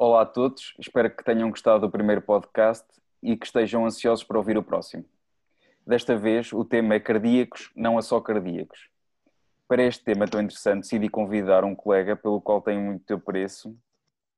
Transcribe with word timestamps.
Olá 0.00 0.22
a 0.22 0.26
todos, 0.26 0.74
espero 0.78 1.10
que 1.10 1.24
tenham 1.24 1.50
gostado 1.50 1.80
do 1.80 1.90
primeiro 1.90 2.22
podcast 2.22 2.86
e 3.20 3.36
que 3.36 3.46
estejam 3.46 3.84
ansiosos 3.84 4.24
para 4.24 4.38
ouvir 4.38 4.56
o 4.56 4.62
próximo. 4.62 5.04
Desta 5.84 6.16
vez 6.16 6.52
o 6.52 6.64
tema 6.64 6.94
é 6.94 7.00
cardíacos, 7.00 7.72
não 7.74 7.98
é 7.98 8.02
só 8.02 8.20
cardíacos. 8.20 8.88
Para 9.66 9.82
este 9.82 10.04
tema 10.04 10.28
tão 10.28 10.40
interessante, 10.40 10.82
decidi 10.82 11.08
convidar 11.08 11.64
um 11.64 11.74
colega 11.74 12.14
pelo 12.14 12.40
qual 12.40 12.62
tenho 12.62 12.80
muito 12.80 13.12
apreço 13.12 13.76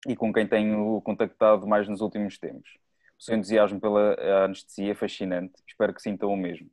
e 0.08 0.16
com 0.16 0.32
quem 0.32 0.46
tenho 0.46 0.98
contactado 1.02 1.66
mais 1.66 1.86
nos 1.86 2.00
últimos 2.00 2.38
tempos. 2.38 2.78
O 3.18 3.22
seu 3.22 3.36
entusiasmo 3.36 3.78
pela 3.78 4.16
anestesia 4.46 4.92
é 4.92 4.94
fascinante, 4.94 5.52
espero 5.68 5.92
que 5.92 6.00
sintam 6.00 6.30
o 6.30 6.36
mesmo. 6.38 6.70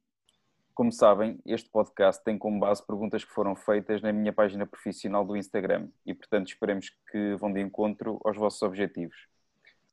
Como 0.78 0.92
sabem, 0.92 1.40
este 1.44 1.72
podcast 1.72 2.24
tem 2.24 2.38
como 2.38 2.60
base 2.60 2.86
perguntas 2.86 3.26
que 3.26 3.32
foram 3.32 3.56
feitas 3.56 4.00
na 4.00 4.14
minha 4.14 4.32
página 4.32 4.64
profissional 4.64 5.26
do 5.26 5.36
Instagram 5.36 5.90
e, 6.06 6.14
portanto, 6.14 6.50
esperemos 6.50 6.92
que 7.10 7.36
vão 7.38 7.52
de 7.52 7.60
encontro 7.60 8.22
aos 8.24 8.38
vossos 8.38 8.62
objetivos. 8.62 9.28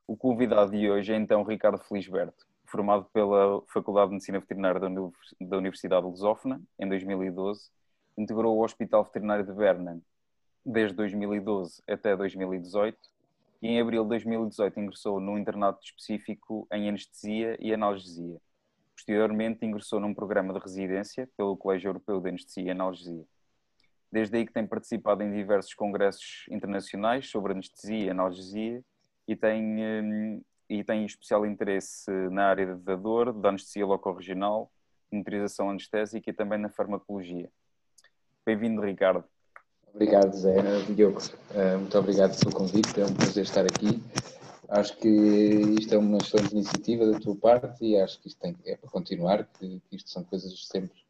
O 0.07 0.15
convidado 0.15 0.73
de 0.73 0.91
hoje 0.91 1.15
é 1.15 1.17
então 1.17 1.43
Ricardo 1.43 1.83
Felisberto, 1.83 2.47
formado 2.67 3.07
pela 3.15 3.63
Faculdade 3.69 4.09
de 4.09 4.17
Medicina 4.17 4.41
Veterinária 4.41 4.79
da 4.79 5.57
Universidade 5.57 6.03
de 6.03 6.11
Lusófona 6.11 6.61
em 6.79 6.87
2012, 6.87 7.71
integrou 8.19 8.55
o 8.55 8.63
Hospital 8.63 9.05
Veterinário 9.05 9.47
de 9.47 9.55
Berna 9.55 9.99
desde 10.67 10.95
2012 10.97 11.83
até 11.89 12.15
2018 12.15 12.99
e 13.63 13.69
em 13.69 13.81
abril 13.81 14.03
de 14.03 14.11
2018 14.11 14.81
ingressou 14.81 15.19
num 15.19 15.39
internato 15.39 15.83
específico 15.83 16.69
em 16.71 16.91
anestesia 16.91 17.57
e 17.59 17.73
analgesia. 17.73 18.39
Posteriormente 18.95 19.65
ingressou 19.65 20.01
num 20.01 20.15
programa 20.15 20.55
de 20.55 20.61
residência 20.61 21.29
pelo 21.37 21.57
Colégio 21.57 21.89
Europeu 21.89 22.21
de 22.21 22.29
Anestesia 22.29 22.65
e 22.65 22.71
Analgesia. 22.71 23.25
Desde 24.11 24.37
aí 24.37 24.47
que 24.47 24.53
tem 24.53 24.67
participado 24.67 25.23
em 25.23 25.33
diversos 25.33 25.75
congressos 25.75 26.47
internacionais 26.49 27.29
sobre 27.29 27.53
anestesia 27.53 28.05
e 28.07 28.11
analgesia 28.11 28.85
e 29.27 29.35
tem, 29.35 29.63
hum, 29.85 30.43
e 30.69 30.85
tem 30.85 31.05
especial 31.05 31.45
interesse 31.45 32.11
na 32.31 32.47
área 32.47 32.77
da 32.77 32.95
dor, 32.95 33.33
da 33.33 33.49
anestesia 33.49 33.85
locorregional, 33.85 34.71
monitorização 35.11 35.71
anestésica 35.71 36.31
e 36.31 36.33
também 36.33 36.59
na 36.59 36.69
farmacologia. 36.69 37.51
Bem-vindo, 38.47 38.81
Ricardo. 38.83 39.25
Obrigado, 39.93 40.33
Zé. 40.37 40.57
Diogo, 40.91 41.21
eh, 41.55 41.77
muito 41.77 41.97
obrigado 41.99 42.39
pelo 42.39 42.53
convite, 42.53 43.01
é 43.01 43.05
um 43.05 43.15
prazer 43.15 43.45
estar 43.45 43.65
aqui. 43.65 44.03
Acho 44.69 44.97
que 44.97 45.09
isto 45.09 45.95
é 45.95 45.99
uma 45.99 46.19
excelente 46.19 46.53
iniciativa 46.53 47.07
da 47.07 47.19
tua 47.19 47.37
parte 47.37 47.85
e 47.85 47.99
acho 47.99 48.21
que 48.21 48.29
isto 48.29 48.41
tem, 48.41 48.57
é 48.65 48.77
para 48.77 48.91
continuar, 48.91 49.45
que 49.59 49.83
isto 49.93 50.11
são 50.11 50.25
coisas 50.25 50.67
sempre 50.67 51.05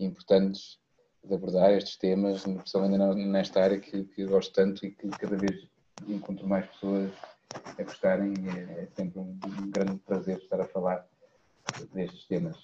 importantes 0.00 0.78
de 1.22 1.34
abordar 1.34 1.72
estes 1.72 1.96
temas, 1.96 2.42
principalmente 2.42 3.26
nesta 3.26 3.62
área 3.62 3.78
que, 3.78 4.04
que 4.04 4.24
gosto 4.26 4.52
tanto 4.52 4.84
e 4.84 4.90
que 4.90 5.08
cada 5.08 5.36
vez 5.36 5.66
encontro 6.06 6.46
mais 6.46 6.66
pessoas 6.66 7.10
a 7.78 7.82
gostarem 7.82 8.34
e 8.34 8.48
é, 8.48 8.82
é 8.82 8.88
sempre 8.94 9.18
um, 9.18 9.38
um 9.44 9.70
grande 9.70 9.98
prazer 9.98 10.38
estar 10.38 10.60
a 10.60 10.66
falar 10.66 11.06
destes 11.92 12.26
temas. 12.26 12.56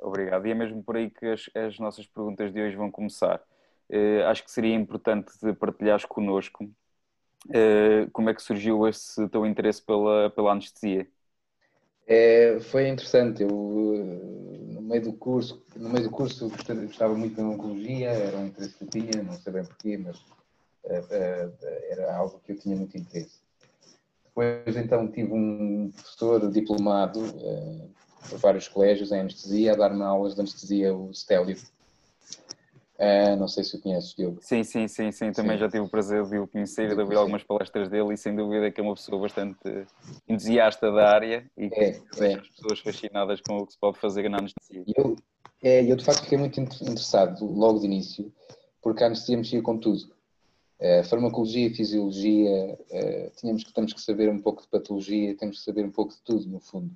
Obrigado. 0.00 0.46
E 0.46 0.50
é 0.50 0.54
mesmo 0.54 0.82
por 0.82 0.96
aí 0.96 1.10
que 1.10 1.26
as, 1.26 1.50
as 1.54 1.78
nossas 1.78 2.06
perguntas 2.06 2.52
de 2.52 2.60
hoje 2.60 2.76
vão 2.76 2.90
começar. 2.90 3.42
Uh, 3.90 4.24
acho 4.26 4.44
que 4.44 4.50
seria 4.50 4.74
importante 4.74 5.32
partilhares 5.58 6.04
connosco 6.04 6.70
como 8.12 8.30
é 8.30 8.34
que 8.34 8.42
surgiu 8.42 8.86
esse 8.86 9.28
teu 9.28 9.46
interesse 9.46 9.82
pela, 9.82 10.30
pela 10.30 10.52
anestesia? 10.52 11.06
É, 12.06 12.58
foi 12.60 12.88
interessante. 12.88 13.42
Eu, 13.42 13.50
no 13.50 14.80
meio 14.80 15.02
do 15.02 15.12
curso, 15.12 15.62
no 15.76 15.90
meio 15.90 16.04
do 16.04 16.10
curso 16.10 16.48
gostava 16.48 17.14
muito 17.14 17.36
da 17.36 17.42
oncologia, 17.42 18.08
era 18.08 18.38
um 18.38 18.46
interesse 18.46 18.74
que 18.74 18.84
eu 18.84 18.88
tinha, 18.88 19.22
não 19.22 19.34
sei 19.34 19.52
bem 19.52 19.64
porquê, 19.64 19.98
mas 19.98 20.16
uh, 20.16 20.22
uh, 20.84 21.52
era 21.90 22.16
algo 22.16 22.40
que 22.40 22.52
eu 22.52 22.58
tinha 22.58 22.74
muito 22.74 22.96
interesse. 22.96 23.40
Depois, 24.24 24.76
então, 24.76 25.10
tive 25.10 25.32
um 25.32 25.90
professor 25.90 26.50
diplomado 26.50 27.20
por 28.28 28.38
vários 28.38 28.68
colégios 28.68 29.12
em 29.12 29.20
anestesia 29.20 29.72
a 29.72 29.76
dar-me 29.76 30.02
aulas 30.02 30.34
de 30.34 30.40
anestesia, 30.40 30.94
o 30.94 31.12
Stélio 31.12 31.56
Uh, 32.98 33.36
não 33.36 33.46
sei 33.46 33.62
se 33.62 33.76
o 33.76 33.80
conheces, 33.80 34.12
Diogo. 34.12 34.38
Sim, 34.40 34.64
sim, 34.64 34.88
sim, 34.88 35.12
sim. 35.12 35.30
Também 35.30 35.52
sim. 35.52 35.60
já 35.60 35.68
tive 35.68 35.84
o 35.84 35.88
prazer 35.88 36.24
de 36.24 36.36
o 36.38 36.48
conhecer 36.48 36.90
e 36.90 36.94
de 36.96 37.00
ouvir 37.00 37.14
algumas 37.14 37.44
palestras 37.44 37.88
dele 37.88 38.12
e 38.12 38.16
sem 38.16 38.34
dúvida 38.34 38.72
que 38.72 38.80
é 38.80 38.82
uma 38.82 38.94
pessoa 38.94 39.22
bastante 39.22 39.86
entusiasta 40.28 40.90
da 40.90 41.08
área 41.08 41.48
e 41.56 41.66
é, 41.66 41.68
que 41.70 42.24
é. 42.24 42.34
as 42.34 42.48
pessoas 42.48 42.80
fascinadas 42.80 43.40
com 43.40 43.58
o 43.58 43.66
que 43.66 43.72
se 43.72 43.78
pode 43.78 44.00
fazer 44.00 44.28
na 44.28 44.38
anestesia. 44.38 44.82
Eu, 44.96 45.14
é, 45.62 45.84
eu 45.84 45.94
de 45.94 46.04
facto 46.04 46.24
fiquei 46.24 46.38
muito 46.38 46.60
interessado 46.60 47.44
logo 47.44 47.78
de 47.78 47.86
início 47.86 48.32
porque 48.82 49.04
a 49.04 49.06
anestesia 49.06 49.36
mexia 49.36 49.62
com 49.62 49.78
tudo. 49.78 50.02
Uh, 50.80 51.04
farmacologia, 51.04 51.72
fisiologia, 51.74 52.78
tínhamos 53.36 53.62
que, 53.62 53.72
temos 53.72 53.92
que 53.92 54.00
saber 54.00 54.28
um 54.28 54.40
pouco 54.40 54.62
de 54.62 54.68
patologia, 54.68 55.36
temos 55.36 55.58
que 55.58 55.64
saber 55.64 55.84
um 55.84 55.90
pouco 55.90 56.14
de 56.14 56.20
tudo, 56.22 56.48
no 56.48 56.58
fundo. 56.58 56.90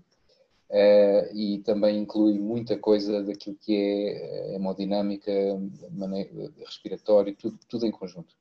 Uh, 0.73 1.29
e 1.37 1.59
também 1.59 1.99
inclui 1.99 2.39
muita 2.39 2.79
coisa 2.79 3.23
daquilo 3.23 3.55
que 3.57 3.77
é 3.77 4.55
hemodinâmica, 4.55 5.31
respiratório, 6.65 7.37
tudo, 7.37 7.59
tudo 7.69 7.85
em 7.85 7.91
conjunto. 7.91 8.35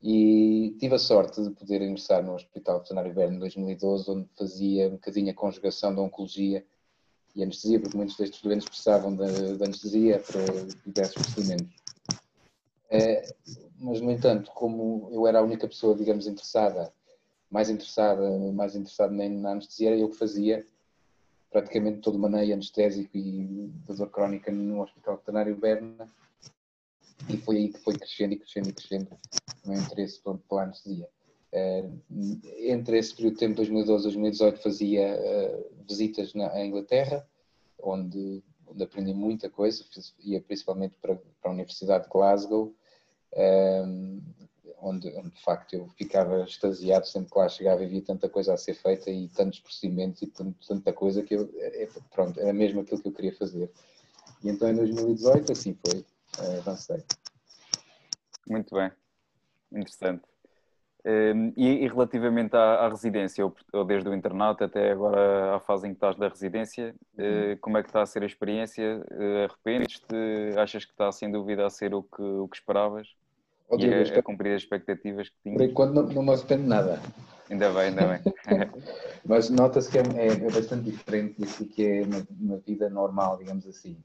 E 0.00 0.76
tive 0.78 0.94
a 0.94 0.98
sorte 0.98 1.42
de 1.42 1.50
poder 1.50 1.82
ingressar 1.82 2.22
no 2.22 2.36
Hospital 2.36 2.78
Veterinário 2.78 3.12
Berno 3.12 3.34
em 3.34 3.40
2012, 3.40 4.10
onde 4.12 4.28
fazia 4.38 4.86
um 4.86 4.92
bocadinho 4.92 5.32
a 5.32 5.34
conjugação 5.34 5.92
da 5.92 6.00
oncologia 6.00 6.64
e 7.34 7.42
anestesia, 7.42 7.80
porque 7.80 7.96
muitos 7.96 8.16
destes 8.16 8.40
doentes 8.40 8.68
precisavam 8.68 9.16
de, 9.16 9.64
anestesia 9.64 10.20
para 10.20 10.44
diversos 10.86 11.20
procedimentos. 11.20 11.74
Uh, 12.92 13.58
mas, 13.80 14.00
no 14.00 14.12
entanto, 14.12 14.52
como 14.52 15.08
eu 15.10 15.26
era 15.26 15.40
a 15.40 15.42
única 15.42 15.66
pessoa, 15.66 15.96
digamos, 15.96 16.28
interessada, 16.28 16.92
mais 17.50 17.68
interessada, 17.68 18.30
mais 18.52 18.76
interessada 18.76 19.12
na 19.12 19.50
anestesia, 19.50 19.88
era 19.88 19.98
eu 19.98 20.10
que 20.10 20.16
fazia 20.16 20.64
praticamente 21.50 22.00
todo 22.00 22.18
maneio 22.18 22.54
anestésico 22.54 23.16
e 23.16 23.70
da 23.86 23.94
dor 23.94 24.10
crónica 24.10 24.52
no 24.52 24.82
Hospital 24.82 25.16
Veterinário 25.16 25.56
Berna. 25.56 26.08
E 27.28 27.36
foi 27.36 27.56
aí 27.56 27.68
que 27.68 27.80
foi 27.80 27.94
crescendo 27.94 28.34
e 28.34 28.38
crescendo 28.38 28.68
e 28.70 28.72
crescendo 28.72 29.18
o 29.64 29.68
meu 29.68 29.80
interesse 29.80 30.20
pela 30.22 30.62
anestesia. 30.62 31.08
Uh, 31.52 32.00
entre 32.58 32.98
esse 32.98 33.14
período 33.14 33.34
de 33.34 33.40
tempo, 33.40 33.56
2012 33.56 34.04
2018, 34.04 34.62
fazia 34.62 35.18
uh, 35.18 35.84
visitas 35.86 36.32
na 36.32 36.64
Inglaterra, 36.64 37.26
onde, 37.82 38.42
onde 38.66 38.82
aprendi 38.84 39.12
muita 39.12 39.50
coisa, 39.50 39.84
ia 40.20 40.40
principalmente 40.40 40.96
para, 41.02 41.16
para 41.16 41.50
a 41.50 41.54
Universidade 41.54 42.04
de 42.04 42.10
Glasgow, 42.10 42.72
uh, 43.32 44.22
onde, 44.82 45.08
onde, 45.16 45.30
de 45.30 45.42
facto 45.42 45.74
eu 45.74 45.88
ficava 45.96 46.44
extasiado 46.44 47.06
sempre 47.06 47.30
que 47.30 47.38
lá 47.38 47.48
chegava 47.48 47.82
e 47.82 47.86
via 47.86 48.02
tanta 48.02 48.28
coisa 48.28 48.54
a 48.54 48.56
ser 48.56 48.74
feita 48.74 49.10
e 49.10 49.28
tantos 49.28 49.60
procedimentos 49.60 50.22
e 50.22 50.32
tanta 50.66 50.92
coisa 50.92 51.22
que 51.22 51.34
eu, 51.34 51.50
é, 51.56 51.88
pronto, 52.12 52.38
era 52.40 52.52
mesmo 52.52 52.80
aquilo 52.80 53.00
que 53.00 53.08
eu 53.08 53.12
queria 53.12 53.34
fazer. 53.34 53.70
E 54.42 54.48
então 54.48 54.68
em 54.68 54.74
2018 54.74 55.52
assim 55.52 55.74
foi, 55.74 56.04
eh, 56.38 56.58
avancei. 56.58 57.02
Muito 58.48 58.74
bem, 58.74 58.90
interessante. 59.72 60.22
Ehm, 61.04 61.52
e, 61.56 61.88
relativamente 61.88 62.54
à, 62.54 62.86
residência, 62.88 63.44
ou, 63.44 63.84
desde 63.84 64.08
o 64.08 64.14
internato 64.14 64.64
até 64.64 64.92
agora 64.92 65.56
à 65.56 65.60
fase 65.60 65.86
em 65.86 65.90
que 65.90 65.96
estás 65.96 66.16
da 66.16 66.28
residência, 66.28 66.94
uhum. 67.16 67.56
como 67.60 67.78
é 67.78 67.82
que 67.82 67.88
está 67.88 68.02
a 68.02 68.06
ser 68.06 68.22
a 68.22 68.26
experiência? 68.26 69.02
Eh, 69.10 69.44
arrependes-te? 69.44 70.14
Achas 70.58 70.84
que 70.84 70.92
está 70.92 71.10
sem 71.10 71.30
dúvida 71.30 71.66
a 71.66 71.70
ser 71.70 71.94
o 71.94 72.02
que, 72.02 72.22
o 72.22 72.48
que 72.48 72.56
esperavas? 72.56 73.08
E 73.78 73.94
a, 73.94 74.18
a 74.18 74.22
cumprir 74.22 74.54
as 74.54 74.62
expectativas 74.62 75.28
que 75.28 75.36
tinha. 75.42 75.56
Por 75.56 75.64
enquanto 75.64 75.94
não, 75.94 76.02
não 76.04 76.22
me 76.22 76.32
arrependo 76.32 76.66
nada. 76.66 77.00
Ainda 77.50 77.72
bem, 77.72 77.82
ainda 77.82 78.06
bem. 78.06 78.20
Mas 79.26 79.50
nota-se 79.50 79.90
que 79.90 79.98
é, 79.98 80.02
é, 80.02 80.26
é, 80.28 80.50
bastante 80.50 80.90
diferente 80.90 81.40
do 81.40 81.66
que 81.66 81.84
é 81.84 82.02
uma, 82.02 82.26
uma, 82.30 82.56
vida 82.58 82.88
normal, 82.88 83.38
digamos 83.38 83.66
assim. 83.66 83.96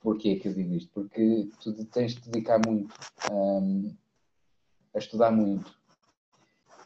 Porquê 0.00 0.36
que 0.36 0.48
eu 0.48 0.52
digo 0.52 0.74
isto? 0.74 0.90
Porque 0.92 1.48
tu 1.60 1.72
tens 1.86 2.14
de 2.14 2.30
dedicar 2.30 2.60
muito 2.66 2.94
um, 3.32 3.94
a 4.94 4.98
estudar 4.98 5.30
muito. 5.30 5.74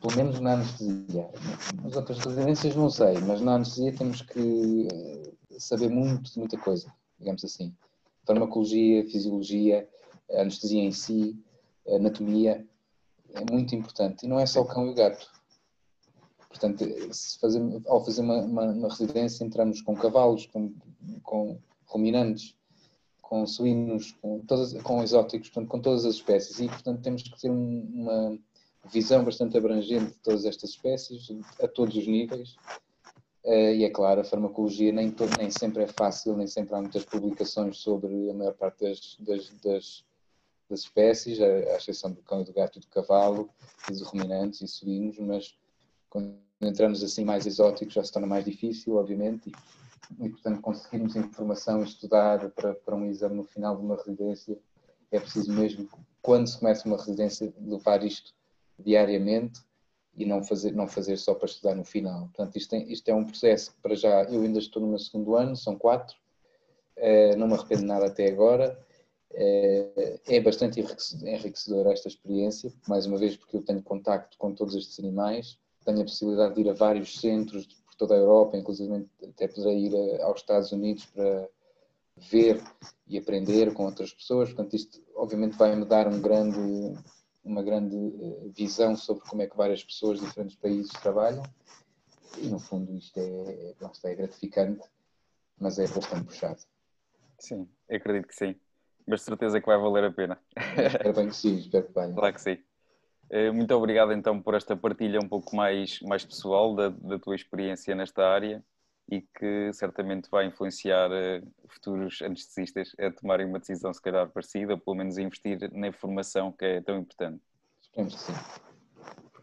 Pelo 0.00 0.16
menos 0.16 0.38
na 0.38 0.54
anestesia. 0.54 1.28
Nas 1.82 1.96
outras 1.96 2.18
residências 2.18 2.76
não 2.76 2.88
sei, 2.88 3.18
mas 3.18 3.40
na 3.40 3.56
anestesia 3.56 3.92
temos 3.92 4.22
que 4.22 4.86
eh, 4.92 5.32
saber 5.58 5.88
muito 5.88 6.32
de 6.32 6.38
muita 6.38 6.56
coisa, 6.56 6.92
digamos 7.18 7.44
assim. 7.44 7.74
Farmacologia, 8.24 9.04
fisiologia, 9.06 9.88
anestesia 10.30 10.82
em 10.82 10.92
si, 10.92 11.36
anatomia 11.96 12.66
é 13.34 13.52
muito 13.52 13.74
importante. 13.74 14.24
E 14.24 14.28
não 14.28 14.38
é 14.38 14.46
só 14.46 14.60
o 14.60 14.64
cão 14.64 14.86
e 14.86 14.90
o 14.90 14.94
gato. 14.94 15.26
Portanto, 16.48 16.84
fazer, 17.40 17.60
ao 17.86 18.04
fazer 18.04 18.22
uma, 18.22 18.40
uma, 18.40 18.64
uma, 18.64 18.88
residência, 18.88 19.44
entramos 19.44 19.82
com 19.82 19.94
cavalos, 19.94 20.46
com, 20.46 20.72
com 21.22 21.58
ruminantes, 21.86 22.54
com 23.20 23.46
suínos, 23.46 24.12
com, 24.22 24.40
todas, 24.40 24.72
com 24.82 25.02
exóticos, 25.02 25.50
portanto, 25.50 25.70
com 25.70 25.80
todas 25.80 26.06
as 26.06 26.14
espécies. 26.14 26.58
E, 26.58 26.68
portanto, 26.68 27.02
temos 27.02 27.22
que 27.22 27.38
ter 27.38 27.50
um, 27.50 27.80
uma 27.94 28.38
visão 28.90 29.22
bastante 29.22 29.58
abrangente 29.58 30.12
de 30.12 30.18
todas 30.20 30.46
estas 30.46 30.70
espécies, 30.70 31.28
a 31.62 31.68
todos 31.68 31.96
os 31.96 32.06
níveis. 32.06 32.56
Uh, 33.44 33.74
e 33.76 33.84
é 33.84 33.90
claro, 33.90 34.20
a 34.20 34.24
farmacologia 34.24 34.92
nem, 34.92 35.14
nem 35.38 35.50
sempre 35.50 35.84
é 35.84 35.86
fácil, 35.86 36.36
nem 36.36 36.46
sempre 36.46 36.74
há 36.74 36.80
muitas 36.80 37.04
publicações 37.04 37.78
sobre 37.78 38.30
a 38.30 38.34
maior 38.34 38.54
parte 38.54 38.84
das, 38.84 39.16
das, 39.20 39.50
das 39.62 40.04
das 40.68 40.80
espécies, 40.80 41.40
à 41.40 41.76
exceção 41.76 42.10
do 42.10 42.22
cão 42.22 42.42
e 42.42 42.44
do 42.44 42.52
gato 42.52 42.78
e 42.78 42.80
do 42.80 42.88
cavalo, 42.88 43.50
e 43.88 43.92
dos 43.92 44.02
ruminantes 44.02 44.60
e 44.60 44.68
suínos, 44.68 45.18
mas 45.18 45.56
quando 46.10 46.36
entramos 46.60 47.02
assim 47.02 47.24
mais 47.24 47.46
exóticos 47.46 47.94
já 47.94 48.04
se 48.04 48.12
torna 48.12 48.26
mais 48.26 48.44
difícil, 48.44 48.96
obviamente, 48.96 49.50
e, 50.20 50.26
e 50.26 50.30
portanto 50.30 50.60
conseguirmos 50.60 51.16
informação 51.16 51.80
e 51.80 51.84
estudar 51.84 52.50
para, 52.50 52.74
para 52.74 52.96
um 52.96 53.06
exame 53.06 53.36
no 53.36 53.44
final 53.44 53.76
de 53.76 53.82
uma 53.82 53.96
residência, 53.96 54.58
é 55.10 55.18
preciso 55.18 55.52
mesmo, 55.52 55.88
quando 56.20 56.46
se 56.46 56.58
começa 56.58 56.86
uma 56.86 56.96
residência, 56.96 57.52
levar 57.60 58.04
isto 58.04 58.34
diariamente 58.78 59.60
e 60.14 60.26
não 60.26 60.42
fazer, 60.42 60.72
não 60.72 60.88
fazer 60.88 61.16
só 61.16 61.34
para 61.34 61.46
estudar 61.46 61.74
no 61.74 61.84
final. 61.84 62.22
Portanto, 62.26 62.56
isto, 62.56 62.70
tem, 62.70 62.92
isto 62.92 63.08
é 63.08 63.14
um 63.14 63.24
processo 63.24 63.72
que 63.72 63.80
para 63.80 63.94
já, 63.94 64.24
eu 64.24 64.42
ainda 64.42 64.58
estou 64.58 64.82
no 64.82 64.88
meu 64.88 64.98
segundo 64.98 65.36
ano, 65.36 65.56
são 65.56 65.76
quatro, 65.76 66.16
eh, 66.96 67.36
não 67.36 67.46
me 67.46 67.54
arrependo 67.54 67.84
nada 67.84 68.06
até 68.06 68.28
agora, 68.28 68.78
é 69.32 70.40
bastante 70.40 70.80
enriquecedora 70.80 71.92
esta 71.92 72.08
experiência, 72.08 72.72
mais 72.88 73.06
uma 73.06 73.18
vez 73.18 73.36
porque 73.36 73.56
eu 73.56 73.62
tenho 73.62 73.82
contacto 73.82 74.36
com 74.38 74.54
todos 74.54 74.74
estes 74.74 74.98
animais, 74.98 75.58
tenho 75.84 76.00
a 76.00 76.04
possibilidade 76.04 76.54
de 76.54 76.60
ir 76.62 76.70
a 76.70 76.74
vários 76.74 77.20
centros 77.20 77.66
por 77.66 77.94
toda 77.94 78.14
a 78.14 78.18
Europa, 78.18 78.56
inclusive 78.56 79.06
até 79.22 79.48
poderei 79.48 79.86
ir 79.86 80.22
aos 80.22 80.40
Estados 80.40 80.72
Unidos 80.72 81.06
para 81.06 81.48
ver 82.16 82.62
e 83.06 83.16
aprender 83.16 83.72
com 83.72 83.84
outras 83.84 84.12
pessoas, 84.12 84.48
portanto 84.48 84.74
isto 84.74 85.00
obviamente 85.14 85.56
vai 85.56 85.74
me 85.76 85.84
dar 85.84 86.08
um 86.08 86.20
grande 86.20 86.96
uma 87.48 87.62
grande 87.62 87.96
eh, 87.96 88.48
visão 88.48 88.94
sobre 88.94 89.24
como 89.24 89.42
é 89.42 89.46
que 89.46 89.56
várias 89.56 89.82
pessoas 89.82 90.20
de 90.20 90.26
diferentes 90.26 90.56
países 90.56 90.92
trabalham. 91.00 91.42
E 92.36 92.46
no 92.46 92.58
fundo 92.58 92.94
isto 92.94 93.18
é, 93.18 93.74
é 94.04 94.14
gratificante, 94.14 94.86
mas 95.58 95.78
é 95.78 95.88
bastante 95.88 96.24
puxado. 96.24 96.60
Sim, 97.38 97.68
acredito 97.90 98.28
que 98.28 98.34
sim, 98.34 98.54
mas 99.08 99.22
certeza 99.22 99.60
que 99.60 99.66
vai 99.66 99.78
valer 99.78 100.04
a 100.04 100.12
pena. 100.12 100.38
Espero 100.76 101.14
bem 101.14 101.28
que 101.28 101.36
sim, 101.36 101.56
espero 101.58 101.86
que 101.86 101.94
venha. 101.94 102.14
Claro 102.14 102.34
que 102.34 102.40
sim. 102.40 102.58
Eh, 103.30 103.50
muito 103.50 103.74
obrigado 103.74 104.12
então 104.12 104.40
por 104.40 104.54
esta 104.54 104.76
partilha 104.76 105.20
um 105.20 105.28
pouco 105.28 105.54
mais, 105.54 106.00
mais 106.02 106.24
pessoal 106.24 106.74
da, 106.74 106.88
da 106.88 107.18
tua 107.18 107.34
experiência 107.34 107.94
nesta 107.94 108.26
área 108.26 108.62
e 109.10 109.22
que 109.22 109.72
certamente 109.72 110.28
vai 110.30 110.46
influenciar 110.46 111.10
uh, 111.10 111.52
futuros 111.66 112.20
anestesistas 112.20 112.94
a 112.98 113.10
tomarem 113.10 113.46
uma 113.46 113.58
decisão 113.58 113.92
se 113.92 114.02
calhar 114.02 114.28
parecida, 114.28 114.74
ou 114.74 114.78
pelo 114.78 114.96
menos 114.96 115.16
a 115.16 115.22
investir 115.22 115.58
na 115.72 115.90
formação 115.92 116.52
que 116.52 116.64
é 116.64 116.80
tão 116.82 116.98
importante. 116.98 117.40
Esperemos 117.80 118.14
que 118.14 118.20
sim. 118.20 118.32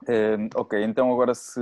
Uh, 0.03 0.49
ok, 0.55 0.83
então 0.83 1.11
agora 1.11 1.33
se, 1.33 1.59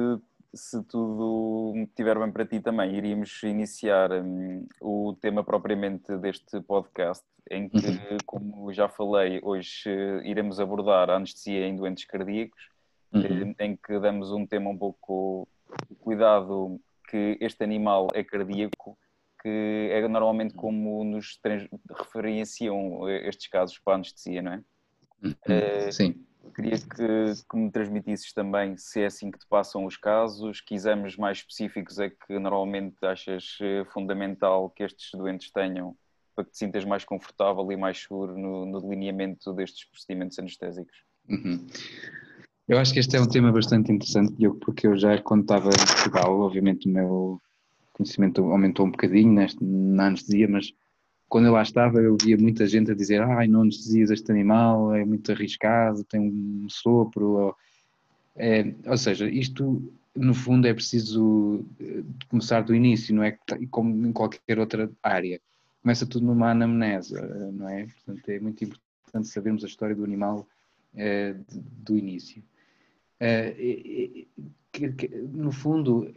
se 0.54 0.84
tudo 0.84 1.74
estiver 1.78 2.18
bem 2.20 2.32
para 2.32 2.46
ti 2.46 2.60
também, 2.60 2.96
iríamos 2.96 3.42
iniciar 3.44 4.12
um, 4.12 4.68
o 4.80 5.16
tema 5.20 5.44
propriamente 5.44 6.16
deste 6.18 6.62
podcast, 6.62 7.26
em 7.50 7.68
que, 7.68 7.88
uhum. 7.88 8.18
como 8.26 8.74
já 8.74 8.88
falei, 8.88 9.40
hoje 9.44 9.90
uh, 9.90 10.22
iremos 10.24 10.60
abordar 10.60 11.10
a 11.10 11.16
anestesia 11.16 11.66
em 11.66 11.76
doentes 11.76 12.06
cardíacos, 12.06 12.70
uhum. 13.12 13.56
em 13.60 13.76
que 13.76 14.00
damos 14.00 14.32
um 14.32 14.46
tema 14.46 14.70
um 14.70 14.78
pouco 14.78 15.48
cuidado 16.00 16.80
que 17.10 17.38
este 17.42 17.64
animal 17.64 18.08
é 18.14 18.24
cardíaco, 18.24 18.98
que 19.42 19.90
é 19.92 20.08
normalmente 20.08 20.54
como 20.54 21.04
nos 21.04 21.40
referenciam 22.00 23.10
estes 23.10 23.48
casos 23.48 23.78
para 23.80 23.94
a 23.94 23.98
anestesia, 23.98 24.42
não 24.42 24.54
é? 24.54 24.64
Uhum. 25.24 25.92
Sim. 25.92 26.26
Queria 26.56 26.78
que, 26.78 27.44
que, 27.50 27.58
me 27.58 27.72
transmitisses 27.72 28.34
também 28.34 28.76
se 28.78 29.02
é 29.02 29.06
assim 29.06 29.32
que 29.32 29.40
te 29.40 29.48
passam 29.48 29.86
os 29.86 29.98
casos, 29.98 30.62
que 30.62 30.76
exames 30.76 31.16
mais 31.16 31.38
específicos 31.40 32.00
é 32.00 32.10
que 32.10 32.38
normalmente 32.38 32.98
achas 33.04 33.58
eh, 33.62 33.86
fundamental 33.86 34.70
que 34.70 34.84
estes 34.84 35.12
doentes 35.14 35.52
tenham 35.52 35.96
para 36.36 36.46
que 36.46 36.52
te 36.52 36.58
sintas 36.58 36.84
mais 36.84 37.06
confortável 37.06 37.72
e 37.72 37.78
mais 37.78 38.02
seguro 38.02 38.38
no, 38.38 38.66
no 38.66 38.82
delineamento 38.82 39.54
destes 39.54 39.86
procedimentos 39.86 40.38
anestésicos. 40.38 40.98
Uhum. 41.30 41.66
Eu 42.68 42.78
acho 42.78 42.94
que 42.94 43.00
este 43.00 43.16
é 43.16 43.22
um 43.22 43.28
tema 43.28 43.52
bastante 43.52 43.92
interessante, 43.92 44.36
porque 44.62 44.88
eu 44.88 44.98
já, 44.98 45.22
quando 45.22 45.42
estava 45.42 45.70
em 45.70 45.86
Portugal, 45.86 46.40
obviamente 46.40 46.88
o 46.88 46.92
meu 46.92 47.42
conhecimento 47.94 48.42
aumentou 48.52 48.86
um 48.86 48.92
bocadinho 48.92 49.32
neste, 49.32 49.64
na 49.64 50.08
anestesia, 50.08 50.48
mas 50.48 50.74
quando 51.34 51.48
eu 51.48 51.54
lá 51.54 51.64
estava 51.64 52.00
eu 52.00 52.16
via 52.16 52.38
muita 52.38 52.68
gente 52.68 52.92
a 52.92 52.94
dizer 52.94 53.20
ai, 53.24 53.48
não 53.48 53.62
anestesias 53.62 54.12
este 54.12 54.32
animal, 54.32 54.94
é 54.94 55.04
muito 55.04 55.32
arriscado, 55.32 56.04
tem 56.04 56.22
um 56.22 56.68
sopro, 56.70 57.28
ou, 57.28 57.56
é, 58.36 58.72
ou 58.86 58.96
seja, 58.96 59.28
isto 59.28 59.82
no 60.16 60.36
fundo 60.36 60.68
é 60.68 60.74
preciso 60.76 61.66
eh, 61.82 62.04
começar 62.30 62.62
do 62.62 62.76
início, 62.76 63.16
não 63.16 63.24
é 63.24 63.36
como 63.72 64.06
em 64.06 64.12
qualquer 64.12 64.60
outra 64.60 64.92
área. 65.02 65.42
Começa 65.82 66.06
tudo 66.06 66.24
numa 66.24 66.52
anamnese, 66.52 67.16
não 67.54 67.68
é? 67.68 67.88
Portanto, 67.88 68.30
é 68.30 68.40
muito 68.40 68.64
importante 68.64 69.28
sabermos 69.28 69.64
a 69.64 69.68
história 69.68 69.96
do 69.96 70.04
animal 70.04 70.48
é, 70.96 71.36
do 71.52 71.98
início. 71.98 72.44
Que, 74.72 74.92
que, 74.92 75.08
no 75.08 75.52
fundo, 75.52 76.14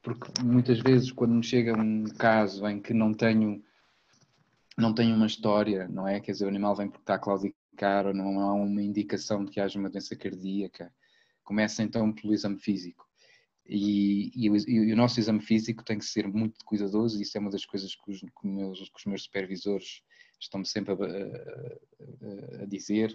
porque 0.00 0.30
muitas 0.44 0.78
vezes 0.78 1.10
quando 1.10 1.34
me 1.34 1.42
chega 1.42 1.76
um 1.76 2.04
caso 2.04 2.64
em 2.68 2.78
que 2.78 2.94
não 2.94 3.12
tenho 3.12 3.60
não 4.78 4.94
tenho 4.94 5.14
uma 5.14 5.26
história, 5.26 5.88
não 5.88 6.06
é? 6.06 6.20
Quer 6.20 6.32
dizer, 6.32 6.44
o 6.44 6.48
animal 6.48 6.74
vem 6.76 6.88
porque 6.88 7.02
está 7.02 7.14
a 7.14 7.18
claudicar 7.18 8.06
ou 8.06 8.14
não 8.14 8.40
há 8.40 8.54
uma 8.54 8.82
indicação 8.82 9.44
de 9.44 9.50
que 9.50 9.60
haja 9.60 9.78
uma 9.78 9.90
doença 9.90 10.14
cardíaca. 10.16 10.94
Começa 11.42 11.82
então 11.82 12.12
pelo 12.12 12.32
exame 12.32 12.58
físico. 12.58 13.06
E, 13.66 14.30
e, 14.34 14.46
e, 14.46 14.92
o 14.92 14.96
nosso 14.96 15.18
exame 15.18 15.40
físico 15.40 15.84
tem 15.84 15.98
que 15.98 16.04
ser 16.04 16.26
muito 16.28 16.64
cuidadoso, 16.64 17.18
e 17.18 17.22
isso 17.22 17.36
é 17.36 17.40
uma 17.40 17.50
das 17.50 17.66
coisas 17.66 17.94
que 17.94 18.10
os, 18.10 18.20
que 18.20 18.46
meus, 18.46 18.78
que 18.78 18.98
os 18.98 19.04
meus 19.04 19.24
supervisores 19.24 20.02
estão-me 20.40 20.66
sempre 20.66 20.94
a, 20.94 20.96
a, 20.96 22.62
a, 22.62 22.66
dizer, 22.66 23.14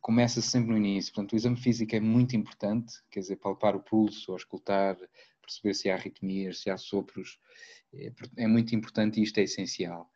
começa 0.00 0.40
sempre 0.40 0.70
no 0.70 0.76
início. 0.76 1.12
Portanto, 1.12 1.32
o 1.32 1.36
exame 1.36 1.56
físico 1.56 1.94
é 1.94 2.00
muito 2.00 2.36
importante, 2.36 2.94
quer 3.10 3.20
dizer, 3.20 3.36
palpar 3.36 3.76
o 3.76 3.82
pulso, 3.82 4.34
escutar, 4.36 4.96
perceber 5.42 5.74
se 5.74 5.90
há 5.90 5.94
arritmias, 5.94 6.60
se 6.60 6.70
há 6.70 6.76
sopros, 6.78 7.38
é, 7.92 8.12
é 8.36 8.46
muito 8.46 8.74
importante 8.74 9.20
e 9.20 9.24
isto 9.24 9.38
é 9.38 9.42
essencial. 9.42 10.08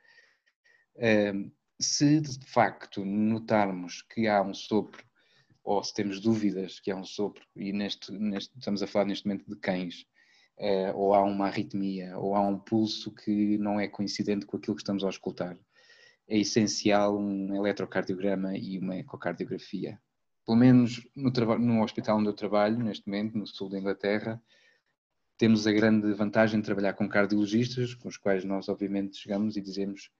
Se 1.80 2.20
de 2.20 2.46
facto 2.46 3.04
notarmos 3.04 4.02
que 4.02 4.28
há 4.28 4.42
um 4.42 4.54
sopro, 4.54 5.04
ou 5.64 5.82
se 5.82 5.94
temos 5.94 6.20
dúvidas 6.20 6.80
que 6.80 6.90
há 6.90 6.96
um 6.96 7.04
sopro, 7.04 7.44
e 7.56 7.72
neste, 7.72 8.12
neste 8.12 8.56
estamos 8.58 8.82
a 8.82 8.86
falar 8.86 9.06
neste 9.06 9.26
momento 9.26 9.48
de 9.48 9.56
cães, 9.56 10.06
eh, 10.58 10.92
ou 10.94 11.14
há 11.14 11.22
uma 11.22 11.46
arritmia, 11.46 12.16
ou 12.18 12.34
há 12.34 12.40
um 12.40 12.58
pulso 12.58 13.12
que 13.12 13.58
não 13.58 13.80
é 13.80 13.88
coincidente 13.88 14.46
com 14.46 14.56
aquilo 14.56 14.76
que 14.76 14.82
estamos 14.82 15.04
a 15.04 15.08
escutar, 15.08 15.58
é 16.28 16.38
essencial 16.38 17.18
um 17.18 17.54
eletrocardiograma 17.54 18.56
e 18.56 18.78
uma 18.78 18.96
ecocardiografia. 18.96 20.00
Pelo 20.46 20.58
menos 20.58 21.06
no, 21.14 21.30
no 21.58 21.82
hospital 21.82 22.18
onde 22.18 22.28
eu 22.28 22.34
trabalho, 22.34 22.78
neste 22.78 23.06
momento, 23.06 23.36
no 23.36 23.46
sul 23.46 23.68
da 23.68 23.78
Inglaterra, 23.78 24.42
temos 25.36 25.66
a 25.66 25.72
grande 25.72 26.12
vantagem 26.14 26.60
de 26.60 26.66
trabalhar 26.66 26.94
com 26.94 27.08
cardiologistas, 27.08 27.94
com 27.94 28.08
os 28.08 28.16
quais 28.16 28.44
nós, 28.44 28.68
obviamente, 28.68 29.16
chegamos 29.16 29.56
e 29.56 29.60
dizemos 29.60 30.10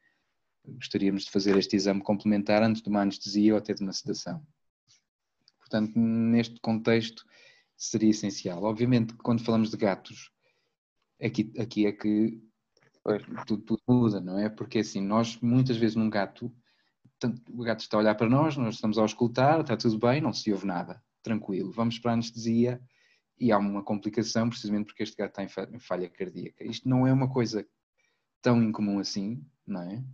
gostaríamos 0.65 1.25
de 1.25 1.31
fazer 1.31 1.57
este 1.57 1.77
exame 1.77 2.03
complementar 2.03 2.63
antes 2.63 2.83
de 2.83 2.89
uma 2.89 3.03
anestesia 3.03 3.53
ou 3.53 3.59
até 3.59 3.75
de 3.75 3.83
uma 3.83 3.93
sedação. 3.93 4.45
Portanto, 5.59 5.93
neste 5.97 6.61
contexto, 6.61 7.25
seria 7.77 8.11
essencial. 8.11 8.63
Obviamente, 8.63 9.15
quando 9.15 9.45
falamos 9.45 9.71
de 9.71 9.77
gatos, 9.77 10.31
aqui, 11.21 11.53
aqui 11.59 11.87
é 11.87 11.93
que 11.93 12.41
tudo, 13.47 13.63
tudo, 13.63 13.83
muda, 13.89 14.21
não 14.21 14.39
é? 14.39 14.49
Porque 14.49 14.79
assim, 14.79 15.01
nós 15.01 15.39
muitas 15.41 15.77
vezes 15.77 15.97
num 15.97 16.09
gato, 16.09 16.55
o 17.51 17.63
gato 17.63 17.81
está 17.81 17.97
a 17.97 18.01
olhar 18.01 18.15
para 18.15 18.29
nós, 18.29 18.57
nós 18.57 18.77
estamos 18.77 18.99
a 18.99 19.05
escutar, 19.05 19.61
está 19.61 19.77
tudo 19.77 19.99
bem, 19.99 20.21
não 20.21 20.33
se 20.33 20.53
ouve 20.53 20.67
nada, 20.67 21.03
tranquilo. 21.23 21.73
Vamos 21.73 21.99
para 21.99 22.13
a 22.13 22.15
anestesia 22.15 22.81
e 23.39 23.51
há 23.51 23.59
uma 23.59 23.83
complicação 23.83 24.49
precisamente 24.49 24.87
porque 24.87 25.03
este 25.03 25.17
gato 25.17 25.41
está 25.41 25.65
em 25.65 25.79
falha 25.81 26.09
cardíaca. 26.09 26.65
Isto 26.65 26.89
não 26.89 27.07
é 27.07 27.13
uma 27.13 27.29
coisa 27.29 27.67
tão 28.41 28.63
incomum 28.63 28.99
assim, 29.01 29.45
não 29.67 29.83
é? 29.83 30.05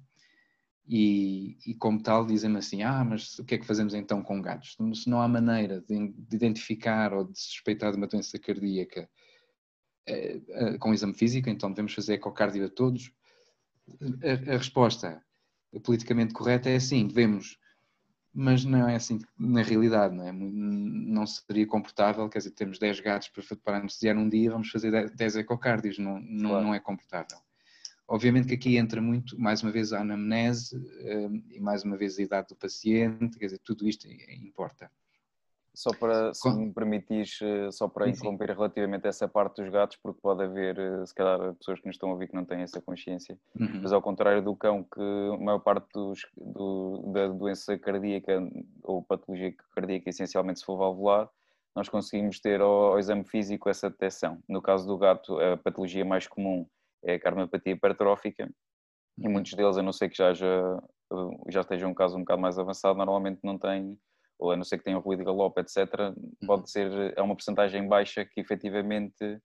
E, 0.90 1.58
e 1.66 1.74
como 1.74 2.02
tal 2.02 2.24
dizem-me 2.24 2.56
assim, 2.56 2.82
ah, 2.82 3.04
mas 3.04 3.38
o 3.38 3.44
que 3.44 3.56
é 3.56 3.58
que 3.58 3.66
fazemos 3.66 3.92
então 3.92 4.22
com 4.22 4.40
gatos? 4.40 4.74
Se 4.94 5.10
não 5.10 5.20
há 5.20 5.28
maneira 5.28 5.82
de, 5.82 6.08
de 6.08 6.36
identificar 6.36 7.12
ou 7.12 7.24
de 7.24 7.38
suspeitar 7.38 7.92
de 7.92 7.98
uma 7.98 8.06
doença 8.06 8.38
cardíaca 8.38 9.06
eh, 10.06 10.40
eh, 10.48 10.78
com 10.78 10.94
exame 10.94 11.12
físico, 11.12 11.50
então 11.50 11.70
devemos 11.70 11.92
fazer 11.92 12.14
ecocardio 12.14 12.64
a 12.64 12.70
todos? 12.70 13.12
A, 14.22 14.54
a, 14.54 14.56
resposta 14.56 15.22
politicamente 15.84 16.32
correta 16.32 16.70
é 16.70 16.80
sim, 16.80 17.06
devemos, 17.06 17.58
mas 18.32 18.64
não 18.64 18.88
é 18.88 18.96
assim 18.96 19.18
na 19.38 19.60
realidade, 19.62 20.14
não 20.14 20.26
é? 20.26 20.32
Não 20.32 21.26
seria 21.26 21.66
comportável, 21.66 22.26
quer 22.30 22.38
dizer, 22.38 22.52
temos 22.52 22.78
10 22.78 23.00
gatos 23.00 23.28
para, 23.28 23.56
para 23.56 23.78
anestesiar 23.78 24.16
um 24.16 24.28
dia, 24.28 24.50
vamos 24.50 24.70
fazer 24.70 25.10
10 25.14 25.36
ecocardios, 25.36 25.98
não, 25.98 26.18
não, 26.20 26.50
claro. 26.50 26.66
não 26.66 26.74
é 26.74 26.80
comportável. 26.80 27.38
Obviamente 28.08 28.48
que 28.48 28.54
aqui 28.54 28.76
entra 28.78 29.02
muito, 29.02 29.38
mais 29.38 29.62
uma 29.62 29.70
vez, 29.70 29.92
a 29.92 30.00
anamnese 30.00 30.74
um, 30.76 31.42
e 31.50 31.60
mais 31.60 31.84
uma 31.84 31.94
vez 31.94 32.18
a 32.18 32.22
idade 32.22 32.48
do 32.48 32.56
paciente, 32.56 33.38
quer 33.38 33.44
dizer, 33.44 33.58
tudo 33.58 33.86
isto 33.86 34.08
importa. 34.08 34.90
Só 35.74 35.90
para, 35.90 36.34
se 36.34 36.42
Com... 36.42 36.52
me 36.56 36.72
permitires, 36.72 37.38
eh, 37.40 37.70
só 37.70 37.86
para 37.86 38.06
sim, 38.06 38.10
interromper 38.10 38.50
relativamente 38.50 39.06
a 39.06 39.10
essa 39.10 39.28
parte 39.28 39.62
dos 39.62 39.70
gatos, 39.70 39.96
porque 40.02 40.20
pode 40.20 40.42
haver, 40.42 40.76
eh, 40.76 41.06
se 41.06 41.14
calhar, 41.14 41.54
pessoas 41.54 41.78
que 41.78 41.86
nos 41.86 41.94
estão 41.94 42.08
a 42.08 42.12
ouvir 42.14 42.26
que 42.26 42.34
não 42.34 42.44
têm 42.44 42.62
essa 42.62 42.80
consciência, 42.80 43.38
uhum. 43.54 43.82
mas 43.82 43.92
ao 43.92 44.02
contrário 44.02 44.42
do 44.42 44.56
cão, 44.56 44.82
que 44.82 45.00
a 45.00 45.36
maior 45.36 45.60
parte 45.60 45.86
dos, 45.94 46.26
do, 46.36 47.12
da 47.12 47.28
doença 47.28 47.78
cardíaca 47.78 48.40
ou 48.82 49.04
patologia 49.04 49.54
cardíaca 49.72 50.10
essencialmente 50.10 50.58
se 50.58 50.64
for 50.64 50.78
valvular, 50.78 51.28
nós 51.76 51.88
conseguimos 51.88 52.40
ter 52.40 52.60
ao, 52.60 52.92
ao 52.92 52.98
exame 52.98 53.22
físico 53.22 53.68
essa 53.68 53.88
detecção. 53.88 54.42
No 54.48 54.60
caso 54.60 54.84
do 54.84 54.98
gato, 54.98 55.38
a 55.38 55.56
patologia 55.58 56.04
mais 56.04 56.26
comum 56.26 56.66
é 57.04 57.14
a 57.14 57.20
carmiopatia 57.20 57.72
hipertrófica, 57.72 58.48
e 59.18 59.26
uhum. 59.26 59.32
muitos 59.32 59.52
deles, 59.54 59.76
a 59.76 59.82
não 59.82 59.92
ser 59.92 60.08
que 60.08 60.16
já, 60.16 60.32
já, 60.32 60.82
já 61.48 61.60
esteja 61.60 61.86
um 61.86 61.94
caso 61.94 62.16
um 62.16 62.20
bocado 62.20 62.40
mais 62.40 62.58
avançado, 62.58 62.96
normalmente 62.96 63.40
não 63.42 63.58
têm 63.58 63.98
ou 64.38 64.52
a 64.52 64.56
não 64.56 64.62
ser 64.62 64.78
que 64.78 64.84
tenham 64.84 65.00
ruído 65.00 65.18
de 65.18 65.24
galope, 65.24 65.60
etc., 65.60 66.14
pode 66.46 66.62
uhum. 66.62 66.66
ser, 66.66 67.14
é 67.16 67.20
uma 67.20 67.34
porcentagem 67.34 67.88
baixa 67.88 68.24
que 68.24 68.40
efetivamente 68.40 69.40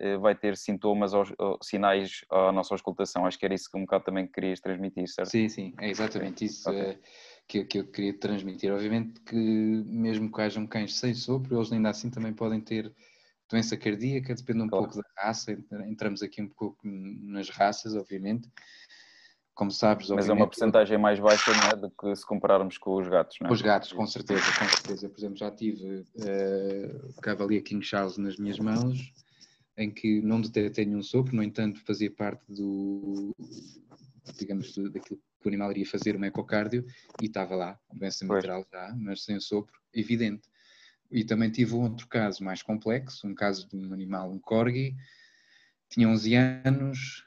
eh, 0.00 0.16
vai 0.16 0.34
ter 0.34 0.56
sintomas 0.56 1.14
ou, 1.14 1.24
sinais 1.62 2.22
à 2.28 2.50
nossa 2.50 2.74
auscultação. 2.74 3.24
Acho 3.24 3.38
que 3.38 3.44
era 3.44 3.54
isso 3.54 3.70
que 3.70 3.78
um 3.78 3.82
bocado 3.82 4.04
também 4.04 4.26
querias 4.26 4.60
transmitir, 4.60 5.06
certo? 5.08 5.30
Sim, 5.30 5.48
sim, 5.48 5.72
é 5.80 5.88
exatamente 5.88 6.44
isso 6.44 6.68
okay. 6.68 6.80
Eh, 6.80 6.98
que, 7.46 7.64
que 7.64 7.78
eu 7.78 7.86
queria 7.86 8.18
transmitir. 8.18 8.72
Obviamente 8.72 9.20
que 9.20 9.36
mesmo 9.36 10.30
que 10.32 10.40
hajam 10.40 10.66
cães 10.66 10.96
sem 10.96 11.14
sopro, 11.14 11.56
eles 11.56 11.72
ainda 11.72 11.90
assim 11.90 12.10
também 12.10 12.32
podem 12.32 12.60
ter 12.60 12.92
doença 13.52 13.76
cardíaca, 13.76 14.34
depende 14.34 14.62
um 14.62 14.68
claro. 14.68 14.86
pouco 14.86 15.00
da 15.00 15.22
raça, 15.22 15.52
entramos 15.86 16.22
aqui 16.22 16.42
um 16.42 16.48
pouco 16.48 16.78
nas 16.84 17.50
raças, 17.50 17.94
obviamente, 17.94 18.50
como 19.54 19.70
sabes. 19.70 20.08
Mas 20.08 20.28
é 20.28 20.32
uma 20.32 20.46
porcentagem 20.46 20.98
mais 20.98 21.20
baixa 21.20 21.52
é, 21.70 21.76
do 21.76 21.90
que 21.90 22.16
se 22.16 22.26
compararmos 22.26 22.78
com 22.78 22.96
os 22.96 23.06
gatos, 23.06 23.36
não 23.40 23.46
é? 23.46 23.48
Com 23.48 23.54
os 23.54 23.62
gatos, 23.62 23.92
com 23.92 24.06
certeza, 24.06 24.42
com 24.58 24.68
certeza. 24.68 25.08
Por 25.08 25.20
exemplo, 25.20 25.36
já 25.36 25.50
tive 25.50 26.00
uh, 26.00 27.20
Cavalier 27.20 27.62
King 27.62 27.84
Charles 27.84 28.16
nas 28.16 28.36
minhas 28.38 28.58
mãos, 28.58 29.12
em 29.76 29.90
que 29.90 30.22
não 30.22 30.40
detetei 30.40 30.86
nenhum 30.86 31.02
sopro, 31.02 31.36
no 31.36 31.42
entanto 31.42 31.80
fazia 31.84 32.10
parte 32.10 32.44
do, 32.50 33.34
digamos, 34.38 34.74
do, 34.74 34.90
daquilo 34.90 35.20
que 35.40 35.46
o 35.46 35.48
animal 35.48 35.70
iria 35.72 35.86
fazer, 35.86 36.16
um 36.16 36.24
ecocárdio, 36.24 36.86
e 37.20 37.26
estava 37.26 37.54
lá, 37.54 37.78
doença 37.92 38.24
mitral 38.24 38.64
já, 38.72 38.94
mas 38.96 39.24
sem 39.24 39.38
sopro, 39.40 39.74
evidente. 39.92 40.48
E 41.12 41.24
também 41.24 41.50
tive 41.50 41.74
outro 41.74 42.08
caso 42.08 42.42
mais 42.42 42.62
complexo, 42.62 43.26
um 43.26 43.34
caso 43.34 43.68
de 43.68 43.76
um 43.76 43.92
animal, 43.92 44.32
um 44.32 44.38
corgi, 44.38 44.96
tinha 45.90 46.08
11 46.08 46.34
anos, 46.34 47.24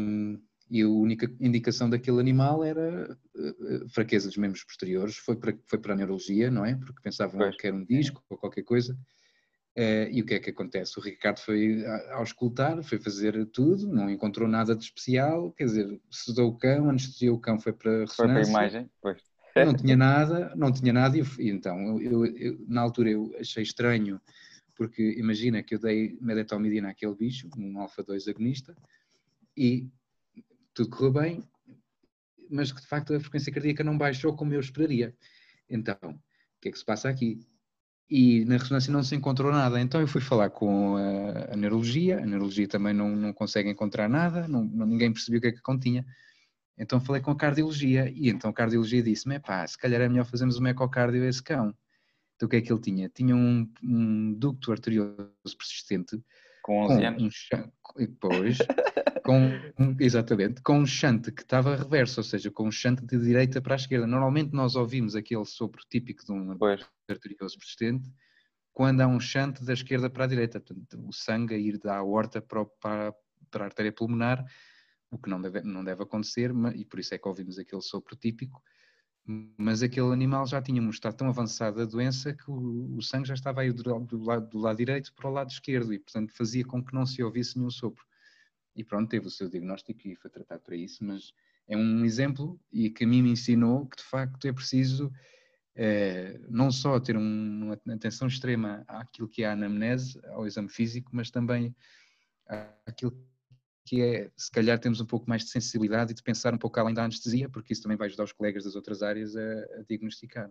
um, 0.00 0.40
e 0.70 0.82
a 0.82 0.88
única 0.88 1.30
indicação 1.40 1.90
daquele 1.90 2.20
animal 2.20 2.64
era 2.64 3.18
uh, 3.34 3.88
fraqueza 3.90 4.28
dos 4.28 4.36
membros 4.36 4.64
posteriores, 4.64 5.16
foi 5.16 5.36
para, 5.36 5.56
foi 5.66 5.78
para 5.78 5.92
a 5.92 5.96
neurologia, 5.96 6.50
não 6.50 6.64
é? 6.64 6.76
Porque 6.76 7.02
pensavam 7.02 7.38
pois. 7.38 7.56
que 7.56 7.66
era 7.66 7.76
um 7.76 7.84
disco 7.84 8.22
ou 8.30 8.38
qualquer 8.38 8.62
coisa. 8.62 8.96
Uh, 9.76 10.06
e 10.12 10.22
o 10.22 10.24
que 10.24 10.34
é 10.34 10.38
que 10.38 10.50
acontece? 10.50 10.98
O 10.98 11.02
Ricardo 11.02 11.40
foi 11.40 11.84
ao 12.12 12.22
escutar, 12.22 12.80
foi 12.84 12.98
fazer 12.98 13.44
tudo, 13.46 13.88
não 13.88 14.08
encontrou 14.08 14.48
nada 14.48 14.74
de 14.74 14.84
especial, 14.84 15.50
quer 15.52 15.64
dizer, 15.64 16.00
sedou 16.10 16.50
o 16.50 16.56
cão, 16.56 16.88
anestesiou 16.88 17.36
o 17.36 17.40
cão, 17.40 17.58
foi 17.58 17.72
para 17.72 17.90
a 17.90 18.00
ressonância. 18.00 18.14
Foi 18.14 18.26
para 18.26 18.40
a 18.40 18.48
imagem, 18.48 18.90
pois. 19.02 19.33
Não 19.56 19.74
tinha 19.74 19.96
nada, 19.96 20.52
não 20.56 20.72
tinha 20.72 20.92
nada, 20.92 21.16
e, 21.16 21.22
então, 21.48 22.00
eu, 22.00 22.26
eu, 22.26 22.64
na 22.66 22.80
altura 22.80 23.10
eu 23.10 23.32
achei 23.38 23.62
estranho, 23.62 24.20
porque 24.74 25.14
imagina 25.16 25.62
que 25.62 25.76
eu 25.76 25.78
dei 25.78 26.18
medetomidina 26.20 26.90
àquele 26.90 27.14
bicho, 27.14 27.48
um 27.56 27.78
alfa-2 27.78 28.28
agonista, 28.28 28.76
e 29.56 29.88
tudo 30.74 30.90
correu 30.90 31.12
bem, 31.12 31.48
mas 32.50 32.72
que 32.72 32.80
de 32.80 32.86
facto 32.86 33.14
a 33.14 33.20
frequência 33.20 33.52
cardíaca 33.52 33.84
não 33.84 33.96
baixou 33.96 34.34
como 34.34 34.52
eu 34.52 34.60
esperaria. 34.60 35.14
Então, 35.70 35.96
o 36.02 36.60
que 36.60 36.68
é 36.68 36.72
que 36.72 36.78
se 36.78 36.84
passa 36.84 37.08
aqui? 37.08 37.40
E 38.10 38.44
na 38.44 38.58
ressonância 38.58 38.92
não 38.92 39.02
se 39.02 39.14
encontrou 39.14 39.50
nada. 39.50 39.80
Então 39.80 40.00
eu 40.00 40.06
fui 40.06 40.20
falar 40.20 40.50
com 40.50 40.96
a, 40.96 41.54
a 41.54 41.56
neurologia, 41.56 42.18
a 42.18 42.26
neurologia 42.26 42.68
também 42.68 42.92
não, 42.92 43.16
não 43.16 43.32
consegue 43.32 43.70
encontrar 43.70 44.08
nada, 44.08 44.46
não, 44.46 44.62
não, 44.64 44.86
ninguém 44.86 45.12
percebeu 45.12 45.38
o 45.38 45.40
que 45.40 45.48
é 45.48 45.52
que 45.52 45.62
continha. 45.62 46.04
Então 46.76 47.00
falei 47.00 47.22
com 47.22 47.30
a 47.30 47.36
cardiologia 47.36 48.10
e 48.10 48.28
então 48.28 48.50
a 48.50 48.52
cardiologia 48.52 49.02
disse-me, 49.02 49.38
pá, 49.38 49.66
se 49.66 49.78
calhar 49.78 50.00
é 50.00 50.08
melhor 50.08 50.24
fazermos 50.24 50.58
um 50.58 50.66
ecocardio 50.66 51.22
a 51.22 51.26
esse 51.26 51.42
cão. 51.42 51.74
Então 52.36 52.46
o 52.46 52.50
que 52.50 52.56
é 52.56 52.60
que 52.60 52.72
ele 52.72 52.80
tinha? 52.80 53.08
Tinha 53.08 53.34
um, 53.34 53.70
um 53.82 54.32
ducto 54.34 54.72
arterioso 54.72 55.30
persistente 55.56 56.20
com 56.62 56.82
11 56.84 56.94
com 56.94 57.06
anos? 57.06 57.48
Um, 57.54 57.98
depois, 57.98 58.58
com, 59.24 59.96
exatamente, 60.00 60.62
com 60.62 60.78
um 60.78 60.86
chante 60.86 61.30
que 61.30 61.42
estava 61.42 61.76
reverso, 61.76 62.20
ou 62.20 62.24
seja, 62.24 62.50
com 62.50 62.66
um 62.66 62.72
chante 62.72 63.04
de 63.04 63.18
direita 63.18 63.60
para 63.60 63.74
a 63.74 63.76
esquerda. 63.76 64.06
Normalmente 64.06 64.52
nós 64.52 64.74
ouvimos 64.74 65.14
aquele 65.14 65.44
sopro 65.44 65.82
típico 65.88 66.24
de 66.24 66.32
um 66.32 66.56
arterioso 67.08 67.56
persistente 67.58 68.10
quando 68.72 69.00
há 69.00 69.06
um 69.06 69.20
chante 69.20 69.64
da 69.64 69.72
esquerda 69.72 70.10
para 70.10 70.24
a 70.24 70.26
direita, 70.26 70.60
portanto, 70.60 71.06
o 71.06 71.12
sangue 71.12 71.54
a 71.54 71.58
ir 71.58 71.78
da 71.78 71.96
aorta 71.98 72.42
para, 72.42 72.64
para, 72.80 73.14
para 73.48 73.64
a 73.64 73.66
artéria 73.66 73.92
pulmonar, 73.92 74.44
o 75.14 75.18
que 75.18 75.30
não 75.30 75.40
deve, 75.40 75.62
não 75.62 75.84
deve 75.84 76.02
acontecer, 76.02 76.52
e 76.74 76.84
por 76.84 76.98
isso 76.98 77.14
é 77.14 77.18
que 77.18 77.28
ouvimos 77.28 77.58
aquele 77.58 77.82
sopro 77.82 78.16
típico 78.16 78.62
mas 79.26 79.82
aquele 79.82 80.12
animal 80.12 80.46
já 80.46 80.60
tinha 80.60 80.82
um 80.82 80.90
estado 80.90 81.16
tão 81.16 81.28
avançado 81.28 81.78
da 81.78 81.84
doença 81.86 82.34
que 82.34 82.50
o, 82.50 82.94
o 82.96 83.02
sangue 83.02 83.28
já 83.28 83.34
estava 83.34 83.62
aí 83.62 83.72
do, 83.72 83.82
do, 83.82 84.22
lado, 84.22 84.48
do 84.48 84.58
lado 84.58 84.76
direito 84.76 85.14
para 85.14 85.28
o 85.28 85.32
lado 85.32 85.50
esquerdo 85.50 85.94
e, 85.94 85.98
portanto, 85.98 86.34
fazia 86.36 86.64
com 86.64 86.84
que 86.84 86.92
não 86.92 87.06
se 87.06 87.22
ouvisse 87.22 87.56
nenhum 87.56 87.70
sopro. 87.70 88.04
E 88.76 88.84
pronto, 88.84 89.08
teve 89.08 89.26
o 89.26 89.30
seu 89.30 89.48
diagnóstico 89.48 90.06
e 90.06 90.14
foi 90.14 90.30
tratado 90.30 90.62
para 90.62 90.76
isso, 90.76 91.02
mas 91.02 91.32
é 91.66 91.76
um 91.76 92.04
exemplo 92.04 92.60
e 92.70 92.90
que 92.90 93.04
a 93.04 93.06
mim 93.06 93.22
me 93.22 93.30
ensinou 93.30 93.86
que, 93.86 93.96
de 93.96 94.02
facto, 94.02 94.46
é 94.46 94.52
preciso 94.52 95.10
é, 95.74 96.38
não 96.50 96.70
só 96.70 97.00
ter 97.00 97.16
um, 97.16 97.72
uma 97.84 97.94
atenção 97.94 98.28
extrema 98.28 98.84
àquilo 98.86 99.28
que 99.28 99.42
é 99.42 99.46
a 99.46 99.52
anamnese, 99.52 100.20
ao 100.26 100.46
exame 100.46 100.68
físico, 100.68 101.10
mas 101.14 101.30
também 101.30 101.74
àquilo 102.86 103.16
que 103.84 104.02
é, 104.02 104.30
se 104.36 104.50
calhar, 104.50 104.78
temos 104.78 105.00
um 105.00 105.06
pouco 105.06 105.28
mais 105.28 105.44
de 105.44 105.50
sensibilidade 105.50 106.12
e 106.12 106.14
de 106.14 106.22
pensar 106.22 106.54
um 106.54 106.58
pouco 106.58 106.80
além 106.80 106.94
da 106.94 107.04
anestesia, 107.04 107.48
porque 107.48 107.72
isso 107.72 107.82
também 107.82 107.98
vai 107.98 108.08
ajudar 108.08 108.24
os 108.24 108.32
colegas 108.32 108.64
das 108.64 108.74
outras 108.74 109.02
áreas 109.02 109.36
a, 109.36 109.40
a 109.40 109.82
diagnosticar. 109.88 110.50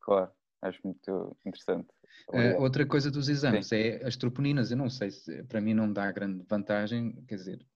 Claro, 0.00 0.30
acho 0.62 0.80
muito 0.82 1.36
interessante. 1.44 1.88
Uh, 2.30 2.60
outra 2.60 2.86
coisa 2.86 3.10
dos 3.10 3.28
exames 3.28 3.68
Sim. 3.68 3.76
é 3.76 4.06
as 4.06 4.16
troponinas. 4.16 4.70
Eu 4.70 4.76
não 4.76 4.88
sei 4.88 5.10
se, 5.10 5.42
para 5.44 5.60
mim, 5.60 5.74
não 5.74 5.92
dá 5.92 6.10
grande 6.10 6.42
vantagem, 6.48 7.12
quer 7.26 7.36
dizer, 7.36 7.66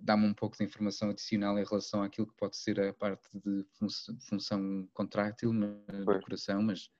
dá-me 0.00 0.26
um 0.26 0.34
pouco 0.34 0.56
de 0.56 0.64
informação 0.64 1.10
adicional 1.10 1.58
em 1.58 1.64
relação 1.64 2.02
àquilo 2.02 2.26
que 2.26 2.36
pode 2.36 2.56
ser 2.56 2.80
a 2.80 2.92
parte 2.94 3.28
de 3.38 3.66
função 4.28 4.88
contrátil 4.92 5.52
do 5.52 6.20
coração, 6.20 6.62
mas 6.62 6.90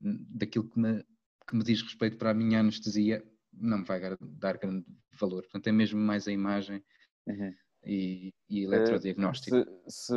daquilo 0.00 0.68
que 0.68 0.78
me, 0.78 1.04
que 1.46 1.56
me 1.56 1.62
diz 1.62 1.82
respeito 1.82 2.16
para 2.16 2.30
a 2.30 2.34
minha 2.34 2.60
anestesia, 2.60 3.24
não 3.56 3.78
me 3.78 3.84
vai 3.84 4.00
dar 4.20 4.58
grande 4.58 4.84
valor. 5.18 5.42
Portanto, 5.42 5.66
é 5.66 5.72
mesmo 5.72 6.00
mais 6.00 6.28
a 6.28 6.32
imagem 6.32 6.82
uhum. 7.26 7.54
e, 7.84 8.32
e 8.48 8.64
eletrodiagnóstico. 8.64 9.56
Se, 9.88 10.06
se, 10.06 10.14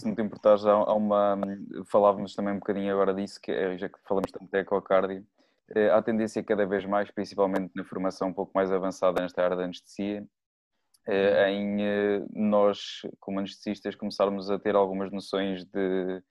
se 0.00 0.06
não 0.06 0.14
te 0.14 0.22
importares, 0.22 0.64
há 0.64 0.94
uma. 0.94 1.38
Falávamos 1.86 2.34
também 2.34 2.54
um 2.54 2.58
bocadinho 2.58 2.92
agora 2.92 3.14
disso, 3.14 3.40
que 3.40 3.50
é, 3.50 3.76
já 3.78 3.88
que 3.88 3.98
falamos 4.04 4.30
tanto 4.30 4.50
de 4.50 4.58
ecocardio, 4.58 5.26
eh, 5.74 5.90
há 5.90 6.02
tendência 6.02 6.42
cada 6.42 6.66
vez 6.66 6.84
mais, 6.84 7.10
principalmente 7.10 7.72
na 7.74 7.84
formação 7.84 8.28
um 8.28 8.34
pouco 8.34 8.52
mais 8.54 8.70
avançada 8.70 9.22
nesta 9.22 9.42
área 9.42 9.56
da 9.56 9.64
anestesia, 9.64 10.26
eh, 11.06 11.42
uhum. 11.42 11.48
em 11.48 11.82
eh, 11.82 12.26
nós, 12.32 13.02
como 13.20 13.38
anestesistas, 13.38 13.94
começarmos 13.94 14.50
a 14.50 14.58
ter 14.58 14.74
algumas 14.74 15.10
noções 15.10 15.64
de 15.64 16.22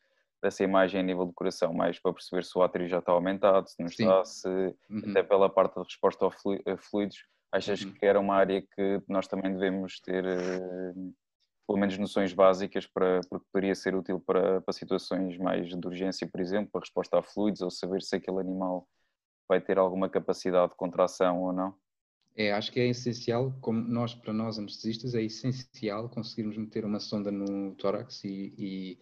dessa 0.43 0.61
imagem 0.61 0.99
a 0.99 1.03
nível 1.03 1.25
do 1.25 1.33
coração, 1.33 1.73
mais 1.73 1.97
para 1.97 2.11
perceber 2.11 2.43
se 2.43 2.57
o 2.57 2.61
átrio 2.61 2.85
já 2.89 2.99
está 2.99 3.13
aumentado, 3.13 3.69
se 3.69 3.79
não 3.79 3.87
está, 3.87 4.25
se 4.25 4.47
uhum. 4.89 5.01
até 5.09 5.23
pela 5.23 5.49
parte 5.49 5.75
de 5.75 5.85
resposta 5.85 6.27
a 6.27 6.77
fluidos, 6.77 7.25
achas 7.49 7.81
uhum. 7.81 7.93
que 7.93 8.05
era 8.05 8.19
uma 8.19 8.35
área 8.35 8.61
que 8.61 9.01
nós 9.07 9.25
também 9.25 9.53
devemos 9.53 10.01
ter 10.01 10.25
uh, 10.25 11.13
pelo 11.65 11.79
menos 11.79 11.97
noções 11.97 12.33
básicas 12.33 12.85
para, 12.85 13.21
porque 13.29 13.45
poderia 13.53 13.73
ser 13.73 13.95
útil 13.95 14.19
para, 14.19 14.59
para 14.59 14.73
situações 14.73 15.37
mais 15.37 15.69
de 15.69 15.87
urgência, 15.87 16.27
por 16.27 16.41
exemplo, 16.41 16.71
para 16.73 16.81
resposta 16.81 17.19
a 17.19 17.23
fluidos, 17.23 17.61
ou 17.61 17.71
saber 17.71 18.01
se 18.01 18.17
aquele 18.17 18.39
animal 18.39 18.85
vai 19.47 19.61
ter 19.61 19.79
alguma 19.79 20.09
capacidade 20.09 20.71
de 20.71 20.75
contração 20.75 21.41
ou 21.41 21.53
não? 21.53 21.73
É, 22.35 22.51
acho 22.51 22.71
que 22.71 22.79
é 22.79 22.87
essencial, 22.87 23.55
como 23.61 23.79
nós, 23.79 24.15
para 24.15 24.33
nós 24.33 24.57
anestesistas, 24.57 25.13
é 25.13 25.21
essencial 25.21 26.09
conseguirmos 26.09 26.57
meter 26.57 26.83
uma 26.83 26.99
sonda 26.99 27.31
no 27.31 27.75
tórax 27.75 28.23
e, 28.23 28.53
e 28.57 28.99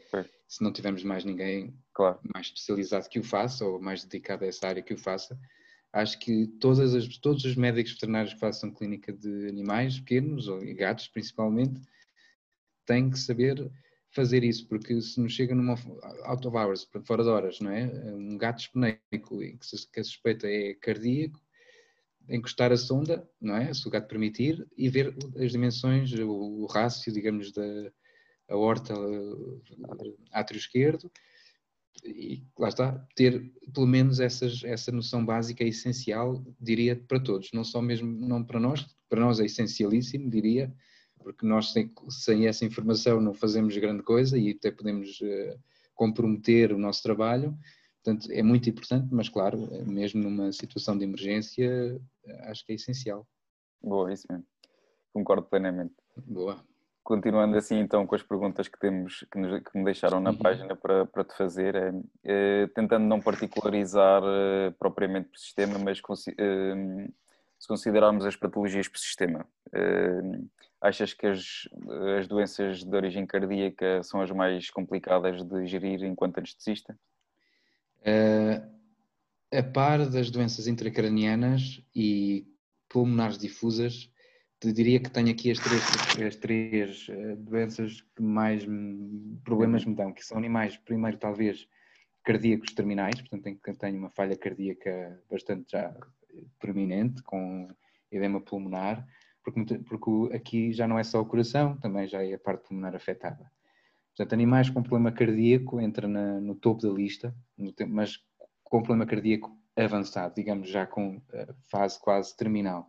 se 0.47 0.61
não 0.61 0.73
tivermos 0.73 1.03
mais 1.03 1.23
ninguém 1.23 1.73
claro. 1.93 2.19
mais 2.33 2.47
especializado 2.47 3.07
que 3.07 3.19
o 3.19 3.23
faça 3.23 3.65
ou 3.65 3.81
mais 3.81 4.03
dedicado 4.03 4.43
a 4.43 4.47
essa 4.47 4.67
área 4.67 4.81
que 4.81 4.93
o 4.93 4.97
faça, 4.97 5.39
acho 5.93 6.19
que 6.19 6.47
todas 6.59 6.93
as, 6.93 7.07
todos 7.17 7.45
os 7.45 7.55
médicos 7.55 7.93
veterinários 7.93 8.33
que 8.33 8.39
façam 8.39 8.69
clínica 8.69 9.13
de 9.13 9.47
animais 9.47 9.97
pequenos 9.99 10.49
ou 10.49 10.59
gatos 10.75 11.07
principalmente 11.07 11.79
têm 12.85 13.09
que 13.09 13.17
saber 13.17 13.71
fazer 14.13 14.43
isso, 14.43 14.67
porque 14.67 15.01
se 15.01 15.21
nos 15.21 15.31
chega 15.31 15.55
numa 15.55 15.75
out 16.25 16.45
of 16.45 16.57
hours, 16.57 16.87
fora 17.05 17.23
de 17.23 17.29
horas, 17.29 17.59
não 17.61 17.71
é? 17.71 17.85
Um 18.13 18.37
gato 18.37 18.59
espineico 18.59 19.39
que 19.39 19.99
a 19.99 20.03
suspeita 20.03 20.47
é 20.47 20.73
cardíaco, 20.73 21.39
encostar 22.29 22.71
a 22.71 22.77
sonda, 22.77 23.27
não 23.39 23.55
é? 23.55 23.73
Se 23.73 23.87
o 23.87 23.91
gato 23.91 24.07
permitir, 24.07 24.67
e 24.77 24.89
ver 24.89 25.15
as 25.37 25.51
dimensões, 25.51 26.11
o, 26.13 26.29
o 26.29 26.65
rácio, 26.65 27.11
digamos, 27.11 27.51
da 27.51 27.91
aorta 28.49 28.93
átrio 30.31 30.57
esquerdo, 30.57 31.11
e 32.03 32.43
lá 32.57 32.69
está, 32.69 33.07
ter 33.15 33.51
pelo 33.73 33.85
menos 33.85 34.19
essas, 34.19 34.63
essa 34.63 34.91
noção 34.91 35.25
básica 35.25 35.63
é 35.63 35.67
essencial, 35.67 36.43
diria, 36.59 36.95
para 36.95 37.19
todos, 37.19 37.49
não 37.53 37.63
só 37.63 37.81
mesmo 37.81 38.07
não 38.07 38.43
para 38.43 38.59
nós, 38.59 38.85
para 39.09 39.21
nós 39.21 39.39
é 39.39 39.45
essencialíssimo, 39.45 40.29
diria, 40.29 40.73
porque 41.19 41.45
nós 41.45 41.71
sem, 41.71 41.91
sem 42.09 42.47
essa 42.47 42.65
informação 42.65 43.21
não 43.21 43.33
fazemos 43.33 43.77
grande 43.77 44.03
coisa 44.03 44.37
e 44.37 44.51
até 44.51 44.71
podemos 44.71 45.19
uh, 45.21 45.59
comprometer 45.93 46.73
o 46.73 46.79
nosso 46.79 47.03
trabalho, 47.03 47.55
portanto 48.03 48.31
é 48.31 48.41
muito 48.41 48.69
importante, 48.69 49.07
mas 49.11 49.29
claro, 49.29 49.57
mesmo 49.85 50.21
numa 50.21 50.51
situação 50.51 50.97
de 50.97 51.03
emergência, 51.03 51.99
acho 52.45 52.65
que 52.65 52.71
é 52.71 52.75
essencial. 52.75 53.27
Boa, 53.81 54.11
isso 54.11 54.27
mesmo, 54.29 54.45
concordo 55.13 55.43
plenamente. 55.43 55.95
Boa. 56.25 56.63
Continuando 57.03 57.57
assim 57.57 57.79
então 57.79 58.05
com 58.05 58.13
as 58.13 58.21
perguntas 58.21 58.67
que 58.67 58.79
temos 58.79 59.25
que, 59.31 59.39
nos, 59.39 59.63
que 59.63 59.77
me 59.77 59.83
deixaram 59.83 60.19
na 60.19 60.29
uhum. 60.29 60.37
página 60.37 60.75
para, 60.75 61.05
para 61.05 61.23
te 61.23 61.35
fazer, 61.35 61.75
é, 61.75 61.91
é, 62.23 62.67
tentando 62.75 63.05
não 63.05 63.19
particularizar 63.19 64.21
é, 64.23 64.71
propriamente 64.71 65.29
por 65.29 65.39
sistema, 65.39 65.79
mas 65.79 65.97
se 65.97 67.67
considerarmos 67.67 68.25
as 68.25 68.35
patologias 68.35 68.87
por 68.87 68.99
sistema, 68.99 69.47
achas 70.79 71.13
que 71.13 71.27
as, 71.27 71.67
as 72.17 72.27
doenças 72.27 72.83
de 72.83 72.95
origem 72.95 73.25
cardíaca 73.25 74.03
são 74.03 74.21
as 74.21 74.31
mais 74.31 74.69
complicadas 74.69 75.43
de 75.43 75.65
gerir 75.65 76.03
enquanto 76.03 76.37
anestesista? 76.37 76.97
A 78.03 79.63
par 79.63 80.09
das 80.09 80.31
doenças 80.31 80.67
intracranianas 80.67 81.83
e 81.95 82.47
pulmonares 82.87 83.37
difusas, 83.37 84.09
te 84.61 84.71
diria 84.71 84.99
que 84.99 85.09
tenho 85.09 85.31
aqui 85.31 85.49
as 85.49 85.59
três, 85.59 85.83
as 86.27 86.35
três 86.35 87.07
uh, 87.09 87.35
doenças 87.37 88.01
que 88.15 88.21
mais 88.21 88.63
problemas 89.43 89.83
me 89.83 89.95
dão, 89.95 90.13
que 90.13 90.23
são 90.23 90.37
animais, 90.37 90.77
primeiro 90.77 91.17
talvez 91.17 91.67
cardíacos 92.23 92.73
terminais, 92.73 93.19
portanto 93.19 93.59
tenho, 93.79 93.97
uma 93.97 94.11
falha 94.11 94.37
cardíaca 94.37 95.19
bastante 95.29 95.71
já 95.71 95.91
prominente, 96.59 97.23
com 97.23 97.67
edema 98.11 98.39
pulmonar, 98.39 99.05
porque, 99.43 99.79
porque 99.79 100.35
aqui 100.35 100.71
já 100.71 100.87
não 100.87 100.99
é 100.99 101.03
só 101.03 101.19
o 101.19 101.25
coração, 101.25 101.75
também 101.77 102.07
já 102.07 102.23
é 102.23 102.33
a 102.35 102.39
parte 102.39 102.67
pulmonar 102.67 102.95
afetada. 102.95 103.51
Portanto, 104.21 104.33
animais 104.33 104.69
com 104.69 104.83
problema 104.83 105.11
cardíaco 105.11 105.81
entra 105.81 106.07
na, 106.07 106.39
no 106.39 106.53
topo 106.53 106.79
da 106.83 106.93
lista, 106.93 107.35
mas 107.87 108.19
com 108.63 108.83
problema 108.83 109.09
cardíaco 109.09 109.57
avançado, 109.75 110.35
digamos 110.35 110.69
já 110.69 110.85
com 110.85 111.17
uh, 111.17 111.55
fase 111.71 111.99
quase 111.99 112.37
terminal. 112.37 112.87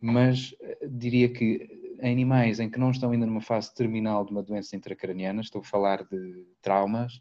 Mas 0.00 0.54
eh, 0.60 0.86
diria 0.88 1.28
que 1.28 1.96
em 2.00 2.12
animais 2.12 2.60
em 2.60 2.70
que 2.70 2.78
não 2.78 2.92
estão 2.92 3.10
ainda 3.10 3.26
numa 3.26 3.40
fase 3.40 3.74
terminal 3.74 4.24
de 4.24 4.30
uma 4.30 4.44
doença 4.44 4.76
intracraniana, 4.76 5.40
estou 5.40 5.60
a 5.60 5.64
falar 5.64 6.04
de 6.04 6.46
traumas, 6.62 7.20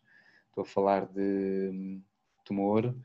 estou 0.50 0.62
a 0.62 0.66
falar 0.66 1.08
de 1.08 1.72
hum, 1.74 2.04
tumor, 2.46 2.96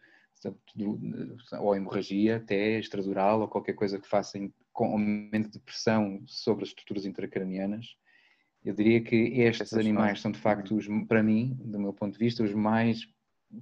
ou 1.58 1.74
hemorragia 1.74 2.36
até 2.36 2.78
extradural, 2.78 3.40
ou 3.40 3.48
qualquer 3.48 3.72
coisa 3.72 3.98
que 3.98 4.06
faça 4.06 4.38
com 4.74 4.92
aumento 4.92 5.50
de 5.50 5.58
pressão 5.58 6.22
sobre 6.26 6.64
as 6.64 6.68
estruturas 6.68 7.06
intracranianas, 7.06 7.96
eu 8.64 8.74
diria 8.74 9.00
que 9.00 9.16
estes 9.40 9.72
Essas 9.72 9.78
animais 9.78 10.20
são 10.20 10.30
de 10.30 10.38
facto, 10.38 10.76
os, 10.76 10.86
para 11.06 11.22
mim, 11.22 11.56
do 11.60 11.78
meu 11.78 11.92
ponto 11.92 12.12
de 12.12 12.18
vista, 12.18 12.42
os 12.42 12.52
mais 12.52 13.08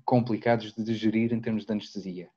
complicados 0.04 0.72
de 0.72 0.82
digerir 0.82 1.32
em 1.32 1.40
termos 1.40 1.64
de 1.64 1.72
anestesia. 1.72 2.28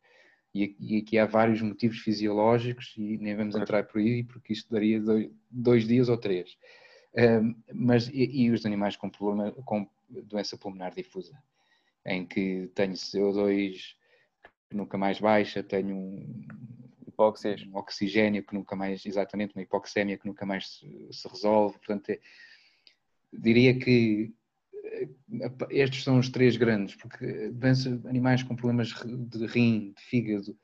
E, 0.54 0.76
e 0.80 0.98
aqui 0.98 1.18
há 1.18 1.26
vários 1.26 1.62
motivos 1.62 2.00
fisiológicos 2.00 2.94
e 2.98 3.18
nem 3.18 3.36
vamos 3.36 3.56
entrar 3.56 3.84
por 3.84 4.00
aí 4.00 4.24
porque 4.24 4.54
isto 4.54 4.72
daria 4.72 5.00
dois, 5.00 5.30
dois 5.50 5.88
dias 5.88 6.10
ou 6.10 6.18
três. 6.18 6.58
Um, 7.16 7.56
mas 7.74 8.08
e, 8.10 8.24
e, 8.24 8.52
os 8.52 8.66
animais 8.66 8.96
com 8.96 9.10
problema 9.10 9.52
com 9.66 9.88
doença 10.10 10.58
pulmonar 10.58 10.94
difusa, 10.94 11.34
em 12.06 12.26
que 12.26 12.70
tenho 12.76 12.94
CO2 12.94 13.96
que 14.70 14.76
nunca 14.76 14.98
mais 14.98 15.20
baixa, 15.20 15.64
tenho 15.64 15.96
um, 15.96 16.48
um 17.18 17.78
oxigênio 17.78 18.44
que 18.44 18.54
nunca 18.54 18.76
mais, 18.76 19.06
exatamente, 19.06 19.56
uma 19.56 19.64
hipoxémia 19.64 20.18
que 20.18 20.28
nunca 20.28 20.46
mais 20.46 20.70
se, 20.70 21.08
se 21.12 21.28
resolve. 21.28 21.78
Portanto, 21.80 22.10
é, 22.12 22.20
diria 23.32 23.78
que 23.78 24.34
estes 25.70 26.04
são 26.04 26.18
os 26.20 26.30
três 26.30 26.58
grandes, 26.58 26.96
porque 26.96 27.52
animais 28.08 28.44
com 28.44 28.56
problemas 28.56 28.90
de 28.90 29.46
rim, 29.46 29.94
de 29.96 30.02
fígado, 30.04 30.58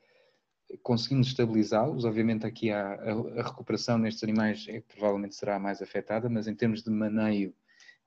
conseguimos 0.82 1.28
estabilizá-los. 1.28 2.04
Obviamente 2.04 2.46
aqui 2.46 2.70
há 2.70 2.94
a, 2.94 3.42
recuperação 3.42 3.98
nestes 3.98 4.22
animais 4.24 4.66
é, 4.68 4.80
provavelmente 4.80 5.34
será 5.34 5.58
mais 5.58 5.80
afetada, 5.80 6.28
mas 6.28 6.46
em 6.46 6.54
termos 6.54 6.82
de 6.82 6.90
maneio 6.90 7.54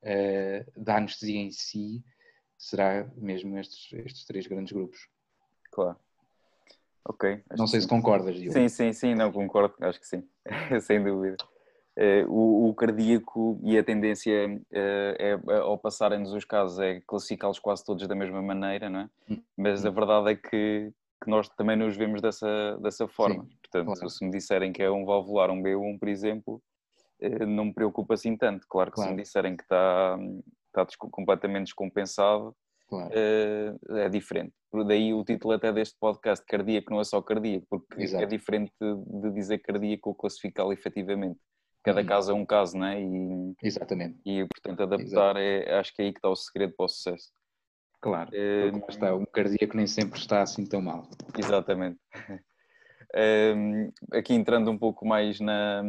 uh, 0.04 0.82
da 0.82 0.98
anestesia 0.98 1.40
em 1.40 1.52
si, 1.52 2.04
será 2.58 3.10
mesmo 3.16 3.58
estes, 3.58 3.92
estes 3.94 4.26
três 4.26 4.46
grandes 4.48 4.74
grupos. 4.74 5.08
Claro. 5.72 5.98
Ok. 7.06 7.42
Não 7.58 7.66
sei 7.66 7.82
se 7.82 7.88
concordas, 7.88 8.36
Diogo. 8.36 8.54
Sim, 8.54 8.70
sim, 8.70 8.94
sim, 8.94 9.16
não 9.16 9.32
concordo, 9.32 9.74
acho 9.82 10.00
que 10.00 10.08
sim, 10.08 10.28
sem 10.82 11.04
dúvida. 11.04 11.38
Uh, 12.00 12.32
o, 12.32 12.70
o, 12.70 12.74
cardíaco 12.74 13.60
e 13.62 13.78
a 13.78 13.84
tendência 13.84 14.48
uh, 14.48 14.62
é, 14.72 15.38
ao 15.60 15.78
passarem-nos 15.78 16.32
os 16.32 16.46
casos 16.46 16.80
é 16.80 17.02
classificá-los 17.02 17.60
quase 17.60 17.84
todos 17.84 18.08
da 18.08 18.16
mesma 18.16 18.42
maneira, 18.42 18.90
não 18.90 19.02
é? 19.02 19.10
Hum. 19.30 19.42
Mas 19.58 19.86
a 19.86 19.90
verdade 19.90 20.32
é 20.32 20.36
que, 20.36 20.94
que 21.22 21.30
nós 21.30 21.50
também 21.50 21.76
nos 21.76 21.98
vemos 21.98 22.22
dessa, 22.22 22.78
dessa 22.82 23.06
forma. 23.06 23.44
Sim, 23.44 23.50
Portanto, 23.62 23.94
claro. 23.98 24.10
se 24.10 24.24
me 24.24 24.32
disserem 24.32 24.72
que 24.72 24.82
é 24.82 24.90
um 24.90 25.04
valvular, 25.04 25.52
um 25.52 25.62
B1, 25.62 26.00
por 26.00 26.08
exemplo, 26.08 26.62
uh, 27.22 27.46
não 27.46 27.66
me 27.66 27.74
preocupa 27.74 28.14
assim 28.14 28.38
tanto. 28.38 28.66
Claro 28.70 28.92
que 28.92 28.96
claro. 28.96 29.10
se 29.10 29.16
me 29.18 29.22
disserem 29.22 29.58
que 29.58 29.64
está, 29.64 30.18
está 30.68 30.88
completamente 31.12 31.66
descompensado, 31.66 32.56
claro. 32.88 33.12
é 33.14 34.08
diferente. 34.08 34.54
Por 34.72 34.86
daí 34.86 35.14
o 35.14 35.26
título 35.26 35.54
até 35.54 35.74
deste 35.74 35.98
podcast, 36.00 36.46
cardíaco, 36.46 36.92
não 36.92 37.02
é 37.02 37.04
só 37.04 37.22
cardíaco, 37.22 37.68
porque 37.70 38.04
Exato. 38.04 38.24
é 38.24 38.26
diferente 38.26 38.72
de 38.80 39.32
dizer 39.32 39.58
cardíaco 39.58 40.10
ou 40.12 40.16
classificá-lo 40.16 40.72
efetivamente 40.72 41.40
cada 41.84 42.02
uhum. 42.02 42.08
caso 42.08 42.32
é 42.32 42.36
um 42.36 42.46
caso, 42.46 42.78
não 42.78 42.86
é? 42.86 43.02
E, 43.02 43.56
Exatamente. 43.64 44.20
E, 44.26 44.46
portanto, 44.46 44.84
adaptar 44.84 45.36
é, 45.38 45.80
acho 45.80 45.94
que 45.94 46.02
é 46.02 46.06
aí 46.06 46.12
que 46.12 46.20
está 46.20 46.30
o 46.30 46.36
segredo 46.36 46.74
para 46.76 46.86
o 46.86 46.90
sucesso. 46.90 47.30
Claro, 48.02 48.30
é, 48.34 48.72
está, 48.90 49.14
um 49.16 49.26
cardíaco 49.26 49.76
nem 49.76 49.88
sempre 49.88 50.20
está 50.20 50.42
assim 50.42 50.66
tão 50.66 50.82
mal. 50.82 51.10
Exatamente. 51.38 52.00
É, 53.14 53.54
aqui 54.14 54.34
entrando 54.34 54.72
um 54.72 54.78
pouco 54.78 55.06
mais 55.06 55.40
na, 55.40 55.84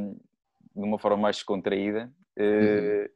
numa 0.74 0.98
forma 0.98 1.18
mais 1.18 1.36
descontraída, 1.36 2.12
é, 2.36 2.42
uhum. 2.44 3.08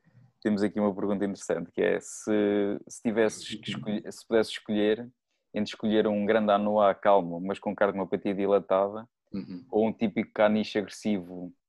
temos 0.42 0.62
aqui 0.62 0.78
uma 0.78 0.94
pergunta 0.94 1.24
interessante, 1.24 1.70
que 1.72 1.82
é 1.82 1.98
se, 2.00 2.78
se 2.88 3.02
tivesses 3.02 3.54
que 3.56 3.70
escolher, 3.70 4.12
se 4.12 4.26
pudesses 4.26 4.52
escolher 4.52 5.08
entre 5.52 5.70
escolher 5.70 6.06
um 6.06 6.26
grande 6.26 6.52
anoa 6.52 6.94
calmo, 6.94 7.40
mas 7.40 7.58
com 7.58 7.74
cardiomiopatia 7.74 8.34
dilatada, 8.34 9.08
uhum. 9.32 9.64
ou 9.70 9.86
um 9.86 9.92
típico 9.92 10.32
caniche 10.32 10.78
agressivo 10.78 11.52
eh, 11.52 11.63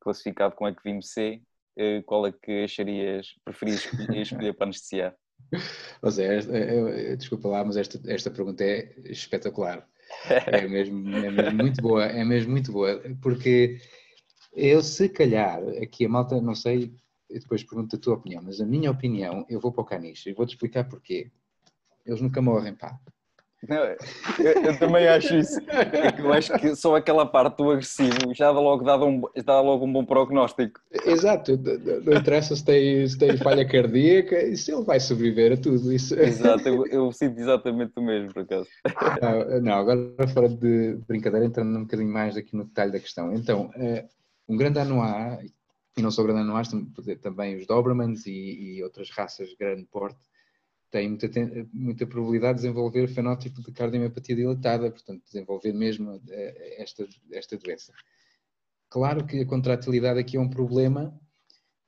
classificado 0.00 0.54
com 0.54 0.68
ECVIM-C, 0.68 1.42
eh, 1.76 2.02
qual 2.02 2.26
é 2.26 2.32
que 2.32 2.64
acharias, 2.64 3.28
preferias 3.44 3.88
escolher 4.12 4.52
para 4.54 4.66
anestesiar? 4.66 5.16
Mas 6.00 6.18
é, 6.18 6.38
é, 6.38 7.16
desculpa 7.16 7.48
lá, 7.48 7.64
mas 7.64 7.76
esta, 7.76 8.00
esta 8.06 8.30
pergunta 8.30 8.64
é 8.64 8.94
espetacular. 9.06 9.86
É 10.46 10.68
mesmo, 10.68 11.08
é 11.08 11.30
mesmo 11.30 11.56
muito 11.56 11.80
boa, 11.80 12.04
é 12.04 12.22
mesmo 12.22 12.50
muito 12.50 12.70
boa, 12.70 13.00
porque 13.22 13.80
eu 14.52 14.82
se 14.82 15.08
calhar, 15.08 15.62
aqui 15.82 16.04
a 16.04 16.08
malta, 16.08 16.38
não 16.38 16.54
sei, 16.54 16.94
depois 17.30 17.62
pergunto 17.62 17.96
a 17.96 17.98
tua 17.98 18.14
opinião, 18.14 18.42
mas 18.42 18.60
a 18.60 18.66
minha 18.66 18.90
opinião, 18.90 19.46
eu 19.48 19.58
vou 19.58 19.72
para 19.72 19.82
o 19.82 19.86
caniche 19.86 20.28
e 20.28 20.34
vou-te 20.34 20.50
explicar 20.50 20.84
porquê. 20.84 21.30
Eles 22.04 22.20
nunca 22.20 22.42
morrem, 22.42 22.74
pá. 22.74 23.00
Não, 23.68 23.84
eu, 23.84 23.96
eu, 24.64 24.78
também 24.78 25.06
acho 25.06 25.36
isso. 25.36 25.60
É 25.68 26.20
eu 26.20 26.32
acho 26.32 26.52
que 26.58 26.74
só 26.74 26.96
aquela 26.96 27.24
parte 27.24 27.58
do 27.58 27.70
agressivo 27.70 28.34
já 28.34 28.52
dá 28.52 28.58
logo, 28.58 28.82
dá 28.82 28.96
um, 28.96 29.22
dá 29.44 29.60
logo 29.60 29.84
um 29.84 29.92
bom 29.92 30.04
prognóstico. 30.04 30.80
Exato, 31.06 31.56
não 32.04 32.14
interessa 32.14 32.56
se 32.56 32.64
tem, 32.64 33.06
se 33.06 33.16
tem 33.16 33.36
falha 33.36 33.66
cardíaca, 33.66 34.42
isso 34.42 34.72
ele 34.72 34.82
vai 34.84 34.98
sobreviver 34.98 35.52
a 35.52 35.56
tudo 35.56 35.92
isso. 35.92 36.18
Exato, 36.18 36.68
eu, 36.68 36.86
eu 36.88 37.12
sinto 37.12 37.38
exatamente 37.38 37.92
o 37.96 38.02
mesmo, 38.02 38.32
por 38.34 38.42
acaso. 38.42 38.68
Não, 39.20 39.60
não, 39.60 39.72
agora 39.74 40.28
fora 40.28 40.48
de 40.48 40.98
brincadeira, 41.06 41.46
entrando 41.46 41.78
um 41.78 41.82
bocadinho 41.82 42.12
mais 42.12 42.36
aqui 42.36 42.56
no 42.56 42.64
detalhe 42.64 42.90
da 42.90 42.98
questão. 42.98 43.32
Então, 43.32 43.70
eh, 43.76 44.06
um 44.48 44.56
grande 44.56 44.80
anuá, 44.80 45.38
e 45.96 46.02
não 46.02 46.10
só 46.10 46.24
grande 46.24 46.40
anuá, 46.40 46.62
também 47.20 47.56
os 47.56 47.66
Dobermans 47.66 48.26
e, 48.26 48.76
e 48.76 48.82
outras 48.82 49.08
raças 49.10 49.48
de 49.48 49.56
grande 49.56 49.84
porte, 49.84 50.18
tem 50.92 51.08
muita, 51.08 51.26
muita 51.72 52.06
probabilidade 52.06 52.58
de 52.58 52.62
desenvolver 52.62 53.08
fenótipo 53.08 53.62
de 53.62 53.72
cardiomiopatia 53.72 54.36
dilatada, 54.36 54.90
portanto, 54.90 55.24
desenvolver 55.24 55.72
mesmo 55.72 56.20
eh, 56.28 56.82
esta, 56.82 57.08
esta 57.32 57.56
doença. 57.56 57.92
Claro 58.90 59.26
que 59.26 59.40
a 59.40 59.46
contratilidade 59.46 60.20
aqui 60.20 60.36
é 60.36 60.40
um 60.40 60.50
problema, 60.50 61.18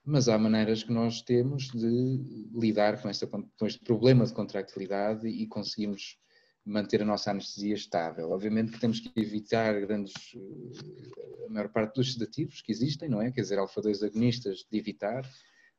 mas 0.02 0.26
há 0.26 0.38
maneiras 0.38 0.82
que 0.82 0.92
nós 0.92 1.20
temos 1.20 1.64
de 1.64 2.48
lidar 2.54 3.00
com, 3.00 3.10
esta, 3.10 3.26
com 3.26 3.66
este 3.66 3.84
problema 3.84 4.24
de 4.24 4.32
contractilidade 4.32 5.28
e 5.28 5.46
conseguimos 5.46 6.18
manter 6.64 7.02
a 7.02 7.04
nossa 7.04 7.30
anestesia 7.30 7.74
estável. 7.74 8.30
Obviamente 8.30 8.72
que 8.72 8.80
temos 8.80 9.00
que 9.00 9.20
evitar 9.20 9.78
grandes, 9.82 10.14
eh, 10.34 11.46
a 11.46 11.52
maior 11.52 11.68
parte 11.68 11.96
dos 11.96 12.14
sedativos 12.14 12.62
que 12.62 12.72
existem, 12.72 13.10
não 13.10 13.20
é? 13.20 13.30
Quer 13.30 13.42
dizer, 13.42 13.58
alfa-2 13.58 14.02
agonistas 14.02 14.64
de 14.70 14.78
evitar, 14.78 15.30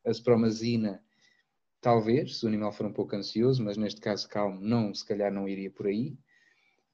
a 0.06 0.12
spromazina 0.12 1.04
talvez, 1.86 2.40
se 2.40 2.44
o 2.44 2.48
animal 2.48 2.72
for 2.72 2.88
um 2.88 2.92
pouco 2.92 3.16
ansioso, 3.16 3.64
mas 3.64 3.78
neste 3.78 4.02
caso 4.02 4.28
calmo, 4.28 4.60
não, 4.60 4.92
se 4.92 5.06
calhar 5.06 5.32
não 5.32 5.48
iria 5.48 5.70
por 5.70 5.86
aí, 5.86 6.18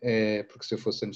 é, 0.02 0.44
porque 0.44 0.66
se 0.66 0.74
eu 0.74 0.78
fosse 0.78 1.10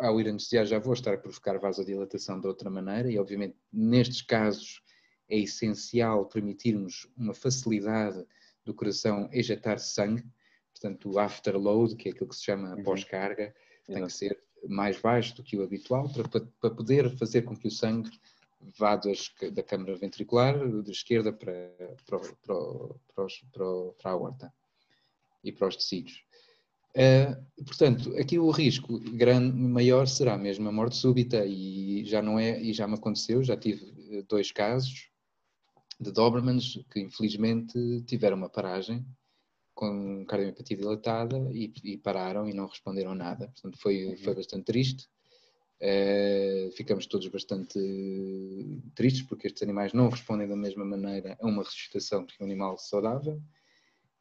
ao 0.00 0.20
ir 0.20 0.28
anestesiar 0.28 0.66
já 0.66 0.80
vou 0.80 0.92
estar 0.92 1.14
a 1.14 1.16
provocar 1.18 1.56
vasodilatação 1.56 2.40
de 2.40 2.48
outra 2.48 2.68
maneira. 2.68 3.08
E 3.08 3.20
obviamente 3.20 3.54
nestes 3.72 4.22
casos 4.22 4.82
é 5.28 5.38
essencial 5.38 6.26
permitirmos 6.26 7.08
uma 7.16 7.32
facilidade 7.32 8.26
do 8.64 8.74
coração 8.74 9.28
ejetar 9.32 9.78
sangue, 9.78 10.24
portanto 10.72 11.08
o 11.08 11.20
afterload, 11.20 11.94
que 11.94 12.08
é 12.08 12.12
aquilo 12.12 12.28
que 12.28 12.34
se 12.34 12.42
chama 12.42 12.74
uhum. 12.74 12.82
pós-carga, 12.82 13.54
tem 13.86 14.04
que 14.04 14.12
ser 14.12 14.36
mais 14.68 15.00
baixo 15.00 15.36
do 15.36 15.44
que 15.44 15.56
o 15.56 15.62
habitual 15.62 16.12
para, 16.12 16.28
para 16.28 16.70
poder 16.74 17.08
fazer 17.16 17.42
com 17.42 17.56
que 17.56 17.68
o 17.68 17.70
sangue 17.70 18.10
vá 18.78 18.96
das, 18.96 19.30
da 19.52 19.62
câmara 19.62 19.96
ventricular 19.96 20.56
da 20.82 20.90
esquerda 20.90 21.32
para, 21.32 21.70
para, 22.06 22.18
para, 22.18 23.26
para, 23.52 23.92
para 23.98 24.10
a 24.10 24.14
aorta 24.14 24.52
e 25.42 25.52
para 25.52 25.68
os 25.68 25.76
tecidos. 25.76 26.22
Uh, 26.94 27.64
portanto, 27.64 28.14
aqui 28.18 28.38
o 28.38 28.50
risco 28.50 28.98
grande, 29.16 29.56
maior 29.56 30.06
será 30.06 30.36
mesmo 30.36 30.68
a 30.68 30.72
morte 30.72 30.96
súbita 30.96 31.44
e 31.46 32.04
já 32.04 32.20
não 32.20 32.38
é, 32.38 32.60
e 32.60 32.72
já 32.74 32.86
me 32.86 32.94
aconteceu, 32.94 33.42
já 33.42 33.56
tive 33.56 33.94
eh, 34.10 34.22
dois 34.28 34.52
casos 34.52 35.08
de 35.98 36.12
Dobermans 36.12 36.78
que 36.90 37.00
infelizmente 37.00 38.02
tiveram 38.06 38.36
uma 38.36 38.50
paragem 38.50 39.06
com 39.74 40.24
cardiopatia 40.26 40.76
dilatada 40.76 41.48
e, 41.50 41.72
e, 41.82 41.96
pararam 41.96 42.46
e 42.46 42.52
não 42.52 42.66
responderam 42.66 43.14
nada. 43.14 43.46
Portanto, 43.48 43.78
foi, 43.80 44.04
uhum. 44.04 44.16
foi 44.18 44.34
bastante 44.34 44.64
triste. 44.64 45.08
Uh, 45.82 46.70
ficamos 46.76 47.06
todos 47.06 47.26
bastante 47.26 47.76
tristes 48.94 49.22
porque 49.22 49.48
estes 49.48 49.64
animais 49.64 49.92
não 49.92 50.08
respondem 50.08 50.46
da 50.46 50.54
mesma 50.54 50.84
maneira 50.84 51.36
a 51.40 51.46
uma 51.46 51.64
ressuscitação 51.64 52.24
que 52.24 52.40
um 52.40 52.46
animal 52.46 52.78
saudável. 52.78 53.42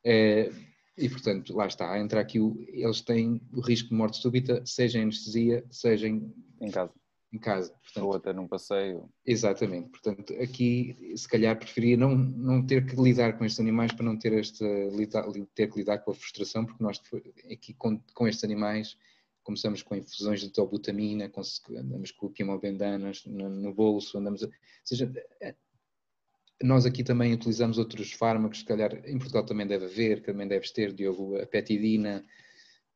Uh, 0.04 0.52
e, 0.97 1.08
portanto, 1.08 1.56
lá 1.56 1.67
está, 1.67 2.00
entra 2.00 2.19
aqui, 2.19 2.39
o, 2.39 2.65
eles 2.67 3.02
têm 3.02 3.39
o 3.54 3.62
risco 3.62 3.89
de 3.89 3.95
morte 3.95 4.17
súbita, 4.17 4.65
seja 4.65 4.97
em 4.97 5.04
anestesia, 5.04 5.63
seja 5.69 6.08
em, 6.08 6.34
em 6.60 6.71
casa. 6.71 6.93
Em 7.32 7.38
casa. 7.38 7.71
Portanto, 7.84 8.06
Ou 8.06 8.15
até 8.15 8.34
num 8.34 8.47
passeio. 8.47 9.08
Exatamente. 9.24 9.89
Portanto, 9.89 10.34
aqui, 10.41 11.13
se 11.15 11.28
calhar, 11.28 11.58
preferia 11.58 11.95
não, 11.95 12.15
não 12.15 12.65
ter 12.65 12.88
que 12.88 12.95
lidar 12.95 13.38
com 13.38 13.45
estes 13.45 13.60
animais 13.60 13.91
para 13.93 14.04
não 14.04 14.17
ter, 14.17 14.34
esta, 14.34 14.65
ter 15.54 15.71
que 15.71 15.78
lidar 15.78 16.00
com 16.00 16.10
a 16.10 16.15
frustração, 16.15 16.65
porque 16.65 16.84
nós 16.84 17.00
aqui 17.52 17.76
com, 17.76 18.02
com 18.15 18.28
estes 18.28 18.43
animais 18.43 18.97
começamos 19.43 19.82
com 19.82 19.95
infusões 19.95 20.41
de 20.41 20.49
tobutamina, 20.49 21.32
andamos 21.77 22.12
com 22.12 22.30
pimobendanas 22.30 23.23
no, 23.25 23.49
no 23.49 23.73
bolso, 23.73 24.17
andamos 24.17 24.43
a, 24.43 24.47
ou 24.47 24.51
seja, 24.84 25.12
nós 26.63 26.86
aqui 26.86 27.04
também 27.04 27.34
utilizamos 27.34 27.77
outros 27.77 28.12
fármacos, 28.12 28.60
se 28.60 28.65
calhar 28.65 28.93
em 29.06 29.17
Portugal 29.17 29.45
também 29.45 29.65
deve 29.65 29.86
haver, 29.86 30.21
também 30.21 30.47
deves 30.47 30.71
ter, 30.71 30.93
Diogo, 30.93 31.38
a 31.38 31.45
petidina, 31.45 32.23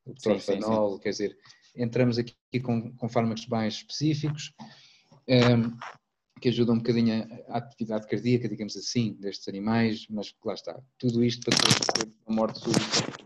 o 0.04 0.14
profanol, 0.14 0.98
quer 0.98 1.10
dizer, 1.10 1.36
entramos 1.74 2.18
aqui 2.18 2.34
com, 2.62 2.92
com 2.94 3.08
fármacos 3.08 3.46
mais 3.48 3.74
específicos 3.74 4.52
um, 5.28 5.32
ehm, 5.32 5.76
que 6.40 6.48
ajudam 6.48 6.76
um 6.76 6.78
bocadinho 6.78 7.26
a 7.48 7.58
atividade 7.58 8.06
cardíaca, 8.06 8.48
digamos 8.48 8.76
assim, 8.76 9.14
destes 9.14 9.48
animais, 9.48 10.06
mas 10.08 10.32
lá 10.44 10.54
está, 10.54 10.80
tudo 10.98 11.24
isto 11.24 11.44
para 11.44 11.58
ter 11.58 12.08
uma 12.26 12.36
morte 12.36 12.60
súbita 12.60 13.25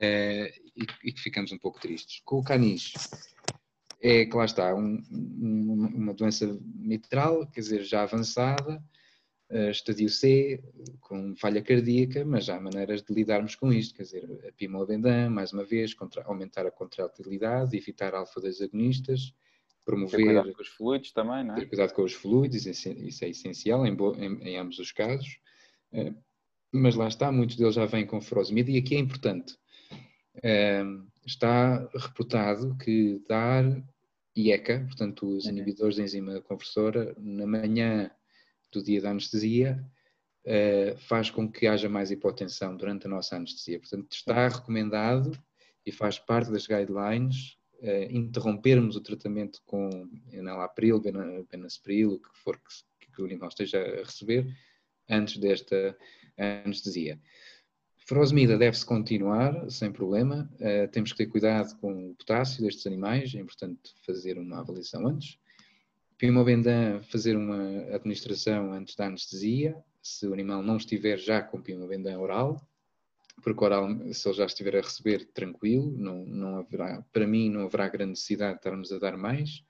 uh, 0.00 0.70
e, 0.76 0.86
e, 1.04 1.12
que 1.12 1.20
ficamos 1.20 1.52
um 1.52 1.58
pouco 1.58 1.80
tristes. 1.80 2.20
Com 2.24 2.38
o 2.38 2.44
canis, 2.44 2.92
é 4.02 4.24
que 4.24 4.36
lá 4.36 4.44
está, 4.44 4.74
um, 4.74 5.02
um, 5.10 5.86
uma 5.94 6.14
doença 6.14 6.58
mitral, 6.74 7.46
quer 7.50 7.60
dizer, 7.60 7.84
já 7.84 8.02
avançada, 8.02 8.82
estadio 9.70 10.08
C, 10.08 10.62
com 11.00 11.34
falha 11.36 11.60
cardíaca, 11.60 12.24
mas 12.24 12.48
há 12.48 12.60
maneiras 12.60 13.02
de 13.02 13.12
lidarmos 13.12 13.56
com 13.56 13.72
isto, 13.72 13.94
quer 13.96 14.04
dizer, 14.04 14.46
a 14.48 14.52
pimobendan, 14.52 15.28
mais 15.28 15.52
uma 15.52 15.64
vez, 15.64 15.92
contra, 15.92 16.22
aumentar 16.22 16.66
a 16.66 16.70
contratilidade, 16.70 17.76
evitar 17.76 18.14
alfa-2 18.14 18.62
agonistas, 18.62 19.34
promover... 19.84 20.18
Ter 20.18 20.24
cuidado 20.24 20.52
com 20.52 20.62
os 20.62 20.68
fluidos 20.68 21.12
também, 21.12 21.44
não 21.44 21.54
é? 21.54 21.60
Ter 21.60 21.66
cuidado 21.66 21.92
com 21.92 22.02
os 22.02 22.12
fluidos, 22.12 22.64
isso 22.64 23.24
é 23.24 23.28
essencial 23.28 23.84
em, 23.84 23.96
em, 24.18 24.48
em 24.48 24.56
ambos 24.56 24.78
os 24.78 24.92
casos, 24.92 25.40
eh, 25.92 26.14
mas 26.72 26.94
lá 26.94 27.08
está, 27.08 27.32
muitos 27.32 27.56
deles 27.56 27.74
já 27.74 27.86
vêm 27.86 28.06
com 28.06 28.20
furosemida 28.20 28.70
e 28.70 28.78
aqui 28.78 28.94
é 28.94 28.98
importante, 29.00 29.54
eh, 29.54 29.59
está 31.26 31.88
reputado 31.94 32.76
que 32.78 33.22
dar 33.28 33.64
IECA, 34.36 34.80
portanto 34.86 35.36
os 35.36 35.46
inibidores 35.46 35.96
da 35.96 36.02
enzima 36.02 36.40
conversora, 36.40 37.14
na 37.18 37.46
manhã 37.46 38.10
do 38.72 38.82
dia 38.82 39.00
da 39.00 39.10
anestesia 39.10 39.84
uh, 40.46 40.96
faz 40.98 41.30
com 41.30 41.50
que 41.50 41.66
haja 41.66 41.88
mais 41.88 42.10
hipotensão 42.10 42.76
durante 42.76 43.06
a 43.06 43.10
nossa 43.10 43.36
anestesia. 43.36 43.78
Portanto, 43.78 44.12
está 44.12 44.48
recomendado 44.48 45.36
e 45.84 45.92
faz 45.92 46.18
parte 46.18 46.50
das 46.50 46.66
guidelines 46.66 47.56
uh, 47.80 48.10
interrompermos 48.10 48.96
o 48.96 49.00
tratamento 49.00 49.60
com 49.66 50.08
enalapril, 50.32 51.00
benacepril, 51.50 52.12
o 52.12 52.20
que 52.20 52.38
for 52.38 52.56
que, 52.56 53.10
que 53.12 53.22
o 53.22 53.26
animal 53.26 53.48
esteja 53.48 53.80
a 53.80 54.04
receber, 54.04 54.46
antes 55.08 55.36
desta 55.38 55.96
anestesia. 56.38 57.20
Furosemida 58.10 58.58
deve-se 58.58 58.84
continuar 58.84 59.70
sem 59.70 59.92
problema. 59.92 60.50
Uh, 60.54 60.90
temos 60.90 61.12
que 61.12 61.18
ter 61.18 61.26
cuidado 61.26 61.78
com 61.78 62.10
o 62.10 62.14
potássio 62.16 62.60
destes 62.60 62.84
animais, 62.84 63.32
é 63.36 63.38
importante 63.38 63.94
fazer 64.04 64.36
uma 64.36 64.58
avaliação 64.58 65.06
antes. 65.06 65.38
Pimobendan, 66.18 67.02
fazer 67.02 67.36
uma 67.36 67.84
administração 67.94 68.72
antes 68.72 68.96
da 68.96 69.06
anestesia, 69.06 69.76
se 70.02 70.26
o 70.26 70.32
animal 70.32 70.60
não 70.60 70.76
estiver 70.76 71.18
já 71.18 71.40
com 71.40 71.62
Pimobendan 71.62 72.18
oral, 72.18 72.60
porque 73.44 73.62
oral, 73.62 73.86
se 74.12 74.28
ele 74.28 74.36
já 74.36 74.46
estiver 74.46 74.74
a 74.74 74.80
receber, 74.80 75.26
tranquilo, 75.26 75.94
não, 75.96 76.26
não 76.26 76.56
haverá, 76.56 77.04
para 77.12 77.28
mim 77.28 77.48
não 77.48 77.62
haverá 77.66 77.88
grande 77.88 78.10
necessidade 78.10 78.54
de 78.54 78.58
estarmos 78.58 78.90
a 78.90 78.98
dar 78.98 79.16
mais. 79.16 79.62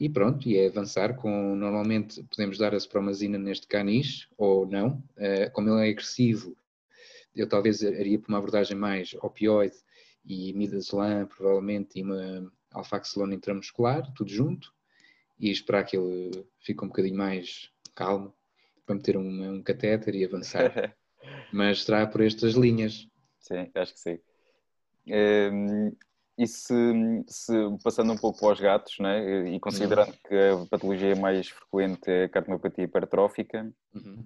E 0.00 0.08
pronto, 0.08 0.48
e 0.48 0.56
é 0.56 0.68
avançar 0.68 1.16
com, 1.16 1.54
normalmente 1.54 2.22
podemos 2.30 2.56
dar 2.56 2.72
a 2.72 2.78
spromazina 2.78 3.36
neste 3.36 3.66
canis, 3.66 4.26
ou 4.38 4.66
não, 4.66 5.04
uh, 5.18 5.52
como 5.52 5.68
ele 5.68 5.86
é 5.86 5.90
agressivo, 5.90 6.56
eu 7.36 7.48
talvez 7.48 7.82
iria 7.82 8.18
por 8.18 8.28
uma 8.28 8.38
abordagem 8.38 8.76
mais 8.76 9.14
opioide 9.22 9.76
e 10.24 10.52
midazolam, 10.54 11.26
provavelmente, 11.26 11.98
e 11.98 12.02
uma 12.02 12.50
alfaxilona 12.72 13.34
intramuscular, 13.34 14.12
tudo 14.14 14.30
junto, 14.30 14.72
e 15.38 15.50
esperar 15.50 15.84
que 15.84 15.96
ele 15.96 16.46
fique 16.58 16.84
um 16.84 16.88
bocadinho 16.88 17.16
mais 17.16 17.70
calmo 17.94 18.34
para 18.84 18.94
meter 18.94 19.16
um, 19.16 19.54
um 19.54 19.62
catéter 19.62 20.14
e 20.14 20.24
avançar. 20.24 20.96
Mas 21.52 21.84
será 21.84 22.06
por 22.06 22.20
estas 22.20 22.54
linhas. 22.54 23.08
Sim, 23.38 23.70
acho 23.74 23.94
que 23.94 24.00
sim. 24.00 24.18
Um, 25.08 25.92
e 26.38 26.46
se, 26.46 26.74
se, 27.26 27.52
passando 27.82 28.12
um 28.12 28.16
pouco 28.16 28.40
para 28.40 28.52
os 28.52 28.60
gatos, 28.60 28.98
né, 28.98 29.48
e 29.48 29.58
considerando 29.58 30.08
uhum. 30.08 30.18
que 30.28 30.34
a 30.34 30.66
patologia 30.70 31.16
mais 31.16 31.48
frequente 31.48 32.10
é 32.10 32.24
a 32.24 32.28
cardiomiopatia 32.28 32.84
hipertrófica, 32.84 33.72
uhum. 33.94 34.24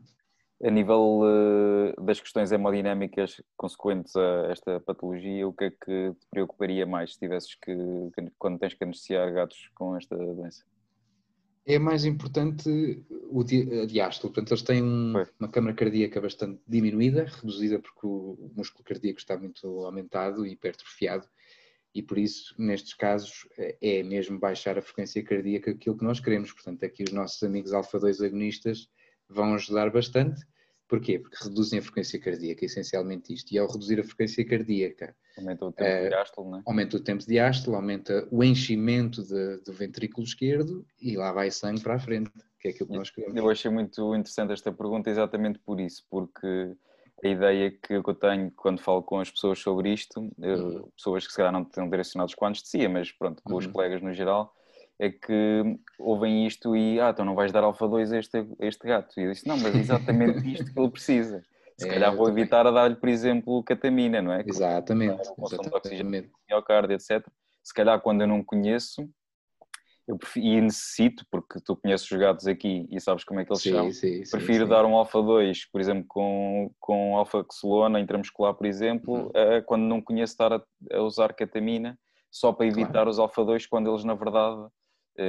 A 0.62 0.70
nível 0.70 1.23
uh, 1.23 2.05
das 2.05 2.20
questões 2.20 2.53
hemodinâmicas 2.53 3.40
consequentes 3.57 4.14
a 4.16 4.49
esta 4.51 4.81
patologia, 4.81 5.49
o 5.49 5.53
que 5.53 5.64
é 5.64 5.70
que 5.70 6.12
te 6.12 6.27
preocuparia 6.31 6.87
mais 6.87 7.14
se 7.14 7.18
tivesses 7.18 7.55
que, 7.55 7.75
quando 8.38 8.59
tens 8.59 8.75
que 8.75 8.85
anestesiar 8.85 9.33
gatos 9.33 9.70
com 9.75 9.96
esta 9.96 10.16
doença? 10.16 10.64
é 11.66 11.79
mais 11.79 12.05
importante 12.05 13.05
o 13.31 13.44
diástole. 13.44 14.33
Portanto, 14.33 14.53
eles 14.53 14.62
têm 14.62 14.83
um, 14.83 15.12
uma 15.38 15.49
câmara 15.49 15.75
cardíaca 15.75 16.20
bastante 16.20 16.61
diminuída, 16.66 17.25
reduzida 17.25 17.79
porque 17.79 18.07
o 18.07 18.51
músculo 18.57 18.85
cardíaco 18.85 19.18
está 19.18 19.38
muito 19.38 19.66
aumentado 19.85 20.46
e 20.46 20.53
hipertrofiado, 20.53 21.29
e 21.94 22.03
por 22.03 22.18
isso, 22.18 22.55
nestes 22.57 22.94
casos, 22.94 23.49
é 23.59 24.03
mesmo 24.03 24.38
baixar 24.38 24.79
a 24.79 24.83
frequência 24.83 25.23
cardíaca 25.25 25.73
aquilo 25.73 25.96
que 25.96 26.05
nós 26.05 26.20
queremos. 26.20 26.53
Portanto, 26.53 26.85
aqui 26.85 27.03
os 27.03 27.12
nossos 27.12 27.42
amigos 27.42 27.73
alfa-2 27.73 28.25
agonistas 28.25 28.88
vão 29.31 29.55
ajudar 29.55 29.90
bastante 29.90 30.40
Porquê? 30.90 31.21
Porque 31.21 31.37
reduzem 31.45 31.79
a 31.79 31.83
frequência 31.83 32.19
cardíaca, 32.19 32.64
essencialmente 32.64 33.33
isto. 33.33 33.53
E 33.53 33.59
ao 33.59 33.71
reduzir 33.71 34.01
a 34.01 34.05
frequência 34.05 34.45
cardíaca. 34.45 35.14
Aumenta 35.38 35.64
o 35.64 35.73
tempo 35.73 35.88
uh, 35.88 36.03
de 36.03 36.09
diástole, 36.09 36.51
não 36.51 36.59
é? 36.59 36.62
Aumenta 36.66 36.97
o 36.97 37.01
tempo 37.01 37.21
de 37.21 37.27
diástole, 37.27 37.77
aumenta 37.77 38.29
o 38.29 38.43
enchimento 38.43 39.23
de, 39.23 39.59
do 39.59 39.73
ventrículo 39.73 40.27
esquerdo 40.27 40.85
e 41.01 41.16
lá 41.16 41.31
vai 41.31 41.49
sangue 41.53 41.81
para 41.81 41.95
a 41.95 41.99
frente, 42.01 42.33
que 42.59 42.66
é 42.66 42.71
aquilo 42.73 42.88
que 42.88 42.97
nós 42.97 43.09
queremos. 43.09 43.37
Eu 43.37 43.49
achei 43.49 43.71
muito 43.71 44.16
interessante 44.16 44.53
esta 44.53 44.73
pergunta 44.73 45.09
exatamente 45.09 45.61
por 45.61 45.79
isso, 45.79 46.05
porque 46.11 46.75
a 47.23 47.29
ideia 47.29 47.71
que 47.71 47.95
eu 47.95 48.14
tenho 48.14 48.51
quando 48.57 48.81
falo 48.81 49.05
com 49.05 49.21
as 49.21 49.31
pessoas 49.31 49.61
sobre 49.61 49.93
isto, 49.93 50.19
uhum. 50.38 50.88
pessoas 50.97 51.25
que 51.25 51.31
se 51.31 51.37
calhar 51.37 51.53
não 51.53 51.62
estão 51.62 51.88
direcionadas 51.88 52.35
com 52.35 52.47
a 52.47 52.49
anestesia, 52.49 52.88
mas 52.88 53.12
pronto, 53.12 53.40
com 53.45 53.53
uhum. 53.53 53.59
os 53.59 53.66
colegas 53.69 54.03
no 54.03 54.12
geral, 54.12 54.53
é 55.01 55.09
que 55.11 55.79
ouvem 55.99 56.47
isto 56.47 56.77
e, 56.77 57.01
ah, 57.01 57.09
então 57.09 57.25
não 57.25 57.35
vais 57.35 57.51
dar 57.51 57.65
alfa 57.65 57.89
2 57.89 58.13
a 58.13 58.19
este, 58.19 58.37
a 58.37 58.67
este 58.67 58.87
gato. 58.87 59.19
E 59.19 59.25
eu 59.25 59.33
disse, 59.33 59.49
não, 59.49 59.57
mas 59.57 59.75
é 59.75 59.79
exatamente 59.79 60.41
isto 60.53 60.71
que 60.73 60.79
ele 60.79 60.91
precisa. 60.91 61.43
Se 61.75 61.87
é, 61.87 61.91
calhar 61.91 62.15
vou 62.15 62.29
evitar 62.29 62.67
a 62.67 62.71
dar-lhe, 62.71 62.97
por 62.97 63.09
exemplo, 63.09 63.65
catamina, 63.65 64.21
não 64.21 64.31
é? 64.31 64.45
Exatamente. 64.47 65.27
O 65.31 65.35
consumo 65.37 65.71
de 65.71 65.75
oxigênio, 65.75 66.31
miocárdio, 66.47 66.95
etc. 66.95 67.27
Se 67.65 67.73
calhar 67.73 67.99
quando 68.03 68.21
eu 68.21 68.27
não 68.27 68.45
conheço, 68.45 69.09
eu 70.07 70.19
prefiro, 70.19 70.47
e 70.47 70.61
necessito, 70.61 71.25
porque 71.31 71.59
tu 71.61 71.75
conheces 71.77 72.11
os 72.11 72.19
gatos 72.19 72.47
aqui 72.47 72.87
e 72.91 73.01
sabes 73.01 73.25
como 73.25 73.41
é 73.41 73.45
que 73.47 73.53
eles 73.53 73.63
sim, 73.63 73.71
são, 73.71 73.91
sim, 73.91 74.23
prefiro 74.31 74.65
sim, 74.65 74.71
dar 74.71 74.85
um 74.85 74.97
alfa 74.97 75.23
2, 75.23 75.65
por 75.71 75.81
exemplo, 75.81 76.05
com, 76.07 76.71
com 76.79 77.17
alfa-xolona 77.17 78.01
intramuscular, 78.01 78.53
por 78.53 78.67
exemplo, 78.67 79.15
Uhum. 79.15 79.31
eh, 79.35 79.63
quando 79.63 79.85
não 79.85 80.03
conheço 80.03 80.35
estar 80.35 80.53
a, 80.53 80.63
a 80.93 81.01
usar 81.01 81.33
ketamina, 81.33 81.99
só 82.31 82.53
para 82.53 82.67
evitar 82.67 82.93
Claro. 82.93 83.11
os 83.11 83.19
alfa 83.19 83.43
2 83.45 83.67
quando 83.67 83.91
eles, 83.91 84.05
na 84.05 84.15
verdade, 84.15 84.69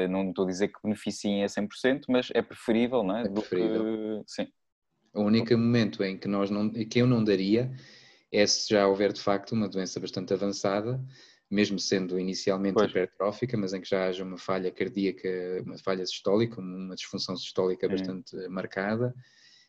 não 0.10 0.30
estou 0.30 0.46
a 0.46 0.48
dizer 0.48 0.70
que 0.70 0.80
beneficiem 0.84 1.44
a 1.44 1.50
100%, 1.50 2.06
mas 2.10 2.30
é 2.34 2.42
preferível, 2.42 3.04
não 3.04 3.18
é? 3.18 3.22
É 3.22 3.30
preferível. 3.30 3.84
que- 3.84 4.24
sim, 4.28 4.48
O 5.14 5.22
único 5.22 5.52
momento 5.58 6.04
em 6.04 6.18
que, 6.18 6.28
nós 6.28 6.50
não, 6.50 6.70
que 6.70 7.00
eu 7.00 7.08
não 7.08 7.24
daria 7.24 7.72
é 8.32 8.46
se 8.48 8.70
já 8.70 8.88
houver 8.88 9.12
de 9.12 9.22
facto 9.22 9.52
uma 9.52 9.68
doença 9.68 10.00
bastante 10.00 10.34
avançada, 10.34 11.04
mesmo 11.50 11.78
sendo 11.78 12.18
inicialmente 12.18 12.76
Pois. 12.80 12.90
hipertrófica, 12.90 13.58
mas 13.58 13.74
em 13.74 13.82
que 13.82 13.90
já 13.90 14.06
haja 14.08 14.24
uma 14.24 14.38
falha 14.38 14.72
cardíaca, 14.72 15.28
uma 15.66 15.78
falha 15.78 16.06
sistólica, 16.06 16.62
uma 16.62 16.96
disfunção 16.96 17.36
sistólica 17.36 17.90
bastante 17.90 18.36
marcada, 18.48 19.14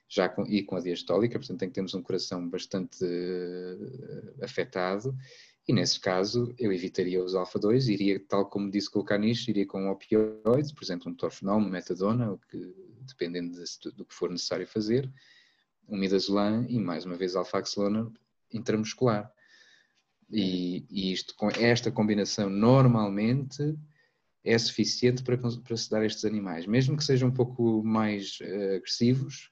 já 0.08 0.28
com, 0.28 0.44
e 0.46 0.62
com 0.62 0.76
a 0.76 0.80
diastólica, 0.80 1.38
portanto 1.38 1.58
tem 1.58 1.68
que 1.68 1.74
termos 1.74 1.94
um 1.94 2.02
coração 2.02 2.48
bastante 2.48 2.98
eh, 3.02 4.44
afetado, 4.44 5.12
e 5.66 5.72
nesse 5.72 6.00
caso 6.00 6.52
eu 6.58 6.72
evitaria 6.72 7.22
os 7.22 7.34
alfa-2, 7.34 7.88
iria, 7.88 8.18
tal 8.20 8.46
como 8.46 8.70
disse 8.70 8.90
com 8.90 8.98
o 8.98 9.04
caniche, 9.04 9.50
iria 9.50 9.66
com 9.66 9.88
opioides, 9.90 10.72
por 10.72 10.82
exemplo 10.82 11.10
um 11.10 11.14
torfenol, 11.14 11.58
uma 11.58 11.68
metadona, 11.68 12.32
o 12.32 12.38
que, 12.38 12.74
dependendo 13.02 13.52
de- 13.52 13.90
do 13.92 14.04
que 14.04 14.14
for 14.14 14.30
necessário 14.30 14.66
fazer, 14.66 15.10
um 15.88 15.96
midazolam 15.96 16.66
e 16.68 16.78
mais 16.78 17.04
uma 17.04 17.16
vez 17.16 17.36
alfaxolona 17.36 18.10
intramuscular. 18.52 19.32
E, 20.30 20.84
e 20.90 21.12
isto, 21.12 21.34
com 21.36 21.48
esta 21.50 21.92
combinação 21.92 22.48
normalmente 22.48 23.76
é 24.44 24.58
suficiente 24.58 25.22
para, 25.22 25.38
para 25.38 26.06
estes 26.06 26.24
animais, 26.24 26.66
mesmo 26.66 26.96
que 26.96 27.04
sejam 27.04 27.28
um 27.28 27.34
pouco 27.34 27.84
mais 27.84 28.38
eh, 28.40 28.76
agressivos, 28.76 29.50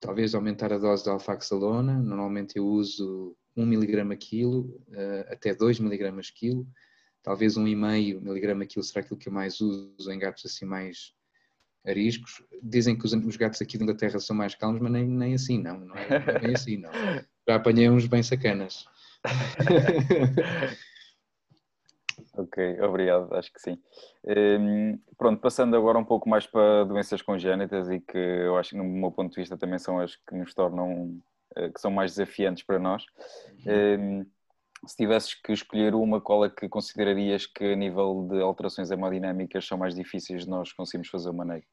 talvez 0.00 0.34
aumentar 0.34 0.72
a 0.72 0.78
dose 0.78 1.04
de 1.04 1.10
alfaxolona, 1.10 1.98
normalmente 1.98 2.56
eu 2.58 2.66
uso 2.66 3.34
1 3.56 3.62
mg 3.62 4.16
quilo 4.16 4.80
eh, 4.92 5.26
até 5.30 5.54
2 5.54 5.80
mg 5.80 6.32
quilo, 6.32 6.66
talvez 7.22 7.56
1,5 7.56 8.20
mg 8.20 8.66
quilo 8.66 8.84
será 8.84 9.00
aquilo 9.00 9.18
que 9.18 9.28
eu 9.28 9.32
mais 9.32 9.60
uso 9.60 10.10
em 10.10 10.18
gatos 10.18 10.44
assim 10.46 10.64
mais 10.64 11.14
ariscos. 11.86 12.42
Dizem 12.62 12.96
que 12.96 13.04
os, 13.04 13.12
os 13.12 13.36
gatos 13.36 13.60
aqui 13.60 13.76
de 13.76 13.84
Inglaterra 13.84 14.18
são 14.18 14.34
mais 14.34 14.54
calmos, 14.54 14.80
mas 14.80 14.92
nem, 14.92 15.06
nem 15.06 15.34
assim 15.34 15.62
não, 15.62 15.78
não 15.80 15.96
é, 15.96 16.08
não 16.08 16.34
é 16.34 16.38
bem 16.38 16.54
assim 16.54 16.76
não. 16.76 16.90
Já 17.46 17.56
apanhei 17.56 17.90
uns 17.90 18.06
bem 18.06 18.22
sacanas. 18.22 18.86
Ok, 22.36 22.80
obrigado, 22.80 23.32
acho 23.34 23.52
que 23.52 23.60
sim. 23.60 23.78
Hum, 24.26 24.98
pronto, 25.16 25.40
passando 25.40 25.76
agora 25.76 25.98
um 25.98 26.04
pouco 26.04 26.28
mais 26.28 26.46
para 26.46 26.84
doenças 26.84 27.22
congénitas 27.22 27.88
e 27.88 28.00
que 28.00 28.18
eu 28.18 28.56
acho 28.56 28.70
que 28.70 28.76
no 28.76 28.84
meu 28.84 29.12
ponto 29.12 29.32
de 29.32 29.40
vista 29.40 29.56
também 29.56 29.78
são 29.78 30.00
as 30.00 30.16
que 30.16 30.34
nos 30.34 30.52
tornam, 30.52 31.20
que 31.74 31.80
são 31.80 31.90
mais 31.90 32.12
desafiantes 32.12 32.64
para 32.64 32.78
nós. 32.78 33.04
Hum, 33.66 34.24
se 34.86 34.96
tivesses 34.96 35.34
que 35.34 35.52
escolher 35.52 35.94
uma, 35.94 36.20
qual 36.20 36.44
é 36.44 36.50
que 36.50 36.68
considerarias 36.68 37.46
que 37.46 37.64
a 37.64 37.76
nível 37.76 38.28
de 38.30 38.40
alterações 38.40 38.90
hemodinâmicas 38.90 39.66
são 39.66 39.78
mais 39.78 39.94
difíceis 39.94 40.44
de 40.44 40.50
nós 40.50 40.72
conseguirmos 40.72 41.08
fazer 41.08 41.30
o 41.30 41.34
manejo? 41.34 41.66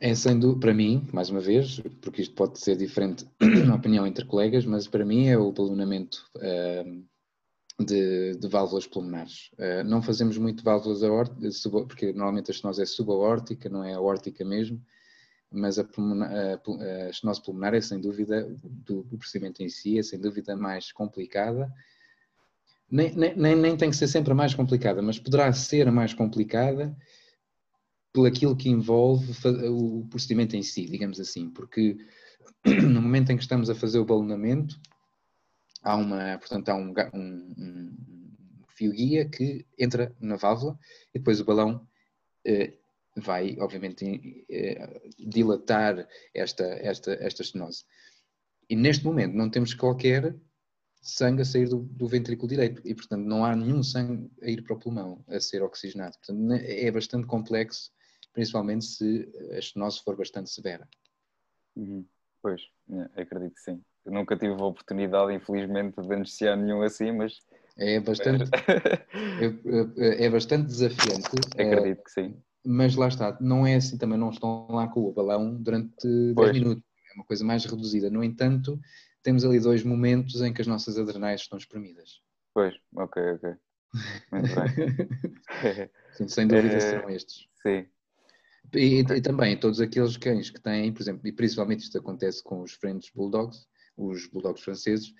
É 0.00 0.14
sendo, 0.14 0.58
para 0.58 0.72
mim, 0.72 1.06
mais 1.12 1.28
uma 1.28 1.40
vez, 1.40 1.80
porque 2.00 2.22
isto 2.22 2.34
pode 2.34 2.58
ser 2.58 2.76
diferente 2.76 3.26
na 3.66 3.74
opinião 3.74 4.06
entre 4.06 4.24
colegas, 4.24 4.64
mas 4.64 4.88
para 4.88 5.04
mim 5.04 5.28
é 5.28 5.36
o 5.36 5.52
balonamento 5.52 6.24
uh, 6.36 7.84
de, 7.84 8.36
de, 8.36 8.48
válvulas 8.48 8.86
pulmonares. 8.86 9.50
Uh, 9.54 9.84
não 9.84 10.00
fazemos 10.00 10.38
muito 10.38 10.64
válvulas 10.64 11.02
aórticas, 11.02 11.62
porque 11.86 12.06
normalmente 12.12 12.50
a 12.50 12.54
estenose 12.54 12.82
é 12.82 12.86
subaórtica, 12.86 13.68
não 13.68 13.84
é 13.84 13.92
aórtica 13.94 14.44
mesmo, 14.44 14.80
mas 15.52 15.78
a, 15.78 15.82
a, 15.82 17.06
a 17.06 17.10
estenose 17.10 17.42
pulmonar 17.42 17.74
é 17.74 17.80
sem 17.80 18.00
dúvida, 18.00 18.48
do, 18.62 19.04
procedimento 19.18 19.62
em 19.62 19.68
si, 19.68 19.98
é 19.98 20.02
sem 20.02 20.18
dúvida 20.18 20.56
mais 20.56 20.92
complicada. 20.92 21.72
Nem, 22.90 23.14
nem, 23.14 23.56
nem 23.56 23.76
tem 23.76 23.90
que 23.90 23.96
ser 23.96 24.08
sempre 24.08 24.32
a 24.32 24.34
mais 24.34 24.54
complicada, 24.54 25.00
mas 25.00 25.18
poderá 25.18 25.52
ser 25.52 25.88
a 25.88 25.92
mais 25.92 26.12
complicada 26.12 26.96
por 28.12 28.26
aquilo 28.26 28.56
que 28.56 28.68
envolve 28.68 29.32
o 29.68 30.06
procedimento 30.10 30.54
em 30.54 30.62
si, 30.62 30.84
digamos 30.84 31.18
assim, 31.18 31.48
porque 31.48 31.96
no 32.64 33.00
momento 33.00 33.30
em 33.30 33.36
que 33.36 33.42
estamos 33.42 33.70
a 33.70 33.74
fazer 33.74 33.98
o 33.98 34.04
balonamento, 34.04 34.78
há 35.82 35.96
uma, 35.96 36.38
portanto, 36.38 36.68
há 36.68 36.74
um, 36.74 36.92
um, 37.14 37.54
um 37.58 38.64
fio 38.68 38.92
guia 38.92 39.28
que 39.28 39.66
entra 39.78 40.14
na 40.20 40.36
válvula 40.36 40.78
e 41.14 41.18
depois 41.18 41.40
o 41.40 41.44
balão 41.44 41.86
eh, 42.44 42.74
vai, 43.16 43.56
obviamente, 43.60 44.44
eh, 44.48 45.10
dilatar 45.18 46.08
esta, 46.34 46.64
esta, 46.64 47.12
esta 47.14 47.42
estenose. 47.42 47.84
E 48.68 48.76
neste 48.76 49.04
momento 49.04 49.34
não 49.34 49.50
temos 49.50 49.74
qualquer 49.74 50.34
sangue 51.02 51.42
a 51.42 51.44
sair 51.44 51.68
do, 51.68 51.78
do 51.78 52.06
ventrículo 52.06 52.48
direito 52.48 52.80
e, 52.84 52.94
portanto, 52.94 53.24
não 53.24 53.44
há 53.44 53.54
nenhum 53.54 53.82
sangue 53.82 54.30
a 54.40 54.48
ir 54.48 54.62
para 54.62 54.74
o 54.74 54.78
pulmão, 54.78 55.24
a 55.28 55.40
ser 55.40 55.62
oxigenado. 55.62 56.16
Portanto, 56.18 56.52
é 56.52 56.90
bastante 56.90 57.26
complexo 57.26 57.90
principalmente 58.32 58.84
se 58.84 59.28
a 59.52 59.58
estenose 59.58 60.02
for 60.02 60.16
bastante 60.16 60.50
severa. 60.50 60.88
Uhum. 61.76 62.06
Pois, 62.40 62.62
acredito 63.16 63.54
que 63.54 63.60
sim. 63.60 63.82
Eu 64.04 64.12
nunca 64.12 64.36
tive 64.36 64.52
a 64.54 64.64
oportunidade, 64.64 65.32
infelizmente, 65.32 66.00
de 66.00 66.12
anunciar 66.12 66.56
nenhum 66.56 66.82
assim, 66.82 67.12
mas. 67.12 67.38
É 67.76 68.00
bastante, 68.00 68.44
é, 69.96 70.26
é, 70.26 70.30
bastante 70.30 70.66
desafiante. 70.66 71.30
Acredito 71.54 72.02
que 72.02 72.10
sim. 72.10 72.42
Mas 72.64 72.94
lá 72.94 73.08
está, 73.08 73.36
não 73.40 73.66
é 73.66 73.74
assim 73.74 73.98
também, 73.98 74.18
não 74.18 74.30
estão 74.30 74.68
lá 74.70 74.86
com 74.88 75.00
o 75.00 75.12
balão 75.12 75.60
durante 75.60 76.06
pois. 76.34 76.52
10 76.52 76.62
minutos, 76.62 76.84
é 77.10 77.14
uma 77.14 77.24
coisa 77.24 77.44
mais 77.44 77.64
reduzida. 77.64 78.08
No 78.08 78.22
entanto, 78.22 78.80
temos 79.22 79.44
ali 79.44 79.58
dois 79.58 79.82
momentos 79.82 80.40
em 80.42 80.52
que 80.52 80.60
as 80.60 80.66
nossas 80.66 80.98
adrenais 80.98 81.42
estão 81.42 81.58
espremidas. 81.58 82.20
Pois, 82.54 82.74
ok, 82.94 83.22
ok. 83.32 83.50
Muito 84.32 84.48
bem. 84.54 85.90
Sim, 86.16 86.28
sem 86.28 86.46
dúvida 86.46 86.76
é... 86.76 86.80
serão 86.80 87.10
estes. 87.10 87.46
Sim. 87.62 87.86
E, 88.74 89.00
e, 89.00 89.20
também 89.20 89.58
todos 89.58 89.80
aqueles 89.80 90.16
cães 90.16 90.48
que 90.48 90.60
têm, 90.60 90.92
por 90.92 91.02
exemplo, 91.02 91.26
e 91.26 91.32
principalmente 91.32 91.80
isto 91.80 91.98
acontece 91.98 92.42
com 92.42 92.62
os 92.62 92.72
French 92.72 93.12
Bulldogs, 93.14 93.66
os 93.96 94.26
Bulldogs 94.28 94.62
franceses, 94.62 95.12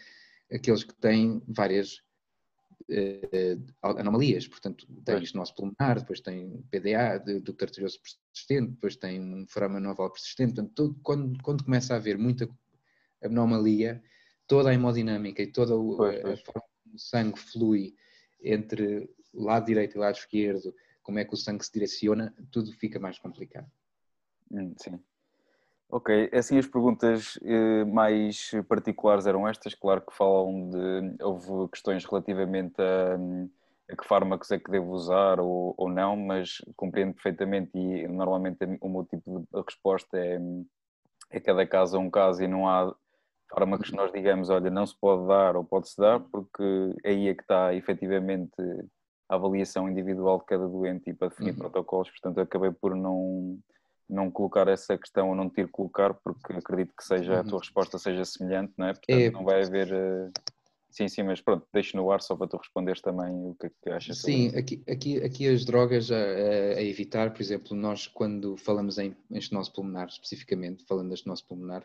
aqueles 0.50 0.85
que 0.85 0.94
têm 0.94 1.42
várias 1.46 1.98
eh, 1.98 2.12
anomalias, 3.83 4.47
portanto, 4.47 4.87
tem 5.05 5.23
isto 5.23 5.37
nosso 5.37 5.55
pulmonar, 5.55 6.01
depois 6.01 6.21
tem 6.21 6.62
PDA, 6.71 7.18
do 7.18 7.57
arterioso 7.61 7.99
persistente, 8.01 8.73
depois 8.73 8.97
tem 8.97 9.21
um 9.21 9.47
foramen 9.47 9.87
oval 9.87 10.11
persistente, 10.11 10.55
portanto, 10.55 10.75
todo, 10.75 11.01
quando, 11.03 11.42
quando 11.42 11.64
começa 11.64 11.95
a 11.95 11.97
haver 11.97 12.18
muita 12.18 12.49
anomalia, 13.23 14.03
toda 14.47 14.71
a 14.71 14.75
hemodinâmica 14.75 15.42
e 15.42 15.47
toda 15.47 15.77
o, 15.77 15.97
pois, 15.97 16.18
a, 16.18 16.23
pois. 16.23 16.40
a 16.40 16.45
forma 16.45 16.62
como 16.83 16.97
o 16.97 16.99
sangue 16.99 17.38
flui 17.38 17.95
entre 18.42 19.09
lado 19.33 19.66
direito 19.66 19.97
e 19.97 20.01
lado 20.01 20.16
esquerdo, 20.16 20.75
como 21.03 21.18
é 21.18 21.25
que 21.25 21.35
o 21.35 21.37
sangue 21.37 21.64
se 21.64 21.73
direciona, 21.73 22.35
tudo 22.51 22.73
fica 22.73 22.99
mais 22.99 23.18
complicado. 23.18 23.71
Hum, 24.51 24.75
sim. 24.77 25.03
Ok, 25.94 26.31
assim 26.33 26.57
as 26.57 26.66
perguntas 26.66 27.38
eh, 27.42 27.85
mais 27.85 28.50
particulares 28.66 29.26
eram 29.26 29.46
estas, 29.46 29.74
claro 29.74 30.00
que 30.00 30.16
falam 30.16 30.70
de, 30.70 31.22
houve 31.22 31.68
questões 31.70 32.02
relativamente 32.07 32.81
a, 32.81 33.18
a 33.92 33.94
que 33.94 34.09
fármacos 34.09 34.50
é 34.50 34.59
que 34.59 34.70
devo 34.70 34.90
usar 34.90 35.38
ou, 35.38 35.74
ou, 35.76 35.90
não, 35.90 36.16
mas 36.16 36.62
compreendo 36.76 37.12
perfeitamente 37.12 37.72
e 37.74 38.09
normalmente 38.09 38.57
o 38.81 38.88
meu 38.88 39.05
tipo 39.05 39.40
de 39.40 39.62
resposta 39.66 40.16
é, 40.16 40.40
é 41.31 41.38
cada 41.40 41.66
caso 41.66 41.98
é 41.98 42.00
um 42.00 42.09
caso 42.09 42.42
e 42.42 42.48
não 42.48 42.66
há 42.66 42.96
fármacos 43.50 43.90
que 43.90 43.96
nós 43.96 44.11
digamos, 44.11 44.48
olha, 44.48 44.70
não 44.70 44.87
se 44.87 44.98
pode 44.98 45.28
dar 45.28 45.57
ou 45.57 45.62
pode-se 45.62 46.00
dar, 46.00 46.20
porque 46.20 46.64
aí 47.05 47.28
é 47.28 47.35
que 47.35 47.42
está 47.42 47.74
efetivamente 47.74 48.55
a 49.28 49.35
avaliação 49.35 49.90
individual 49.90 50.38
de 50.38 50.46
cada 50.46 50.66
doente 50.66 51.11
e 51.11 51.12
para 51.12 51.28
definir 51.28 51.50
uhum. 51.50 51.59
protocolos, 51.59 52.09
portanto 52.09 52.40
acabei 52.40 52.70
por 52.70 52.96
não, 52.96 53.59
não 54.09 54.31
colocar 54.31 54.69
essa 54.69 54.97
questão 54.97 55.31
ou 55.31 55.35
não 55.35 55.49
ter 55.49 55.67
que 55.67 55.73
colocar, 55.73 56.15
porque 56.15 56.53
acredito 56.53 56.95
que 56.97 57.05
seja, 57.05 57.41
a 57.41 57.45
tua 57.45 57.61
resposta 57.61 57.99
seja 57.99 58.25
semelhante, 58.25 58.73
não 58.77 58.87
é? 58.87 58.93
Portanto 58.93 59.19
é. 59.19 59.31
não 59.31 59.45
vai 59.45 59.62
haver... 59.62 59.93
Uh... 59.93 60.33
Sim, 60.91 61.09
sim, 61.09 61.23
mas 61.23 61.41
pronto, 61.41 61.67
deixo 61.73 61.97
no 61.97 62.11
ar 62.11 62.21
só 62.21 62.37
para 62.37 62.47
tu 62.47 62.59
responderes 62.59 63.01
também 63.01 63.33
o 63.33 63.57
que 63.59 63.67
é 63.67 63.71
que 63.71 63.91
achas. 63.91 64.19
Sim, 64.19 64.49
aqui, 64.49 64.83
aqui, 64.87 65.23
aqui 65.23 65.49
as 65.49 65.65
drogas 65.65 66.12
a, 66.12 66.17
a, 66.17 66.83
evitar, 66.83 67.33
por 67.33 67.41
exemplo, 67.41 67.75
nós 67.75 68.07
quando 68.07 68.59
falamos 68.59 68.99
em, 68.99 69.17
em 69.31 69.38
estenose 69.38 69.73
pulmonar, 69.73 70.09
especificamente, 70.09 70.85
falando 70.85 71.09
da 71.09 71.15
estenose 71.15 71.43
pulmonar, 71.47 71.83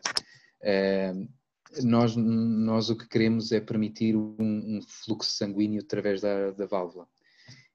uh, 0.60 1.28
nós, 1.82 2.16
nós 2.16 2.90
o 2.90 2.96
que 2.96 3.08
queremos 3.08 3.50
é 3.52 3.60
permitir 3.60 4.14
um, 4.14 4.36
um 4.38 4.80
fluxo 4.86 5.30
sanguíneo 5.30 5.80
através 5.82 6.20
da, 6.20 6.50
da 6.50 6.66
válvula. 6.66 7.08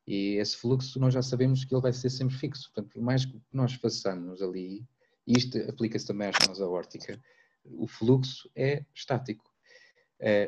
E 0.05 0.35
esse 0.35 0.57
fluxo 0.57 0.99
nós 0.99 1.13
já 1.13 1.21
sabemos 1.21 1.63
que 1.63 1.73
ele 1.73 1.81
vai 1.81 1.93
ser 1.93 2.09
sempre 2.09 2.35
fixo. 2.35 2.71
Portanto, 2.73 2.93
por 2.93 3.01
mais 3.01 3.25
que 3.25 3.39
nós 3.51 3.73
façamos 3.73 4.41
ali, 4.41 4.85
e 5.25 5.37
isto 5.37 5.57
aplica-se 5.69 6.07
também 6.07 6.27
à 6.27 6.31
estenose 6.31 6.61
aórtica, 6.61 7.21
o 7.63 7.87
fluxo 7.87 8.49
é 8.55 8.85
estático. 8.93 9.49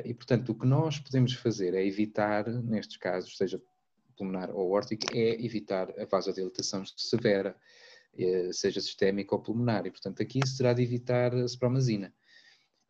E, 0.05 0.13
portanto, 0.13 0.49
o 0.49 0.55
que 0.55 0.65
nós 0.65 0.99
podemos 0.99 1.33
fazer 1.33 1.73
é 1.73 1.85
evitar, 1.85 2.47
nestes 2.47 2.97
casos, 2.97 3.37
seja 3.37 3.61
pulmonar 4.15 4.49
ou 4.51 4.71
órtica 4.71 5.07
é 5.17 5.43
evitar 5.43 5.93
a 5.99 6.05
vasodilatação 6.05 6.83
severa, 6.85 7.55
eh, 8.17 8.51
seja 8.51 8.79
sistémica 8.81 9.35
ou 9.35 9.41
pulmonar, 9.41 9.85
e 9.85 9.91
portanto 9.91 10.21
aqui 10.21 10.39
será 10.47 10.73
de 10.73 10.81
evitar 10.81 11.33
a 11.33 11.45
spromazina. 11.45 12.13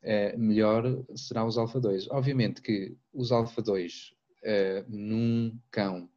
Uh, 0.04 0.38
melhor 0.38 1.04
será 1.16 1.44
os 1.44 1.58
alfa-2. 1.58 2.06
Obviamente 2.12 2.62
que 2.62 2.96
os 3.12 3.32
alfa-2 3.32 4.12
uh, 4.12 4.86
num 4.88 5.60
cão 5.72 6.08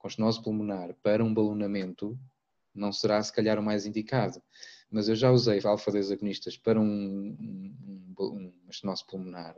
com 0.00 0.08
estenose 0.08 0.42
pulmonar 0.42 0.94
para 1.02 1.22
um 1.22 1.32
balonamento 1.32 2.18
não 2.74 2.90
será 2.90 3.22
se 3.22 3.32
calhar 3.32 3.58
o 3.58 3.62
mais 3.62 3.84
indicado, 3.84 4.42
mas 4.90 5.08
eu 5.08 5.14
já 5.14 5.30
usei 5.30 5.60
alfa-2 5.62 6.12
agonistas 6.12 6.56
para 6.56 6.80
um, 6.80 7.36
um, 7.38 8.14
um, 8.18 8.52
estenose 8.68 9.06
pulmonar, 9.06 9.56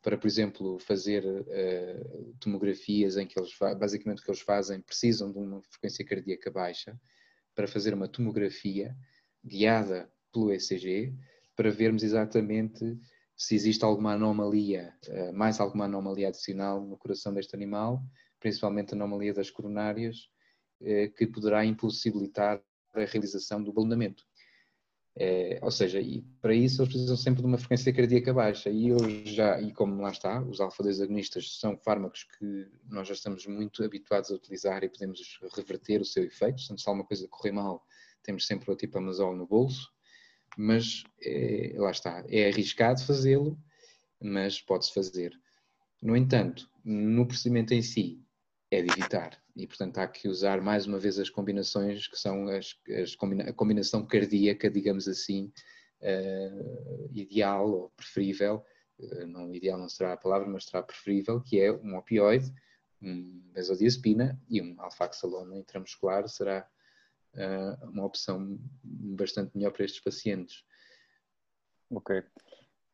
para, 0.00 0.16
por 0.16 0.26
exemplo, 0.26 0.78
fazer 0.78 1.24
uh, 1.24 2.34
tomografias 2.40 3.16
em 3.16 3.26
que 3.26 3.38
eles, 3.38 3.52
basicamente 3.78 4.20
o 4.20 4.24
que 4.24 4.30
eles 4.30 4.40
fazem, 4.40 4.80
precisam 4.80 5.32
de 5.32 5.38
uma 5.38 5.62
frequência 5.62 6.04
cardíaca 6.04 6.50
baixa, 6.50 6.98
para 7.54 7.68
fazer 7.68 7.92
uma 7.92 8.08
tomografia 8.08 8.96
guiada 9.44 10.10
pelo 10.32 10.52
ECG, 10.52 11.14
para 11.54 11.70
vermos 11.70 12.02
exatamente 12.02 12.98
se 13.36 13.54
existe 13.54 13.84
alguma 13.84 14.14
anomalia, 14.14 14.94
uh, 15.08 15.32
mais 15.32 15.58
alguma 15.58 15.86
anomalia 15.86 16.28
adicional 16.28 16.80
no 16.80 16.96
coração 16.96 17.34
deste 17.34 17.54
animal, 17.56 18.02
principalmente 18.42 18.92
anomalia 18.92 19.32
das 19.32 19.50
coronárias, 19.50 20.28
uh, 20.80 21.10
que 21.16 21.26
poderá 21.26 21.64
impossibilitar 21.64 22.60
a 22.92 23.04
realização 23.04 23.62
do 23.62 23.72
balonamento. 23.72 24.24
É, 25.14 25.58
ou 25.60 25.70
seja, 25.70 26.00
e 26.00 26.22
para 26.40 26.54
isso 26.54 26.80
eles 26.80 26.90
precisam 26.90 27.16
sempre 27.18 27.42
de 27.42 27.46
uma 27.46 27.58
frequência 27.58 27.92
cardíaca 27.92 28.32
baixa. 28.32 28.70
E 28.70 28.88
eu 28.88 28.98
já, 29.26 29.60
e 29.60 29.72
como 29.72 30.00
lá 30.00 30.10
está, 30.10 30.40
os 30.42 30.60
alfa-2 30.60 31.02
agonistas 31.02 31.58
são 31.58 31.76
fármacos 31.76 32.24
que 32.24 32.66
nós 32.88 33.08
já 33.08 33.14
estamos 33.14 33.46
muito 33.46 33.84
habituados 33.84 34.30
a 34.30 34.34
utilizar 34.34 34.82
e 34.82 34.88
podemos 34.88 35.38
reverter 35.54 36.00
o 36.00 36.04
seu 36.04 36.24
efeito. 36.24 36.62
Se 36.62 36.72
alguma 36.86 37.04
coisa 37.06 37.28
correr 37.28 37.52
mal, 37.52 37.86
temos 38.22 38.46
sempre 38.46 38.70
o 38.70 38.76
tipo 38.76 38.98
Amazol 38.98 39.36
no 39.36 39.46
bolso. 39.46 39.92
Mas 40.56 41.04
é, 41.22 41.74
lá 41.76 41.90
está, 41.90 42.24
é 42.28 42.48
arriscado 42.48 43.02
fazê-lo, 43.02 43.58
mas 44.20 44.60
pode-se 44.60 44.92
fazer. 44.92 45.38
No 46.00 46.16
entanto, 46.16 46.68
no 46.84 47.26
procedimento 47.26 47.72
em 47.72 47.82
si, 47.82 48.20
é 48.74 48.82
de 48.82 48.90
evitar. 48.90 49.40
E, 49.54 49.66
portanto, 49.66 49.98
há 49.98 50.08
que 50.08 50.28
usar 50.28 50.60
mais 50.60 50.86
uma 50.86 50.98
vez 50.98 51.18
as 51.18 51.28
combinações 51.28 52.08
que 52.08 52.16
são 52.16 52.48
as, 52.48 52.74
as 53.02 53.14
combina, 53.14 53.44
a 53.44 53.52
combinação 53.52 54.06
cardíaca, 54.06 54.70
digamos 54.70 55.06
assim, 55.06 55.52
uh, 56.00 57.08
ideal 57.12 57.70
ou 57.70 57.90
preferível. 57.90 58.64
Uh, 58.98 59.26
não 59.26 59.54
ideal 59.54 59.78
não 59.78 59.88
será 59.88 60.14
a 60.14 60.16
palavra, 60.16 60.48
mas 60.48 60.64
será 60.64 60.82
preferível, 60.82 61.40
que 61.40 61.60
é 61.60 61.70
um 61.70 61.96
opioide, 61.96 62.52
um 63.00 63.42
benzodiazepina 63.52 64.40
e 64.48 64.62
um 64.62 64.80
alfaxalona 64.80 65.58
intramuscular 65.58 66.26
será 66.28 66.66
uh, 67.34 67.90
uma 67.90 68.06
opção 68.06 68.58
bastante 68.82 69.56
melhor 69.56 69.72
para 69.72 69.84
estes 69.84 70.02
pacientes. 70.02 70.64
Ok. 71.90 72.22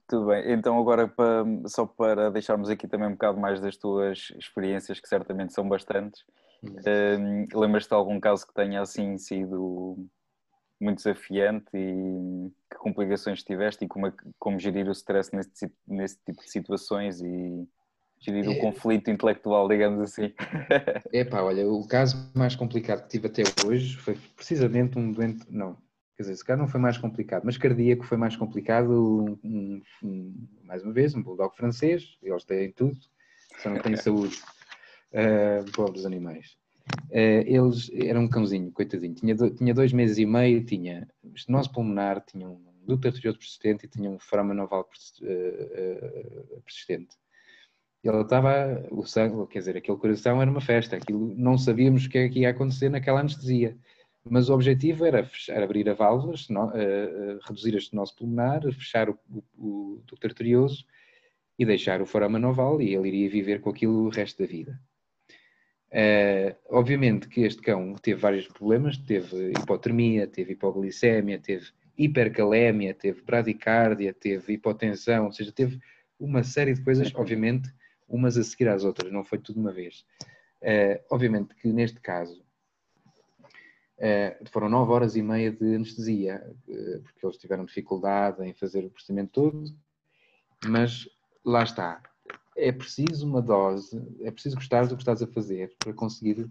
Tudo 0.08 0.28
bem, 0.28 0.52
então 0.52 0.78
agora 0.78 1.06
para, 1.06 1.44
só 1.66 1.84
para 1.84 2.30
deixarmos 2.30 2.70
aqui 2.70 2.88
também 2.88 3.08
um 3.08 3.12
bocado 3.12 3.38
mais 3.38 3.60
das 3.60 3.76
tuas 3.76 4.32
experiências, 4.38 4.98
que 4.98 5.08
certamente 5.08 5.52
são 5.52 5.68
bastantes, 5.68 6.22
uh, 6.64 7.58
lembras-te 7.58 7.90
de 7.90 7.94
algum 7.94 8.18
caso 8.18 8.46
que 8.46 8.54
tenha 8.54 8.80
assim 8.80 9.18
sido 9.18 10.08
muito 10.80 10.96
desafiante 10.96 11.68
e 11.74 12.50
que 12.70 12.78
complicações 12.78 13.42
tiveste 13.42 13.84
e 13.84 13.88
como, 13.88 14.06
é 14.06 14.12
como 14.38 14.58
gerir 14.58 14.88
o 14.88 14.92
stress 14.92 15.34
nesse, 15.34 15.70
nesse 15.86 16.16
tipo 16.24 16.42
de 16.42 16.50
situações 16.50 17.20
e 17.20 17.68
gerir 18.18 18.46
é... 18.46 18.48
o 18.48 18.60
conflito 18.60 19.10
intelectual, 19.10 19.68
digamos 19.68 20.00
assim? 20.00 20.32
É 21.12 21.24
pá, 21.24 21.42
olha, 21.42 21.68
o 21.68 21.86
caso 21.86 22.30
mais 22.34 22.56
complicado 22.56 23.02
que 23.02 23.08
tive 23.08 23.26
até 23.26 23.42
hoje 23.66 23.96
foi 23.96 24.16
precisamente 24.36 24.98
um 24.98 25.12
doente, 25.12 25.44
não, 25.50 25.76
Quer 26.18 26.22
dizer, 26.22 26.32
esse 26.32 26.44
caso 26.44 26.60
não 26.60 26.66
foi 26.66 26.80
mais 26.80 26.98
complicado, 26.98 27.44
mas 27.44 27.56
cardíaco 27.56 28.04
foi 28.04 28.18
mais 28.18 28.34
complicado, 28.34 29.38
um, 29.44 29.80
um, 30.02 30.48
mais 30.64 30.82
uma 30.82 30.92
vez, 30.92 31.14
um 31.14 31.22
bulldog 31.22 31.56
francês, 31.56 32.18
eles 32.20 32.42
têm 32.42 32.72
tudo, 32.72 32.98
só 33.62 33.70
não 33.70 33.80
têm 33.80 33.94
saúde. 33.96 34.36
Uh, 35.12 35.70
pobres 35.70 36.04
animais. 36.04 36.56
Uh, 37.08 37.46
eles, 37.46 37.88
era 37.94 38.18
um 38.18 38.28
cãozinho, 38.28 38.72
coitadinho, 38.72 39.14
tinha, 39.14 39.32
do, 39.32 39.48
tinha 39.48 39.72
dois 39.72 39.92
meses 39.92 40.18
e 40.18 40.26
meio, 40.26 40.64
tinha 40.64 41.06
estenose 41.36 41.70
pulmonar, 41.70 42.20
tinha 42.26 42.48
um 42.48 42.60
duto 42.84 43.06
arterioso 43.06 43.38
persistente 43.38 43.86
e 43.86 43.88
tinha 43.88 44.10
um 44.10 44.18
forama 44.18 44.52
noval 44.52 44.80
uh, 44.80 46.60
persistente. 46.62 47.16
Ele 48.02 48.20
estava, 48.22 48.84
o 48.90 49.06
sangue, 49.06 49.46
quer 49.46 49.60
dizer, 49.60 49.76
aquele 49.76 49.98
coração 49.98 50.42
era 50.42 50.50
uma 50.50 50.60
festa, 50.60 50.96
aquilo 50.96 51.32
não 51.36 51.56
sabíamos 51.56 52.06
o 52.06 52.08
que 52.08 52.18
é 52.18 52.28
que 52.28 52.40
ia 52.40 52.50
acontecer 52.50 52.88
naquela 52.88 53.20
anestesia 53.20 53.78
mas 54.24 54.48
o 54.48 54.54
objetivo 54.54 55.04
era 55.04 55.24
fechar, 55.24 55.62
abrir 55.62 55.88
a 55.88 55.94
válvula, 55.94 56.34
uh, 56.34 57.38
reduzir 57.46 57.74
a 57.74 57.78
estenose 57.78 58.14
pulmonar, 58.14 58.62
fechar 58.72 59.08
o, 59.08 59.18
o, 59.56 60.02
o 60.10 60.26
arterioso 60.26 60.84
e 61.58 61.64
deixar 61.64 62.00
o 62.00 62.06
forama 62.06 62.38
noval 62.38 62.80
e 62.80 62.94
ele 62.94 63.08
iria 63.08 63.30
viver 63.30 63.60
com 63.60 63.70
aquilo 63.70 64.06
o 64.06 64.08
resto 64.08 64.42
da 64.42 64.48
vida. 64.48 64.80
Uh, 65.90 66.54
obviamente 66.68 67.28
que 67.28 67.40
este 67.40 67.62
cão 67.62 67.94
teve 67.94 68.20
vários 68.20 68.46
problemas, 68.46 68.98
teve 68.98 69.52
hipotermia, 69.52 70.26
teve 70.26 70.52
hipoglicemia, 70.52 71.38
teve 71.38 71.66
hipercalémia, 71.96 72.94
teve 72.94 73.22
bradicárdia, 73.22 74.12
teve 74.12 74.52
hipotensão, 74.52 75.26
ou 75.26 75.32
seja, 75.32 75.50
teve 75.50 75.80
uma 76.20 76.44
série 76.44 76.74
de 76.74 76.82
coisas, 76.82 77.12
obviamente, 77.14 77.72
umas 78.06 78.36
a 78.36 78.44
seguir 78.44 78.68
às 78.68 78.84
outras, 78.84 79.10
não 79.10 79.24
foi 79.24 79.38
tudo 79.38 79.58
uma 79.58 79.72
vez. 79.72 80.04
Uh, 80.60 81.00
obviamente 81.10 81.54
que 81.54 81.68
neste 81.68 82.00
caso 82.00 82.44
foram 84.50 84.68
nove 84.68 84.92
horas 84.92 85.16
e 85.16 85.22
meia 85.22 85.50
de 85.50 85.74
anestesia, 85.74 86.42
uh, 86.68 87.02
porque 87.02 87.26
eles 87.26 87.36
tiveram 87.36 87.64
dificuldade 87.64 88.44
em 88.44 88.54
fazer 88.54 88.84
o 88.84 88.90
procedimento 88.90 89.32
todo, 89.32 89.64
mas 90.66 91.08
lá 91.44 91.62
está. 91.62 92.02
É 92.56 92.72
preciso 92.72 93.26
uma 93.26 93.42
dose, 93.42 94.00
é 94.20 94.30
preciso 94.30 94.56
gostar 94.56 94.86
do 94.86 94.96
que 94.96 95.02
estás 95.02 95.22
a 95.22 95.26
fazer 95.26 95.74
para 95.78 95.92
conseguir 95.92 96.48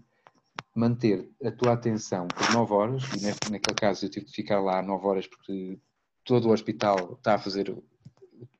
manter 0.74 1.28
a 1.42 1.50
tua 1.50 1.72
atenção 1.72 2.28
por 2.28 2.52
nove 2.52 2.72
horas, 2.72 3.02
e 3.14 3.22
neste, 3.22 3.50
naquele 3.50 3.76
caso 3.76 4.04
eu 4.04 4.10
tive 4.10 4.26
de 4.26 4.32
ficar 4.32 4.60
lá 4.60 4.82
nove 4.82 5.06
horas 5.06 5.26
porque 5.26 5.78
todo 6.24 6.48
o 6.48 6.52
hospital 6.52 7.14
está 7.14 7.34
a 7.34 7.38
fazer 7.38 7.70
o, 7.70 7.82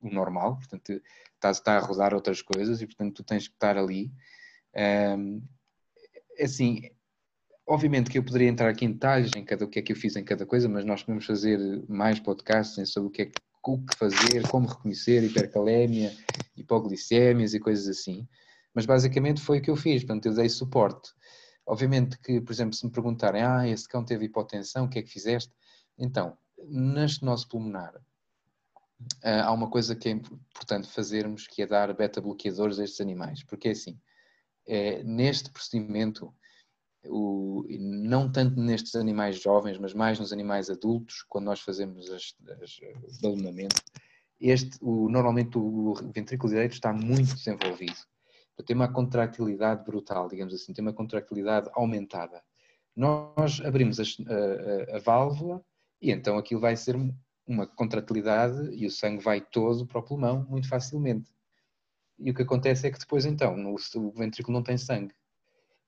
o 0.00 0.10
normal, 0.10 0.56
portanto 0.56 1.00
está, 1.34 1.50
está, 1.50 1.76
a 1.76 1.80
rodar 1.80 2.14
outras 2.14 2.42
coisas 2.42 2.80
e 2.80 2.86
portanto 2.86 3.16
tu 3.16 3.22
tens 3.22 3.46
que 3.46 3.54
estar 3.54 3.76
ali. 3.76 4.10
Um, 5.16 5.42
assim, 6.40 6.90
Obviamente 7.70 8.10
que 8.10 8.16
eu 8.16 8.24
poderia 8.24 8.48
entrar 8.48 8.70
aqui 8.70 8.86
em 8.86 8.92
detalhes 8.92 9.30
em 9.36 9.44
cada 9.44 9.66
o 9.66 9.68
que 9.68 9.78
é 9.78 9.82
que 9.82 9.92
eu 9.92 9.96
fiz 9.96 10.16
em 10.16 10.24
cada 10.24 10.46
coisa, 10.46 10.66
mas 10.70 10.86
nós 10.86 11.02
podemos 11.02 11.26
fazer 11.26 11.58
mais 11.86 12.18
podcasts 12.18 12.90
sobre 12.90 13.08
o 13.08 13.10
que 13.10 13.22
é 13.22 13.30
o 13.62 13.84
que 13.84 13.94
fazer, 13.94 14.48
como 14.48 14.66
reconhecer 14.66 15.22
hipercalémia, 15.22 16.16
hipoglicémias 16.56 17.52
e 17.52 17.60
coisas 17.60 17.86
assim. 17.86 18.26
Mas 18.72 18.86
basicamente 18.86 19.42
foi 19.42 19.58
o 19.58 19.62
que 19.62 19.70
eu 19.70 19.76
fiz, 19.76 20.02
portanto 20.02 20.24
eu 20.24 20.34
dei 20.34 20.48
suporte. 20.48 21.12
Obviamente 21.66 22.18
que, 22.18 22.40
por 22.40 22.50
exemplo, 22.50 22.74
se 22.74 22.86
me 22.86 22.90
perguntarem, 22.90 23.42
ah, 23.42 23.68
esse 23.68 23.86
cão 23.86 24.02
teve 24.02 24.24
hipotensão, 24.24 24.86
o 24.86 24.88
que 24.88 25.00
é 25.00 25.02
que 25.02 25.10
fizeste? 25.10 25.52
Então, 25.98 26.38
neste 26.66 27.22
nosso 27.22 27.46
pulmonar, 27.48 28.00
ah, 29.22 29.44
há 29.44 29.52
uma 29.52 29.68
coisa 29.68 29.94
que 29.94 30.08
é 30.08 30.12
importante 30.12 30.88
fazermos, 30.88 31.46
que 31.46 31.60
é 31.60 31.66
dar 31.66 31.92
beta-bloqueadores 31.92 32.78
a 32.78 32.84
estes 32.84 33.02
animais, 33.02 33.42
porque 33.44 33.68
é 33.68 33.72
assim, 33.72 34.00
é, 34.66 35.02
neste 35.02 35.50
procedimento 35.50 36.32
o, 37.04 37.64
não 37.78 38.30
tanto 38.30 38.60
nestes 38.60 38.94
animais 38.94 39.40
jovens, 39.40 39.78
mas 39.78 39.94
mais 39.94 40.18
nos 40.18 40.32
animais 40.32 40.68
adultos, 40.70 41.24
quando 41.28 41.46
nós 41.46 41.60
fazemos 41.60 42.10
as, 42.10 42.34
as, 42.62 42.78
o 42.78 43.22
balonamento, 43.22 43.80
este, 44.40 44.78
o, 44.80 45.08
normalmente 45.08 45.58
o 45.58 45.94
ventrículo 46.14 46.50
direito 46.52 46.72
está 46.72 46.92
muito 46.92 47.34
desenvolvido. 47.34 47.96
Tem 48.66 48.74
uma 48.74 48.92
contractilidade 48.92 49.84
brutal, 49.84 50.28
digamos 50.28 50.52
assim, 50.52 50.72
tem 50.72 50.82
uma 50.82 50.92
contractilidade 50.92 51.70
aumentada. 51.74 52.42
Nós 52.94 53.60
abrimos 53.64 54.00
a, 54.00 54.02
a, 54.02 54.96
a 54.96 54.98
válvula 54.98 55.64
e 56.02 56.10
então 56.10 56.36
aquilo 56.36 56.60
vai 56.60 56.76
ser 56.76 56.96
uma 57.46 57.66
contractilidade 57.66 58.74
e 58.74 58.84
o 58.84 58.90
sangue 58.90 59.22
vai 59.22 59.40
todo 59.40 59.86
para 59.86 60.00
o 60.00 60.02
pulmão 60.02 60.44
muito 60.48 60.68
facilmente. 60.68 61.30
E 62.18 62.32
o 62.32 62.34
que 62.34 62.42
acontece 62.42 62.88
é 62.88 62.90
que 62.90 62.98
depois 62.98 63.24
então 63.24 63.54
o 63.94 64.10
ventrículo 64.10 64.56
não 64.56 64.64
tem 64.64 64.76
sangue 64.76 65.14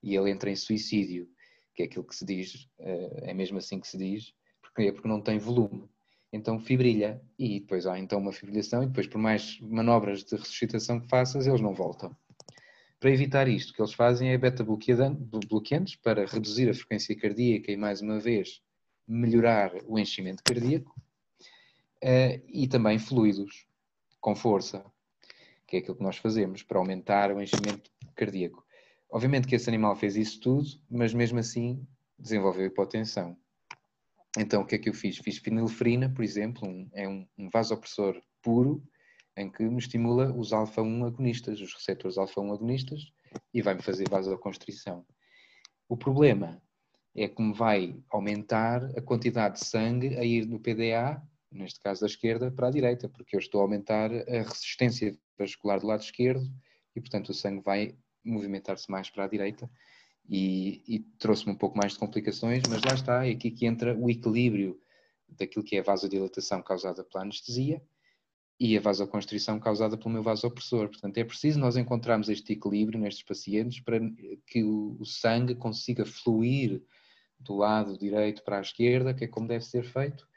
e 0.02 0.14
ele 0.14 0.30
entra 0.30 0.50
em 0.50 0.56
suicídio, 0.56 1.28
que 1.74 1.82
é 1.82 1.86
aquilo 1.86 2.04
que 2.04 2.14
se 2.14 2.24
diz, 2.24 2.68
eh, 2.78 3.30
é 3.30 3.34
mesmo 3.34 3.58
assim 3.58 3.80
que 3.80 3.88
se 3.88 3.96
diz, 3.98 4.34
porque, 4.60 4.82
é 4.82 4.92
porque 4.92 5.08
não 5.08 5.20
tem 5.20 5.38
volume. 5.38 5.88
Então 6.32 6.60
fibrilha 6.60 7.20
e 7.38 7.60
depois 7.60 7.86
há 7.86 7.98
então 7.98 8.18
uma 8.18 8.32
fibrilhação 8.32 8.82
e 8.82 8.86
depois 8.86 9.06
por 9.06 9.18
mais 9.18 9.58
manobras 9.60 10.22
de 10.22 10.36
ressuscitação 10.36 11.00
que 11.00 11.08
faças, 11.08 11.46
eles 11.46 11.60
não 11.60 11.74
voltam. 11.74 12.16
Para 13.00 13.10
evitar 13.10 13.48
isto, 13.48 13.70
o 13.70 13.74
que 13.74 13.80
eles 13.80 13.94
fazem 13.94 14.30
é 14.30 14.38
beta-bloqueantes 14.38 15.96
para 15.96 16.26
reduzir 16.26 16.68
a 16.68 16.74
frequência 16.74 17.16
cardíaca 17.16 17.72
e 17.72 17.76
mais 17.76 18.00
uma 18.00 18.20
vez 18.20 18.62
melhorar 19.08 19.72
o 19.86 19.98
enchimento 19.98 20.42
cardíaco 20.44 20.94
eh, 22.02 22.40
e 22.46 22.68
também 22.68 22.98
fluidos 22.98 23.66
com 24.20 24.36
força, 24.36 24.84
que 25.66 25.76
é 25.76 25.78
aquilo 25.80 25.96
que 25.96 26.02
nós 26.02 26.18
fazemos 26.18 26.62
para 26.62 26.78
aumentar 26.78 27.32
o 27.32 27.40
enchimento 27.40 27.90
cardíaco. 28.14 28.64
Obviamente 29.10 29.48
que 29.48 29.56
esse 29.56 29.68
animal 29.68 29.96
fez 29.96 30.16
isso 30.16 30.40
tudo, 30.40 30.68
mas 30.88 31.12
mesmo 31.12 31.38
assim 31.38 31.86
desenvolveu 32.18 32.66
hipotensão. 32.66 33.36
Então, 34.38 34.62
o 34.62 34.66
que 34.66 34.76
é 34.76 34.78
que 34.78 34.88
eu 34.88 34.94
fiz? 34.94 35.18
Fiz 35.18 35.38
fenilferina, 35.38 36.08
por 36.08 36.22
exemplo, 36.22 36.68
um, 36.68 36.88
é 36.92 37.08
um, 37.08 37.26
um 37.36 37.50
vasopressor 37.50 38.20
puro, 38.40 38.82
em 39.36 39.50
que 39.50 39.64
me 39.64 39.78
estimula 39.78 40.32
os 40.32 40.52
alfa-1 40.52 41.06
agonistas, 41.06 41.60
os 41.60 41.74
receptores 41.74 42.16
alfa-1 42.16 42.54
agonistas, 42.54 43.12
e 43.52 43.60
vai-me 43.60 43.82
fazer 43.82 44.08
vasoconstrição. 44.08 45.04
O 45.88 45.96
problema 45.96 46.62
é 47.16 47.26
que 47.26 47.42
me 47.42 47.52
vai 47.52 47.96
aumentar 48.08 48.84
a 48.96 49.02
quantidade 49.02 49.58
de 49.58 49.66
sangue 49.66 50.16
a 50.16 50.24
ir 50.24 50.44
do 50.44 50.60
PDA, 50.60 51.20
neste 51.50 51.80
caso 51.80 52.02
da 52.02 52.06
esquerda, 52.06 52.52
para 52.52 52.68
a 52.68 52.70
direita, 52.70 53.08
porque 53.08 53.34
eu 53.34 53.40
estou 53.40 53.60
a 53.60 53.64
aumentar 53.64 54.12
a 54.12 54.42
resistência 54.42 55.18
vascular 55.36 55.80
do 55.80 55.88
lado 55.88 56.02
esquerdo 56.02 56.48
e, 56.94 57.00
portanto, 57.00 57.30
o 57.30 57.34
sangue 57.34 57.62
vai 57.64 57.96
movimentar-se 58.30 58.90
mais 58.90 59.10
para 59.10 59.24
a 59.24 59.28
direita 59.28 59.70
e, 60.28 60.82
e 60.86 60.98
trouxe-me 61.18 61.52
um 61.52 61.56
pouco 61.56 61.76
mais 61.76 61.92
de 61.92 61.98
complicações, 61.98 62.62
mas 62.68 62.82
lá 62.82 62.94
está, 62.94 63.26
é 63.26 63.32
aqui 63.32 63.50
que 63.50 63.66
entra 63.66 63.96
o 63.96 64.08
equilíbrio 64.08 64.80
daquilo 65.28 65.64
que 65.64 65.76
é 65.76 65.80
a 65.80 65.84
vasodilatação 65.84 66.62
causada 66.62 67.04
pela 67.04 67.24
anestesia 67.24 67.82
e 68.58 68.76
a 68.76 68.80
vasoconstrição 68.80 69.58
causada 69.58 69.96
pelo 69.96 70.10
meu 70.10 70.22
vasopressor. 70.22 70.88
Portanto, 70.88 71.16
é 71.16 71.24
preciso 71.24 71.58
nós 71.58 71.76
encontrarmos 71.76 72.28
este 72.28 72.52
equilíbrio 72.52 73.00
nestes 73.00 73.24
pacientes 73.24 73.80
para 73.80 73.98
que 74.46 74.62
o, 74.62 75.02
sangue 75.04 75.54
consiga 75.54 76.04
fluir 76.04 76.82
do 77.38 77.56
lado 77.56 77.98
direito 77.98 78.42
para 78.44 78.58
a 78.58 78.60
esquerda, 78.60 79.14
que 79.14 79.24
é 79.24 79.28
como 79.28 79.48
deve 79.48 79.64
ser 79.64 79.82
feito, 79.82 80.28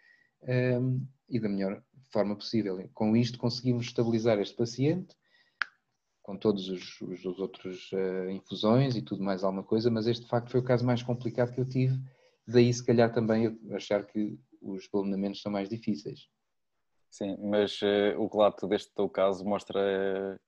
um, 0.82 1.06
e 1.28 1.38
da 1.38 1.50
melhor 1.50 1.84
forma 2.10 2.34
possível. 2.36 2.90
Com 2.94 3.16
isto 3.18 3.38
conseguimos 3.38 3.88
estabilizar 3.88 4.40
este 4.40 4.56
paciente, 4.56 5.16
com 6.24 6.38
todos 6.38 6.70
os, 6.70 7.02
os, 7.02 7.26
os 7.26 7.40
outros 7.40 7.92
uh, 7.92 8.30
infusões 8.32 8.96
e 8.96 9.02
tudo 9.02 9.22
mais 9.22 9.44
alguma 9.44 9.62
coisa, 9.62 9.92
mas 9.92 10.08
este 10.08 10.24
de 10.24 10.30
facto 10.30 10.50
foi 10.50 10.62
o 10.62 10.64
caso 10.64 10.86
mais 10.86 11.04
complicado 11.04 11.54
que 11.54 11.60
eu 11.60 11.70
tive, 11.70 12.00
daí 12.48 12.74
se 12.74 12.84
calhar 12.84 13.12
também 13.14 13.44
eu 13.44 13.76
achar 13.76 14.06
que 14.06 14.40
os 14.62 14.88
balonamentos 14.88 15.42
são 15.42 15.52
mais 15.52 15.68
difíceis. 15.68 16.30
Sim, 17.12 17.38
mas 17.42 17.80
uh, 17.82 18.18
o 18.18 18.28
relato 18.28 18.68
deste 18.68 18.92
teu 18.96 19.08
caso 19.10 19.46
mostra, 19.46 19.80
uh, 19.80 20.40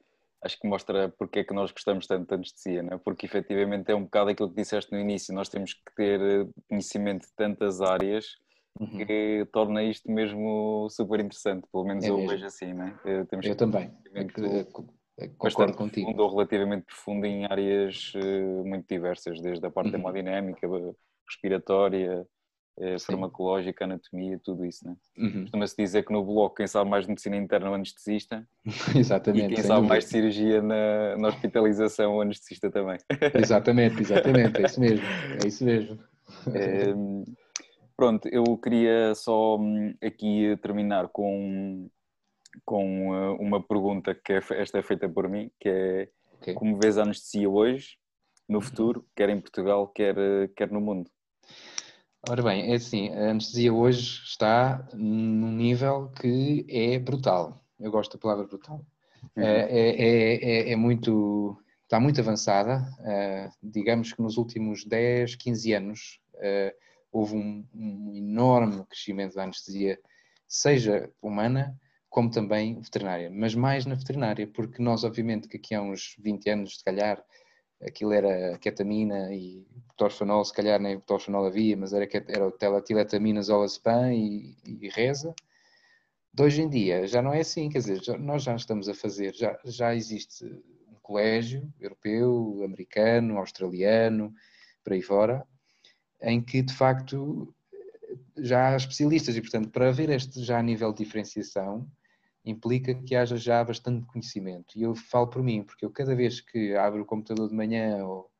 acho 0.41 0.57
que 0.57 0.67
mostra 0.67 1.09
porque 1.09 1.39
é 1.39 1.43
que 1.43 1.53
nós 1.53 1.71
gostamos 1.71 2.07
tanto 2.07 2.27
de 2.27 2.33
anestesia, 2.33 2.81
né? 2.81 2.97
porque 3.03 3.25
efetivamente 3.25 3.91
é 3.91 3.95
um 3.95 4.05
bocado 4.05 4.31
aquilo 4.31 4.49
que 4.49 4.55
disseste 4.55 4.91
no 4.93 4.99
início, 4.99 5.35
nós 5.35 5.49
temos 5.49 5.73
que 5.73 5.95
ter 5.95 6.21
eh, 6.21 6.47
conhecimento 6.69 7.27
de 7.27 7.33
tantas 7.35 7.81
áreas 7.81 8.37
uhum. 8.79 9.05
que 9.05 9.47
torna 9.51 9.83
isto 9.83 10.09
mesmo 10.09 10.87
super 10.89 11.19
interessante, 11.19 11.67
pelo 11.71 11.83
menos 11.83 12.03
é 12.05 12.09
eu 12.09 12.17
mesmo. 12.17 12.31
vejo 12.31 12.45
assim, 12.45 12.73
né? 12.73 12.97
Temos 13.29 13.45
eu 13.45 13.55
também, 13.55 13.91
concordo 15.37 15.77
contigo. 15.77 16.05
Profundo, 16.05 16.23
ou 16.23 16.29
relativamente 16.29 16.85
profundo 16.85 17.25
em 17.25 17.45
áreas 17.45 18.13
muito 18.65 18.85
diversas, 18.87 19.41
desde 19.41 19.65
a 19.65 19.71
parte 19.71 19.91
uhum. 19.91 19.99
hemodinâmica, 19.99 20.67
respiratória, 21.27 22.27
é, 22.77 22.99
farmacológica, 22.99 23.85
anatomia, 23.85 24.39
tudo 24.43 24.65
isso, 24.65 24.85
né? 24.85 24.95
Uhum. 25.17 25.41
Costuma-se 25.43 25.75
dizer 25.77 26.03
que 26.03 26.11
no 26.11 26.23
bloco 26.23 26.55
quem 26.55 26.67
sabe 26.67 26.89
mais 26.89 27.05
de 27.05 27.09
medicina 27.09 27.37
interna 27.37 27.67
é 27.67 27.69
o 27.69 27.73
anestesista 27.73 28.45
exatamente, 28.95 29.53
e 29.53 29.55
quem 29.55 29.63
sabe 29.63 29.75
dúvida. 29.75 29.87
mais 29.87 30.03
de 30.03 30.09
cirurgia 30.09 30.61
na, 30.61 31.17
na 31.17 31.27
hospitalização 31.29 32.13
é 32.13 32.17
o 32.17 32.21
anestesista 32.21 32.69
também. 32.69 32.97
Exatamente, 33.33 34.01
exatamente, 34.01 34.61
é 34.61 34.65
isso 34.65 34.79
mesmo, 34.79 35.05
é 35.41 35.47
isso 35.47 35.63
mesmo. 35.63 35.99
É, 36.53 36.93
pronto, 37.95 38.27
eu 38.27 38.43
queria 38.57 39.15
só 39.15 39.57
hum, 39.57 39.95
aqui 40.03 40.57
terminar 40.61 41.07
com, 41.09 41.89
com 42.63 43.11
uh, 43.11 43.35
uma 43.35 43.61
pergunta 43.61 44.13
que 44.15 44.33
é, 44.33 44.41
esta 44.51 44.79
é 44.79 44.83
feita 44.83 45.09
por 45.09 45.27
mim, 45.27 45.51
que 45.59 45.69
é 45.69 46.09
okay. 46.35 46.53
como 46.53 46.77
vês 46.77 46.97
a 46.97 47.03
anestesia 47.03 47.49
hoje, 47.49 47.97
no 48.47 48.57
uhum. 48.57 48.61
futuro, 48.61 49.05
quer 49.15 49.29
em 49.29 49.41
Portugal, 49.41 49.87
quer, 49.87 50.15
quer 50.55 50.71
no 50.71 50.79
mundo? 50.79 51.09
Ora 52.27 52.41
bem, 52.41 52.71
é 52.71 52.75
assim, 52.75 53.09
a 53.09 53.31
anestesia 53.31 53.73
hoje 53.73 54.21
está 54.23 54.87
num 54.93 55.51
nível 55.51 56.09
que 56.19 56.65
é 56.69 56.97
brutal. 56.97 57.63
Eu 57.79 57.91
gosto 57.91 58.13
da 58.13 58.21
palavra 58.21 58.45
brutal. 58.45 58.85
Uhum. 59.35 59.43
É, 59.43 59.61
é, 59.69 60.35
é, 60.35 60.71
é, 60.71 60.75
muito, 60.75 61.57
está 61.83 61.99
muito 61.99 62.19
avançada. 62.21 62.83
Digamos 63.61 64.13
que 64.13 64.21
nos 64.21 64.37
últimos 64.37 64.85
10, 64.85 65.35
15 65.35 65.73
anos 65.73 66.19
houve 67.11 67.35
um, 67.35 67.65
um, 67.73 68.13
enorme 68.13 68.85
crescimento 68.87 69.35
da 69.35 69.43
anestesia, 69.43 69.97
seja 70.47 71.09
humana 71.21 71.73
como 72.15 72.31
também 72.31 72.79
veterinária, 72.79 73.29
mas 73.29 73.53
mais 73.53 73.85
na 73.85 73.93
veterinária, 73.93 74.47
porque 74.47 74.81
nós 74.81 75.03
obviamente 75.03 75.49
que 75.49 75.57
aqui 75.57 75.75
há 75.75 75.81
uns 75.81 76.15
20 76.17 76.49
anos, 76.49 76.77
se 76.77 76.83
calhar, 76.85 77.21
aquilo 77.81 78.13
era 78.13 78.57
ketamina 78.57 79.35
e 79.35 79.67
torfanol, 79.97 80.45
se 80.45 80.53
calhar 80.53 80.79
nem 80.79 80.97
torfanol 80.97 81.45
havia, 81.45 81.75
mas 81.75 81.91
era, 81.91 82.07
era 82.29 82.49
telatiletamina, 82.53 83.41
zolazepam 83.41 84.13
e, 84.13 84.55
e 84.65 84.87
reza. 84.87 85.35
De 86.33 86.41
hoje 86.41 86.61
em 86.61 86.69
dia 86.69 87.05
já 87.05 87.21
não 87.21 87.33
é 87.33 87.41
assim, 87.41 87.67
quer 87.67 87.79
dizer, 87.79 88.01
já, 88.01 88.17
nós 88.17 88.43
já 88.43 88.55
estamos 88.55 88.87
a 88.87 88.93
fazer, 88.93 89.35
já, 89.35 89.59
já 89.65 89.93
existe 89.93 90.45
um 90.87 90.95
colégio 91.01 91.69
europeu, 91.81 92.61
americano, 92.63 93.37
australiano, 93.39 94.33
por 94.85 94.93
aí 94.93 95.01
fora, 95.01 95.45
em 96.21 96.41
que 96.41 96.61
de 96.61 96.73
facto 96.73 97.53
já 98.37 98.69
há 98.69 98.77
especialistas 98.77 99.35
e, 99.35 99.41
portanto, 99.41 99.69
para 99.69 99.89
haver 99.89 100.09
este 100.11 100.41
já 100.41 100.61
nível 100.61 100.93
de 100.93 101.03
diferenciação, 101.03 101.85
implica 102.45 102.93
que 102.93 103.15
haja 103.15 103.35
já 103.37 103.63
bastante 103.63 104.05
conhecimento. 104.05 104.77
E 104.77 104.83
eu 104.83 104.93
falo 104.95 105.27
por 105.27 105.41
mim, 105.41 105.63
porque 105.63 105.83
eu 105.83 105.89
cada 105.89 106.15
vez 106.15 106.39
que 106.39 106.75
abro 106.75 107.01
o 107.01 107.05
computador 107.05 107.49
de 107.49 107.55
manhã 107.55 108.05
ou, 108.05 108.31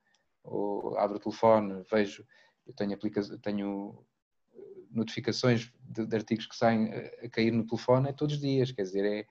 ou 0.43 0.97
abro 0.97 1.17
o 1.17 1.19
telefone, 1.19 1.83
vejo, 1.91 2.25
eu 2.67 2.73
tenho, 2.73 2.97
tenho 3.41 4.05
eh, 4.53 4.59
notificações 4.91 5.71
de, 5.81 6.05
de, 6.05 6.15
artigos 6.15 6.45
que 6.45 6.55
saem 6.55 6.91
a 7.23 7.29
cair 7.29 7.51
no 7.51 7.65
telefone 7.65 8.09
é 8.09 8.13
todos 8.13 8.35
os 8.35 8.41
dias, 8.41 8.71
quer 8.71 8.83
dizer, 8.83 9.05
é, 9.05 9.25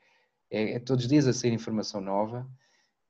é, 0.51 0.73
é 0.75 0.79
todos 0.81 1.05
os 1.05 1.11
dias 1.11 1.27
a 1.29 1.33
sair 1.33 1.53
informação 1.53 2.01
nova, 2.01 2.49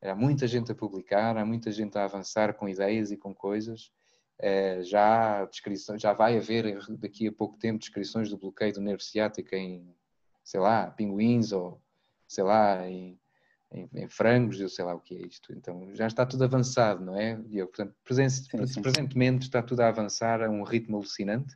há 0.03 0.15
muita 0.15 0.47
gente 0.47 0.71
a 0.71 0.75
publicar, 0.75 1.37
há 1.37 1.47
muita 1.47 1.73
gente 1.73 1.97
a 1.97 2.05
avançar 2.05 2.55
com 2.55 2.69
ideias 2.69 3.11
e 3.11 3.17
com 3.17 3.35
coisas. 3.35 3.91
É, 4.37 4.83
já 4.83 5.45
descrições, 5.45 6.03
já 6.03 6.13
vai 6.13 6.37
haver 6.37 6.85
daqui 6.99 7.29
a 7.29 7.33
pouco 7.33 7.57
tempo 7.57 7.79
descrições 7.79 8.29
do 8.29 8.37
bloqueio 8.37 8.75
do 8.75 8.81
nervo 8.81 9.01
ciático 9.01 9.55
em 9.55 9.95
sei 10.45 10.61
lá, 10.61 10.91
pinguins 10.91 11.51
ou, 11.51 11.81
sei 12.29 12.45
lá, 12.45 12.87
em, 12.89 13.19
em, 13.73 13.89
em, 13.95 14.09
frangos, 14.09 14.61
eu 14.61 14.69
sei 14.69 14.85
lá 14.85 14.95
o 14.95 15.01
que 15.01 15.17
é 15.17 15.27
isto. 15.27 15.53
Então 15.55 15.91
já 15.95 16.07
está 16.07 16.27
tudo 16.27 16.45
avançado, 16.45 17.05
não 17.05 17.19
é, 17.19 17.37
Diogo? 17.37 17.73
Portanto, 17.73 17.97
sim, 18.31 18.67
sim. 18.67 18.83
presentemente 18.83 19.47
está 19.47 19.63
tudo 19.63 19.81
a 19.81 19.89
avançar 19.89 20.43
a 20.43 20.51
um 20.51 20.63
ritmo 20.63 20.99
alucinante 20.99 21.55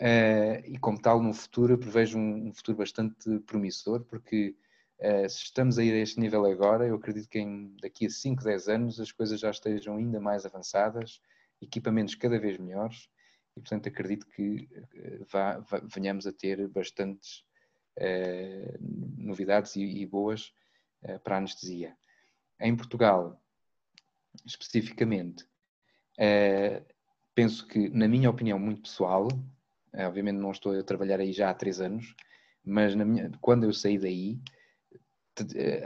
uh, 0.00 0.60
e, 0.66 0.76
como 0.80 1.00
tal, 1.00 1.22
no 1.22 1.32
futuro 1.32 1.74
eu 1.74 1.78
prevejo 1.78 2.18
um, 2.18 2.48
um 2.48 2.52
futuro 2.52 2.78
bastante 2.78 3.38
promissor, 3.46 4.04
porque 4.04 4.56
uh, 4.98 5.28
se 5.28 5.44
estamos 5.44 5.78
a 5.78 5.84
ir 5.84 5.92
a 5.92 5.98
este 5.98 6.18
nível 6.18 6.44
agora, 6.44 6.86
eu 6.86 6.96
acredito 6.96 7.28
que 7.28 7.38
em, 7.38 7.76
daqui 7.80 8.06
a 8.06 8.10
5, 8.10 8.42
10 8.42 8.68
anos 8.68 9.00
as 9.00 9.12
coisas 9.12 9.38
já 9.38 9.50
estejam 9.50 9.96
ainda 9.96 10.20
mais 10.20 10.44
avançadas, 10.44 11.20
equipamentos 11.62 12.16
cada 12.16 12.38
vez 12.38 12.58
melhores 12.58 13.08
e, 13.56 13.60
portanto, 13.60 13.88
acredito 13.88 14.26
que 14.26 14.68
uh, 14.72 15.26
vá, 15.30 15.58
vá, 15.58 15.80
venhamos 15.84 16.26
a 16.26 16.32
ter 16.32 16.66
bastantes 16.68 17.44
eh, 17.44 17.47
novidades 19.16 19.76
e, 19.76 19.82
e 19.82 20.06
boas 20.06 20.52
eh, 21.02 21.18
para 21.18 21.36
a 21.36 21.38
anestesia. 21.38 21.96
Em 22.60 22.74
Portugal, 22.76 23.40
especificamente, 24.44 25.46
eh, 26.18 26.82
penso 27.34 27.66
que, 27.66 27.88
na 27.90 28.08
minha 28.08 28.30
opinião 28.30 28.58
muito 28.58 28.82
pessoal, 28.82 29.28
obviamente 29.94 30.36
não 30.36 30.50
estou 30.50 30.78
a 30.78 30.82
trabalhar 30.82 31.20
aí 31.20 31.32
já 31.32 31.50
há 31.50 31.54
três 31.54 31.80
anos, 31.80 32.14
mas 32.64 32.94
minha, 32.94 33.30
quando 33.40 33.64
eu 33.64 33.72
saí 33.72 33.98
daí, 33.98 34.38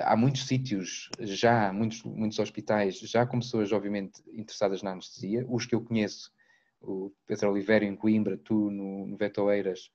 há 0.01 0.17
muitos 0.17 0.47
sítios, 0.47 1.11
já 1.21 1.73
muitos, 1.73 2.03
muitos 2.03 2.39
hospitais, 2.39 2.99
já 2.99 3.27
com 3.27 3.39
pessoas 3.39 3.73
obviamente 3.73 4.23
interessadas 4.33 4.83
na 4.83 4.93
anestesia, 4.93 5.45
os 5.49 5.67
que 5.67 5.75
eu 5.75 5.85
conheço, 5.85 6.33
o 6.81 7.13
Pedro 7.27 7.51
Oliveira 7.51 7.85
em 7.85 7.95
Coimbra, 7.95 8.37
tu 8.37 8.71
no, 8.71 9.07
no 9.07 9.17
Vetoeiras, 9.17 9.91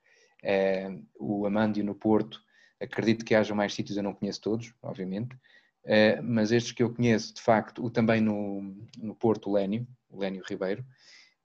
o 1.20 1.46
Amândio 1.46 1.84
no 1.84 1.96
Porto, 1.96 2.42
acredito 2.80 3.26
que 3.26 3.36
haja 3.36 3.56
mais 3.56 3.74
sítios, 3.74 3.98
eu 3.98 4.04
não 4.04 4.14
conheço 4.14 4.42
todos, 4.42 4.74
obviamente, 4.82 5.36
é, 5.84 6.22
mas 6.22 6.52
estes 6.52 6.74
que 6.74 6.84
eu 6.84 6.94
conheço, 6.94 7.34
de 7.34 7.42
facto, 7.42 7.84
o 7.84 7.90
também 7.90 8.20
no, 8.20 8.76
no 8.98 9.16
Porto, 9.16 9.50
o 9.50 9.54
Lénio, 9.54 9.88
o 10.10 10.20
Lénio 10.20 10.44
Ribeiro, 10.48 10.86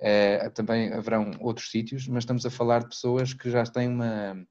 é, 0.00 0.48
também 0.50 0.92
haverão 0.92 1.30
outros 1.38 1.70
sítios, 1.70 2.08
mas 2.08 2.24
estamos 2.24 2.44
a 2.44 2.50
falar 2.50 2.80
de 2.80 2.88
pessoas 2.88 3.32
que 3.32 3.48
já 3.48 3.62
têm 3.64 3.88
uma 3.88 4.44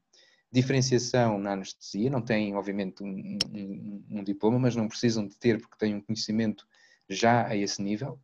diferenciação 0.50 1.38
na 1.38 1.54
anestesia, 1.54 2.10
não 2.10 2.22
têm, 2.22 2.56
obviamente, 2.56 3.04
um, 3.04 3.38
um, 3.54 4.06
um 4.10 4.24
diploma, 4.24 4.60
mas 4.60 4.76
não 4.76 4.88
precisam 4.88 5.28
de 5.28 5.38
ter 5.38 5.60
porque 5.60 5.78
têm 5.78 5.96
um 5.96 6.02
conhecimento 6.02 6.66
já 7.10 7.46
a 7.46 7.56
esse 7.56 7.82
nível. 7.82 8.18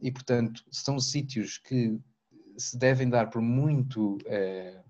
e, 0.00 0.10
portanto, 0.10 0.64
são 0.70 0.98
sítios 0.98 1.58
que 1.58 1.98
se 2.56 2.78
devem 2.78 3.08
dar 3.08 3.28
por 3.28 3.42
muito 3.42 4.16
uh, 4.16 4.85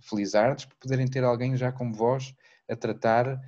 felizardos 0.00 0.64
por 0.64 0.76
poderem 0.76 1.06
ter 1.06 1.24
alguém 1.24 1.56
já 1.56 1.72
como 1.72 1.94
vós 1.94 2.34
a 2.68 2.76
tratar 2.76 3.40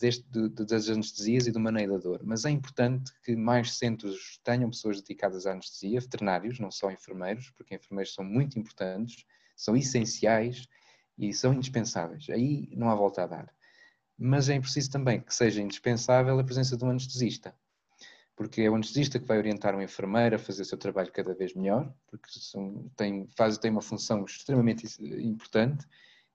deste, 0.00 0.28
de, 0.30 0.48
das 0.64 0.88
anestesias 0.88 1.46
e 1.46 1.52
do 1.52 1.60
maneio 1.60 1.92
da 1.92 1.98
dor. 1.98 2.20
Mas 2.24 2.44
é 2.44 2.50
importante 2.50 3.12
que 3.22 3.36
mais 3.36 3.76
centros 3.76 4.40
tenham 4.42 4.70
pessoas 4.70 5.00
dedicadas 5.00 5.46
à 5.46 5.52
anestesia, 5.52 6.00
veterinários, 6.00 6.58
não 6.58 6.70
só 6.70 6.90
enfermeiros, 6.90 7.50
porque 7.50 7.74
enfermeiros 7.74 8.14
são 8.14 8.24
muito 8.24 8.58
importantes, 8.58 9.24
são 9.56 9.76
essenciais 9.76 10.66
e 11.16 11.32
são 11.32 11.54
indispensáveis. 11.54 12.28
Aí 12.30 12.68
não 12.76 12.90
há 12.90 12.94
volta 12.94 13.22
a 13.22 13.26
dar. 13.26 13.54
Mas 14.16 14.48
é 14.48 14.58
preciso 14.58 14.90
também 14.90 15.20
que 15.20 15.34
seja 15.34 15.62
indispensável 15.62 16.38
a 16.38 16.44
presença 16.44 16.76
de 16.76 16.84
um 16.84 16.90
anestesista, 16.90 17.54
porque 18.38 18.62
é 18.62 18.70
o 18.70 18.76
anestesista 18.76 19.18
que 19.18 19.26
vai 19.26 19.36
orientar 19.36 19.74
um 19.74 19.82
enfermeiro 19.82 20.36
a 20.36 20.38
fazer 20.38 20.62
o 20.62 20.64
seu 20.64 20.78
trabalho 20.78 21.10
cada 21.10 21.34
vez 21.34 21.54
melhor, 21.54 21.92
porque 22.06 22.28
são, 22.30 22.88
tem, 22.96 23.28
faz, 23.36 23.58
tem 23.58 23.68
uma 23.68 23.82
função 23.82 24.24
extremamente 24.24 24.86
importante 25.02 25.84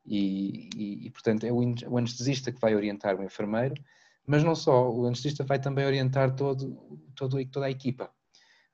e, 0.06 0.70
e, 0.76 1.08
e, 1.08 1.10
portanto, 1.10 1.46
é 1.46 1.52
o, 1.54 1.62
o 1.88 1.98
anestesista 1.98 2.52
que 2.52 2.60
vai 2.60 2.76
orientar 2.76 3.18
o 3.18 3.24
enfermeiro, 3.24 3.82
mas 4.28 4.44
não 4.44 4.54
só, 4.54 4.92
o 4.92 5.06
anestesista 5.06 5.46
vai 5.46 5.62
também 5.62 5.86
orientar 5.86 6.36
todo, 6.36 6.76
todo, 7.16 7.46
toda 7.46 7.68
a 7.68 7.72
equipa. 7.72 8.12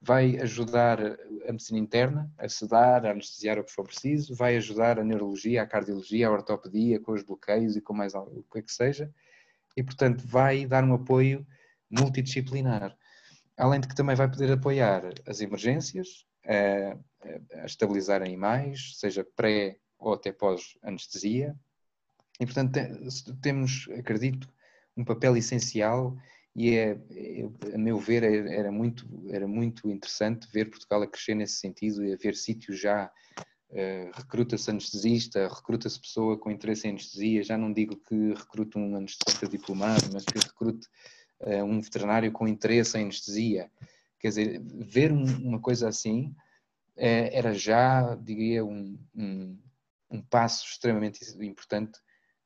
Vai 0.02 0.40
ajudar 0.40 1.00
a 1.00 1.52
medicina 1.52 1.78
interna 1.78 2.34
a 2.36 2.50
sedar, 2.50 3.06
a 3.06 3.12
anestesiar 3.12 3.60
o 3.60 3.64
que 3.64 3.72
for 3.72 3.86
preciso, 3.86 4.34
vai 4.34 4.58
ajudar 4.58 4.98
a 4.98 5.04
neurologia, 5.04 5.62
a 5.62 5.68
cardiologia, 5.68 6.28
a 6.28 6.32
ortopedia, 6.32 7.00
com 7.00 7.12
os 7.12 7.22
bloqueios 7.22 7.76
e 7.76 7.82
com 7.82 7.94
mais 7.94 8.16
o 8.16 8.44
que 8.52 8.58
é 8.58 8.62
que 8.64 8.72
seja, 8.72 9.14
e 9.78 9.84
portanto 9.84 10.26
vai 10.26 10.66
dar 10.66 10.84
um 10.84 10.96
apoio 10.96 11.46
multidisciplinar. 11.92 12.98
Além 13.60 13.82
de 13.82 13.90
que 13.90 13.96
também 13.96 14.16
vai 14.16 14.30
poder 14.30 14.54
apoiar 14.54 15.04
as 15.28 15.42
emergências, 15.42 16.26
a, 16.46 16.98
a 17.62 17.66
estabilizar 17.66 18.22
animais, 18.22 18.98
seja 18.98 19.28
pré 19.36 19.78
ou 20.00 20.14
até 20.14 20.32
pós-anestesia. 20.32 21.54
E, 22.40 22.46
portanto, 22.46 22.80
temos, 23.42 23.90
acredito, 23.98 24.48
um 24.96 25.04
papel 25.04 25.36
essencial 25.36 26.18
e, 26.56 26.76
é, 26.76 26.98
é, 27.12 27.76
a 27.76 27.78
meu 27.78 28.00
ver, 28.00 28.24
é, 28.24 28.56
era 28.56 28.72
muito, 28.72 29.06
era 29.30 29.48
muito 29.48 29.90
interessante 29.90 30.48
ver 30.52 30.70
Portugal 30.70 31.02
a 31.02 31.08
crescer 31.08 31.36
nesse 31.36 31.58
sentido 31.58 32.04
e 32.04 32.14
haver 32.14 32.36
sítios 32.36 32.80
já, 32.80 33.12
uh, 33.72 34.12
recruta-se 34.14 34.70
anestesista, 34.70 35.48
recruta-se 35.48 36.00
pessoa 36.00 36.38
com 36.38 36.50
interesse 36.50 36.88
em 36.88 36.92
anestesia, 36.92 37.44
já 37.44 37.58
não 37.58 37.72
digo 37.72 37.98
que 37.98 38.34
recrute 38.34 38.78
um 38.78 38.96
anestesista 38.96 39.48
diplomado, 39.48 40.10
mas 40.12 40.24
que 40.24 40.40
recrute 40.40 40.88
um 41.66 41.82
veterinário 41.82 42.32
com 42.32 42.48
interesse 42.48 42.98
em 42.98 43.04
anestesia. 43.04 43.72
Quer 44.20 44.30
dizer, 44.30 44.62
ver 44.62 45.12
uma 45.12 45.60
coisa 45.60 45.88
assim 45.88 46.36
uh, 46.98 47.30
era 47.32 47.54
já, 47.54 48.16
diria, 48.16 48.66
um, 48.66 49.00
um 49.16 49.58
um 50.10 50.22
passo 50.22 50.66
extremamente 50.66 51.20
importante 51.40 52.00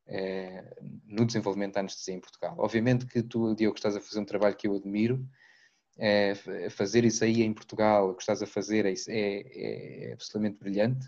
é, 0.05 0.75
no 1.05 1.25
desenvolvimento 1.25 1.75
da 1.75 1.79
anestesia 1.79 2.13
em 2.13 2.19
Portugal. 2.19 2.55
Obviamente 2.57 3.05
que 3.05 3.23
tu, 3.23 3.55
Diogo, 3.55 3.77
estás 3.77 3.95
a 3.95 4.01
fazer 4.01 4.19
um 4.19 4.25
trabalho 4.25 4.55
que 4.55 4.67
eu 4.67 4.75
admiro, 4.75 5.25
é, 5.97 6.33
fazer 6.71 7.05
isso 7.05 7.23
aí 7.23 7.41
em 7.43 7.53
Portugal, 7.53 8.09
o 8.09 8.15
que 8.15 8.21
estás 8.21 8.41
a 8.41 8.47
fazer 8.47 8.85
é, 8.85 8.93
é, 9.07 10.09
é 10.09 10.13
absolutamente 10.13 10.59
brilhante 10.59 11.07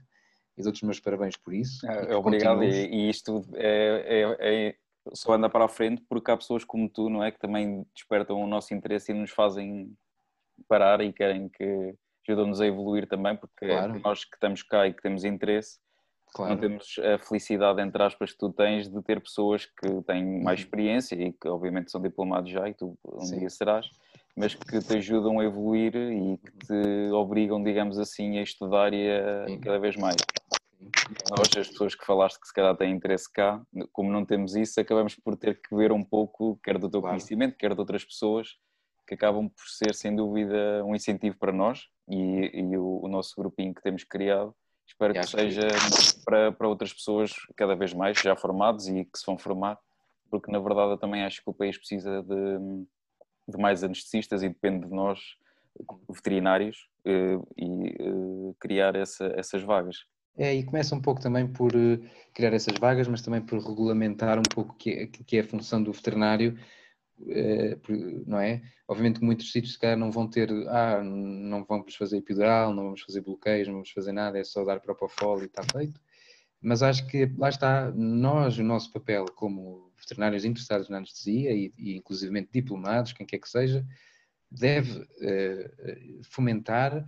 e 0.58 0.64
dou-te 0.64 0.78
os 0.78 0.84
meus 0.84 1.00
parabéns 1.00 1.36
por 1.36 1.54
isso. 1.54 1.86
É, 1.86 2.16
obrigado, 2.16 2.64
e, 2.64 2.86
e, 2.88 3.10
isto 3.10 3.46
é, 3.56 4.30
é, 4.40 4.76
só 5.14 5.34
anda 5.34 5.50
para 5.50 5.66
a 5.66 5.70
frente 5.70 6.04
porque 6.08 6.32
há 6.32 6.38
pessoas 6.38 6.64
como 6.64 6.90
tu, 6.90 7.10
não 7.10 7.24
é, 7.24 7.32
que 7.32 7.40
também 7.40 7.86
despertam 7.94 8.42
o 8.42 8.48
nosso 8.48 8.74
interesse 8.74 9.12
e 9.12 9.16
nos 9.16 9.32
fazem 9.32 9.96
parar 10.68 11.02
e 11.02 11.12
querem 11.12 11.50
que 11.50 11.96
ajudam-nos 12.28 12.62
a 12.62 12.66
evoluir 12.66 13.08
também, 13.08 13.36
porque 13.36 13.68
claro. 13.68 14.00
nós 14.04 14.24
que 14.24 14.36
estamos 14.36 14.64
cá 14.64 14.88
e 14.88 14.94
que 14.94 15.02
temos 15.02 15.24
interesse, 15.24 15.80
Claro. 16.36 16.52
Não 16.52 16.60
temos 16.60 17.00
a 17.00 17.18
felicidade, 17.18 17.82
entre 17.82 18.04
aspas, 18.04 18.34
que 18.34 18.38
tu 18.38 18.52
tens 18.52 18.90
de 18.90 19.02
ter 19.02 19.22
pessoas 19.22 19.66
que 19.66 20.02
têm 20.06 20.44
mais 20.44 20.60
uhum. 20.60 20.66
experiência 20.66 21.16
e 21.16 21.32
que 21.32 21.48
obviamente 21.48 21.90
são 21.90 22.02
diplomados 22.02 22.52
já 22.52 22.68
e 22.68 22.74
tu 22.74 22.98
um 23.06 23.22
Sim. 23.22 23.40
dia 23.40 23.50
serás, 23.50 23.90
mas 24.36 24.54
que 24.54 24.80
te 24.80 24.98
ajudam 24.98 25.40
a 25.40 25.46
evoluir 25.46 25.96
e 25.96 26.38
que 26.38 26.52
te 26.68 27.12
obrigam, 27.14 27.64
digamos 27.64 27.98
assim, 27.98 28.38
a 28.38 28.44
estudar 28.44 28.94
e 28.94 29.10
a 29.10 29.46
Sim. 29.48 29.60
cada 29.62 29.80
vez 29.80 29.96
mais. 29.96 30.18
Nós, 31.30 31.58
as 31.58 31.68
pessoas 31.70 31.96
que 31.96 32.06
falaste 32.06 32.40
que 32.40 32.48
se 32.48 32.54
calhar 32.54 32.76
têm 32.76 32.94
interesse 32.94 33.32
cá, 33.32 33.62
como 33.92 34.12
não 34.12 34.26
temos 34.26 34.56
isso, 34.56 34.80
acabamos 34.80 35.16
por 35.16 35.36
ter 35.36 35.62
que 35.62 35.76
ver 35.76 35.92
um 35.92 36.04
pouco, 36.04 36.60
quer 36.64 36.78
do 36.78 36.90
teu 36.90 37.02
claro. 37.02 37.16
conhecimento, 37.16 37.58
quer 37.58 37.74
de 37.74 37.80
outras 37.80 38.04
pessoas, 38.04 38.58
que 39.08 39.14
acabam 39.14 39.50
por 39.50 39.68
ser, 39.68 39.94
sem 39.94 40.16
dúvida, 40.16 40.84
um 40.84 40.96
incentivo 40.96 41.38
para 41.38 41.52
nós 41.52 41.88
e, 42.10 42.52
e 42.54 42.78
o, 42.78 43.02
o 43.04 43.08
nosso 43.08 43.36
grupinho 43.36 43.74
que 43.74 43.82
temos 43.82 44.04
criado 44.04 44.56
Espero 44.88 45.14
que 45.14 45.24
seja 45.26 45.68
que... 45.68 46.24
Para, 46.24 46.52
para 46.52 46.68
outras 46.68 46.94
pessoas 46.94 47.32
cada 47.56 47.76
vez 47.76 47.94
mais 47.94 48.18
já 48.20 48.36
formados 48.36 48.88
e 48.88 49.04
que 49.06 49.18
se 49.18 49.26
vão 49.26 49.38
formar, 49.38 49.78
porque 50.30 50.52
na 50.52 50.60
verdade 50.60 50.92
eu 50.92 50.98
também 50.98 51.24
acho 51.24 51.44
que 51.44 51.50
o 51.50 51.54
país 51.54 51.78
precisa 51.78 52.22
de, 52.22 52.86
de 53.48 53.58
mais 53.58 53.84
anestesistas 53.84 54.44
e 54.44 54.50
depende 54.50 54.88
de 54.88 54.94
nós, 54.94 55.20
veterinários, 56.10 56.88
eh, 57.04 57.38
e 57.58 57.90
eh, 57.90 58.54
criar 58.60 58.96
essa, 58.96 59.26
essas 59.36 59.62
vagas. 59.62 60.06
É, 60.38 60.54
e 60.54 60.64
começa 60.64 60.94
um 60.94 61.02
pouco 61.02 61.22
também 61.22 61.48
por 61.48 61.74
eh, 61.76 62.00
criar 62.34 62.54
essas 62.54 62.78
vagas, 62.78 63.08
mas 63.08 63.22
também 63.22 63.42
por 63.42 63.60
regulamentar 63.60 64.38
um 64.38 64.44
pouco 64.44 64.76
que 64.76 64.90
é, 64.92 65.08
que 65.08 65.38
é 65.38 65.40
a 65.40 65.44
função 65.44 65.82
do 65.82 65.94
veterinário 65.94 66.58
eh, 67.28 67.78
não 68.28 68.40
é? 68.40 68.62
Obviamente 68.88 69.20
que 69.20 69.26
muitos 69.26 69.52
sítios 69.52 69.74
se 69.74 69.80
calhar 69.80 69.98
não 69.98 70.12
vão 70.12 70.28
ter, 70.30 70.52
ah, 70.68 71.02
não 71.04 71.64
vamos 71.64 71.96
fazer 71.96 72.18
epidural, 72.18 72.74
não 72.74 72.84
vamos 72.84 73.02
fazer 73.02 73.22
bloqueios, 73.22 73.68
não 73.68 73.76
vamos 73.76 73.92
fazer 73.92 74.12
nada, 74.12 74.38
é 74.38 74.44
só 74.44 74.64
dar 74.66 74.80
propofol 74.82 75.42
e 75.42 75.46
está 75.46 75.64
feito. 75.64 76.00
Mas 76.62 76.84
acho 76.84 77.08
que 77.08 77.32
lá 77.38 77.50
está, 77.50 77.92
nós, 77.92 78.58
o 78.58 78.64
nosso 78.64 78.92
papel 78.92 79.26
como 79.36 79.92
veterinários 79.98 80.46
interessados 80.46 80.90
na 80.90 80.98
anestesia 80.98 81.52
e, 81.54 81.74
e 81.78 81.96
inclusivamente 81.96 82.50
diplomados, 82.52 83.14
quem 83.14 83.26
quer 83.26 83.40
que 83.40 83.50
seja, 83.50 83.86
deve 84.52 85.00
uh, 85.00 86.24
fomentar 86.24 87.06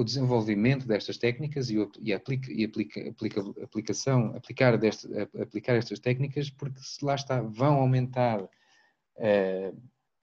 o 0.00 0.04
desenvolvimento 0.04 0.86
destas 0.86 1.18
técnicas 1.18 1.68
e, 1.68 1.76
e, 2.00 2.14
aplica, 2.14 2.50
e 2.50 2.64
aplica, 2.64 3.10
aplica, 3.10 3.40
aplicação, 3.62 4.34
aplicar, 4.34 4.78
deste, 4.78 5.06
aplicar 5.38 5.74
estas 5.74 5.98
técnicas, 5.98 6.48
porque 6.48 6.80
se 6.80 7.04
lá 7.04 7.14
está, 7.14 7.42
vão 7.42 7.74
aumentar 7.74 8.48
eh, 9.18 9.74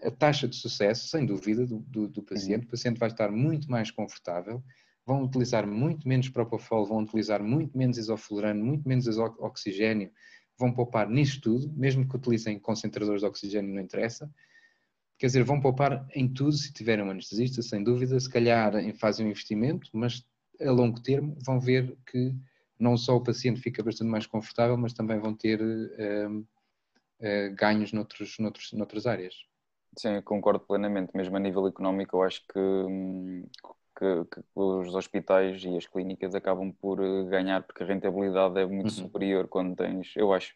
a 0.01 0.09
taxa 0.09 0.47
de 0.47 0.55
sucesso, 0.55 1.07
sem 1.09 1.28
dúvida, 1.28 1.63
do, 1.67 1.78
do, 1.78 2.07
do 2.07 2.23
paciente. 2.23 2.61
Uhum. 2.61 2.67
O 2.67 2.71
paciente 2.71 2.97
vai 2.97 3.09
estar 3.09 3.32
muito 3.32 3.69
mais 3.69 3.91
confortável, 3.91 4.63
vão 5.05 5.21
utilizar 5.23 5.67
muito 5.67 6.07
menos 6.07 6.28
propofol, 6.28 6.84
vão 6.84 7.03
utilizar 7.03 7.43
muito 7.43 7.78
menos 7.78 7.99
isoflurano, 7.99 8.65
muito 8.65 8.89
menos 8.89 9.05
oxigênio, 9.19 10.11
vão 10.57 10.73
poupar 10.73 11.07
nisto 11.07 11.39
tudo, 11.39 11.71
mesmo 11.78 12.09
que 12.09 12.15
utilizem 12.15 12.57
concentradores 12.57 13.21
de 13.21 13.28
oxigênio, 13.28 13.75
não 13.75 13.82
interessa. 13.82 14.28
Quer 15.18 15.28
dizer, 15.28 15.43
vão 15.43 15.59
poupar 15.59 16.07
em 16.13 16.32
tudo 16.32 16.51
se 16.51 16.72
tiverem 16.72 17.03
um 17.03 17.09
anestesista, 17.09 17.61
sem 17.61 17.84
dúvida, 17.84 18.20
se 18.20 18.30
calhar 18.30 18.74
fazem 18.95 19.26
um 19.26 19.30
investimento, 19.30 19.89
mas 19.91 20.24
a 20.61 20.72
longo 20.72 21.01
termo 21.01 21.36
vão 21.43 21.59
ver 21.59 21.97
que 22.05 22.36
não 22.80 22.95
só 22.95 23.15
o 23.15 23.24
paciente 23.24 23.59
fica 23.59 23.84
bastante 23.84 24.09
mais 24.09 24.28
confortável, 24.28 24.78
mas 24.78 24.93
também 24.93 25.20
vão 25.20 25.34
ter 25.34 25.59
eh, 25.97 26.28
uh, 26.28 27.55
ganhos 27.55 27.91
noutros, 27.91 28.38
noutros, 28.39 28.72
noutras 28.74 29.07
áreas. 29.07 29.34
Sim, 29.97 30.22
concordo 30.22 30.59
plenamente. 30.59 31.15
Mesmo 31.15 31.36
a 31.36 31.39
nível 31.39 31.68
económico, 31.68 32.18
eu 32.18 32.24
acho 32.24 32.41
que, 32.47 32.59
que, 33.97 34.26
que, 34.26 34.41
os 34.53 34.93
hospitais 34.93 35.63
e 35.63 35.76
as 35.76 35.88
clínicas 35.88 36.36
acabam 36.36 36.72
por 36.72 37.03
eh, 37.03 37.24
ganhar 37.24 37.63
porque 37.63 37.84
a 37.84 37.86
rentabilidade 37.88 38.59
é 38.59 38.65
muito 38.65 38.89
uhum. 38.89 39.05
superior 39.05 39.47
quando 39.47 39.76
tens, 39.76 40.13
eu 40.15 40.32
acho, 40.32 40.53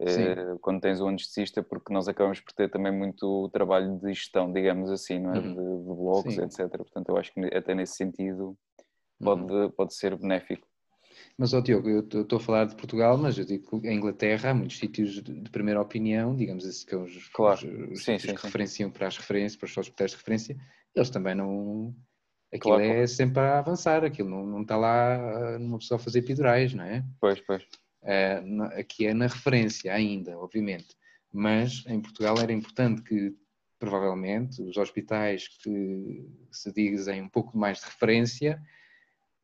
eh, 0.00 0.56
quando 0.60 0.80
tens 0.80 1.00
um 1.00 1.08
anestesista, 1.08 1.62
porque 1.62 1.92
nós 1.92 2.08
acabamos 2.08 2.40
por 2.40 2.52
ter 2.52 2.70
também 2.70 2.92
muito 2.92 3.48
trabalho 3.52 3.98
de 3.98 4.12
gestão, 4.12 4.52
digamos 4.52 4.90
assim, 4.90 5.18
não 5.18 5.34
é? 5.34 5.38
Uhum. 5.38 5.54
de, 5.54 5.88
de 5.88 5.94
blogs, 5.94 6.34
Sim. 6.34 6.42
etc. 6.42 6.76
Portanto, 6.76 7.08
eu 7.08 7.16
acho 7.16 7.32
que 7.32 7.40
até 7.54 7.74
nesse 7.74 7.96
sentido 7.96 8.56
pode, 9.20 9.52
uhum. 9.52 9.70
pode 9.70 9.94
ser 9.94 10.16
benéfico. 10.16 10.66
Mas, 11.36 11.54
ó 11.54 11.58
oh, 11.58 11.60
Diogo, 11.62 11.88
eu 11.88 12.00
estou 12.00 12.36
a 12.36 12.40
falar 12.40 12.64
de 12.66 12.74
Portugal, 12.74 13.16
mas 13.16 13.38
eu 13.38 13.44
digo 13.44 13.80
que 13.80 13.88
em 13.88 13.96
Inglaterra 13.96 14.50
há 14.50 14.54
muitos 14.54 14.78
sítios 14.78 15.14
de, 15.22 15.40
de 15.40 15.50
primeira 15.50 15.80
opinião, 15.80 16.34
digamos 16.34 16.66
assim, 16.66 16.86
que 16.86 16.96
os, 16.96 17.28
claro. 17.28 17.56
os, 17.56 17.92
os 17.92 18.04
sim, 18.04 18.12
sítios 18.12 18.22
sim, 18.22 18.34
que 18.34 18.40
sim. 18.40 18.46
referenciam 18.46 18.90
para 18.90 19.06
as 19.06 19.16
referências, 19.16 19.56
para 19.56 19.66
os 19.66 19.76
hospitais 19.76 20.10
de 20.10 20.16
referência, 20.16 20.56
eles 20.94 21.10
também 21.10 21.34
não. 21.34 21.94
Aquilo 22.52 22.74
claro, 22.74 22.82
é 22.82 22.92
claro. 22.92 23.08
sempre 23.08 23.40
a 23.40 23.58
avançar, 23.60 24.04
aquilo 24.04 24.28
não, 24.28 24.46
não 24.46 24.62
está 24.62 24.76
lá 24.76 25.58
numa 25.58 25.78
pessoa 25.78 25.96
a 25.98 26.02
fazer 26.02 26.18
epidurais, 26.18 26.74
não 26.74 26.84
é? 26.84 27.02
Pois, 27.18 27.40
pois. 27.40 27.66
É, 28.02 28.42
aqui 28.78 29.06
é 29.06 29.14
na 29.14 29.26
referência 29.26 29.92
ainda, 29.92 30.36
obviamente, 30.38 30.96
mas 31.32 31.84
em 31.86 32.00
Portugal 32.00 32.36
era 32.40 32.52
importante 32.52 33.02
que 33.02 33.34
provavelmente 33.78 34.62
os 34.62 34.76
hospitais 34.76 35.48
que 35.48 36.24
se 36.50 36.72
dizem 36.72 37.22
um 37.22 37.28
pouco 37.28 37.56
mais 37.56 37.78
de 37.78 37.86
referência 37.86 38.60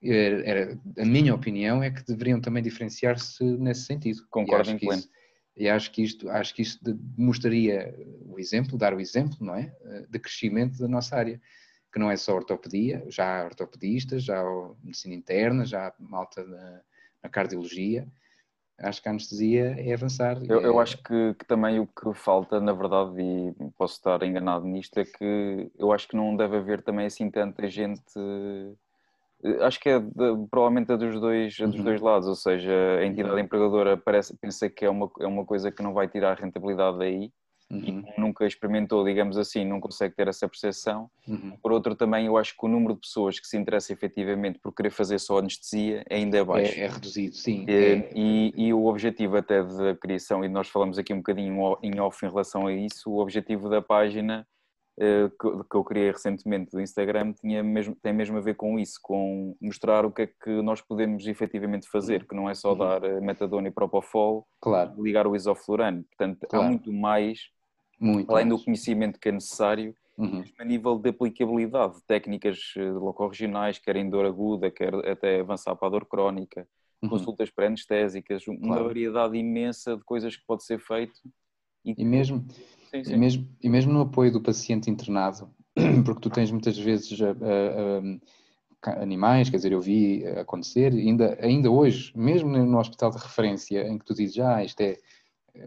era, 0.01 0.79
a 0.97 1.05
minha 1.05 1.35
opinião 1.35 1.83
é 1.83 1.91
que 1.91 2.05
deveriam 2.05 2.41
também 2.41 2.63
diferenciar-se 2.63 3.43
nesse 3.43 3.83
sentido. 3.83 4.25
Concordo 4.31 4.71
em 4.71 4.79
pleno. 4.79 5.03
E 5.57 5.69
acho 5.69 5.91
que 5.91 6.03
isto, 6.05 6.31
acho 6.31 6.55
que 6.55 6.63
isto 6.63 6.97
mostraria 7.17 7.93
o 8.25 8.39
exemplo, 8.39 8.79
dar 8.79 8.95
o 8.95 9.01
exemplo, 9.01 9.37
não 9.41 9.57
é, 9.57 9.75
de 10.09 10.19
crescimento 10.21 10.79
da 10.79 10.87
nossa 10.87 11.17
área, 11.17 11.41
que 11.93 11.99
não 11.99 12.09
é 12.09 12.17
só 12.17 12.37
ortopedia, 12.37 13.05
já 13.09 13.41
há 13.41 13.45
ortopedistas, 13.47 14.23
já 14.23 14.41
há 14.41 14.75
medicina 14.85 15.15
interna, 15.15 15.67
já 15.67 15.89
há 15.89 15.95
malta 15.99 16.45
na, 16.45 16.81
na 17.25 17.29
cardiologia, 17.29 18.07
acho 18.81 19.03
que 19.03 19.09
a 19.09 19.13
anestesia 19.13 19.75
é 19.79 19.93
avançar. 19.93 20.39
Eu, 20.49 20.61
eu 20.61 20.79
é... 20.79 20.83
acho 20.83 20.99
que, 20.99 21.35
que, 21.35 21.45
também 21.45 21.81
o 21.81 21.87
que 21.87 22.15
falta, 22.15 22.61
na 22.61 22.73
verdade, 22.73 23.21
e 23.21 23.55
posso 23.77 23.95
estar 23.95 24.23
enganado 24.23 24.67
nisto, 24.67 24.99
é 24.99 25.05
que 25.05 25.71
eu 25.79 25.93
acho 25.93 26.09
que 26.09 26.17
não 26.17 26.37
deve 26.37 26.57
haver 26.57 26.83
também 26.83 27.07
assim 27.07 27.31
tanta 27.31 27.69
gente. 27.69 28.03
Eh, 29.43 29.65
acho 29.65 29.81
que 29.81 29.89
é 29.89 29.99
de, 29.99 30.47
provavelmente 30.51 30.93
a 30.93 30.97
dos, 30.97 31.21
dois, 31.21 31.57
dos 31.57 31.77
uhum. 31.77 31.85
dois 31.85 32.01
lados, 32.01 32.29
ou 32.29 32.37
seja, 32.37 32.73
a 33.01 33.05
entidade 33.05 33.35
uhum. 33.35 33.41
empregadora 33.41 33.97
parece, 33.97 34.37
pensa 34.37 34.69
que 34.69 34.85
é 34.85 34.91
uma, 34.91 35.11
é 35.21 35.27
uma 35.27 35.45
coisa 35.45 35.71
que 35.71 35.83
não 35.83 35.93
vai 35.93 36.09
tirar 36.09 36.39
rentabilidade 36.39 36.99
daí 36.99 37.33
uhum. 37.71 38.05
e 38.17 38.21
nunca 38.21 38.47
experimentou, 38.47 39.05
digamos 39.05 39.37
assim, 39.37 39.65
não 39.65 39.81
consegue 39.81 40.15
ter 40.15 40.29
essa 40.29 40.49
percepção. 40.49 41.11
Uhum. 41.27 41.57
Por 41.63 41.73
outro, 41.73 41.95
também 41.95 42.27
eu 42.27 42.37
acho 42.37 42.57
que 42.57 42.65
o 42.65 42.69
número 42.69 42.95
de 42.95 43.01
pessoas 43.01 43.39
que 43.39 43.47
se 43.47 43.57
interessam 43.57 43.95
efetivamente 43.95 44.59
por 44.59 44.73
querer 44.73 44.91
fazer 44.91 45.19
só 45.19 45.39
anestesia 45.39 46.05
ainda 46.11 46.39
é 46.39 46.45
baixo. 46.45 46.79
É, 46.79 46.85
é 46.85 46.89
reduzido, 46.89 47.35
sim. 47.37 47.65
E, 47.69 47.73
é... 47.73 48.11
e, 48.15 48.53
e, 48.57 48.73
o 48.73 48.87
objetivo 48.87 49.37
até 49.37 49.63
da 49.63 49.95
criação, 49.97 50.45
e 50.45 50.49
nós 50.49 50.69
falamos 50.69 50.99
aqui 50.99 51.13
um 51.13 51.19
bocadinho 51.19 51.77
em 51.83 52.01
off 52.01 52.25
em 52.25 52.29
relação 52.29 52.67
a 52.67 52.73
isso, 52.73 53.11
o 53.11 53.19
objetivo 53.19 53.69
da 53.69 53.83
página 53.83 54.47
eh, 55.01 55.31
que 55.39 55.77
eu 55.77 55.85
criei 55.85 56.11
recentemente 56.11 56.73
do 56.73 56.81
Instagram 56.81 57.33
tinha 57.33 57.63
mesmo, 57.63 57.95
tem 58.03 58.13
mesmo 58.13 58.37
a 58.37 58.41
ver 58.41 58.57
com 58.57 58.77
isso, 58.81 58.99
com 59.01 59.57
mostrar 59.61 60.05
o 60.05 60.11
que 60.11 60.23
é 60.23 60.27
que 60.27 60.51
nós 60.61 60.81
podemos 60.81 61.25
efetivamente 61.29 61.89
fazer, 61.89 62.27
que 62.27 62.35
não 62.35 62.51
é 62.51 62.55
só 62.55 62.73
uhum. 62.73 62.79
dar 62.79 63.05
eh, 63.05 63.21
metadona 63.21 63.69
e 63.69 63.71
propofol, 63.71 64.45
claro. 64.61 65.01
ligar 65.01 65.25
o 65.29 65.37
isoflurano. 65.37 66.03
Portanto, 66.03 66.45
claro. 66.49 66.65
há 66.65 66.69
muito 66.69 66.93
mais 66.93 67.49
muito 67.99 68.31
além 68.31 68.47
mais. 68.47 68.59
do 68.59 68.65
conhecimento 68.65 69.19
que 69.19 69.29
é 69.29 69.33
necessário, 69.33 69.95
uhum. 70.17 70.45
a 70.59 70.65
nível 70.65 70.99
de 70.99 71.11
aplicabilidade, 71.11 71.97
técnicas 72.07 72.75
eh, 72.77 72.91
locorregionais, 72.91 73.79
quer 73.79 73.97
em 73.97 74.09
dor 74.09 74.27
aguda, 74.27 74.71
quer 74.71 74.95
até 75.07 75.41
avançar 75.41 75.75
para 75.77 75.89
a 75.89 75.91
dor 75.91 76.07
crónica, 76.07 76.67
uhum. 77.03 77.09
consultas 77.09 77.51
pré-anestésicas, 77.51 78.47
uma 78.47 78.59
claro. 78.59 78.85
variedade 78.85 79.37
imensa 79.37 79.97
de 79.97 80.05
coisas 80.05 80.37
que 80.37 80.45
pode 80.47 80.65
ser 80.65 80.79
feito. 80.79 81.21
E, 81.85 81.95
e 81.97 82.05
mesmo, 82.05 82.45
sim, 82.91 83.05
sim. 83.05 83.15
E, 83.15 83.17
mesmo, 83.17 83.49
e 83.63 83.69
mesmo 83.69 83.93
no 83.93 84.03
apoio 84.03 84.33
do 84.33 84.43
paciente 84.43 84.91
internado, 84.91 85.51
porque 86.05 86.21
tu 86.21 86.31
tens 86.31 86.51
muitas 86.51 86.79
vezes 86.79 87.19
uh, 87.21 87.33
uh, 87.33 88.21
animais, 89.01 89.51
quer 89.51 89.57
dizer, 89.57 89.73
eu 89.73 89.81
vi 89.81 90.25
acontecer, 90.27 90.93
ainda, 90.93 91.39
ainda 91.41 91.71
hoje, 91.71 92.13
mesmo 92.17 92.51
no 92.51 92.79
hospital 92.79 93.11
de 93.11 93.19
referência, 93.19 93.87
em 93.87 93.99
que 93.99 94.05
tu 94.05 94.15
dizes, 94.15 94.39
ah, 94.39 94.65
isto 94.65 94.81
é 94.81 94.97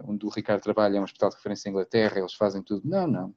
onde 0.03 0.25
o 0.25 0.29
Ricardo 0.29 0.61
trabalha, 0.61 0.97
é 0.97 1.01
um 1.01 1.03
hospital 1.03 1.29
de 1.29 1.35
referência 1.35 1.69
em 1.69 1.71
Inglaterra, 1.71 2.19
eles 2.19 2.33
fazem 2.33 2.61
tudo. 2.61 2.87
Não, 2.87 3.07
não. 3.07 3.35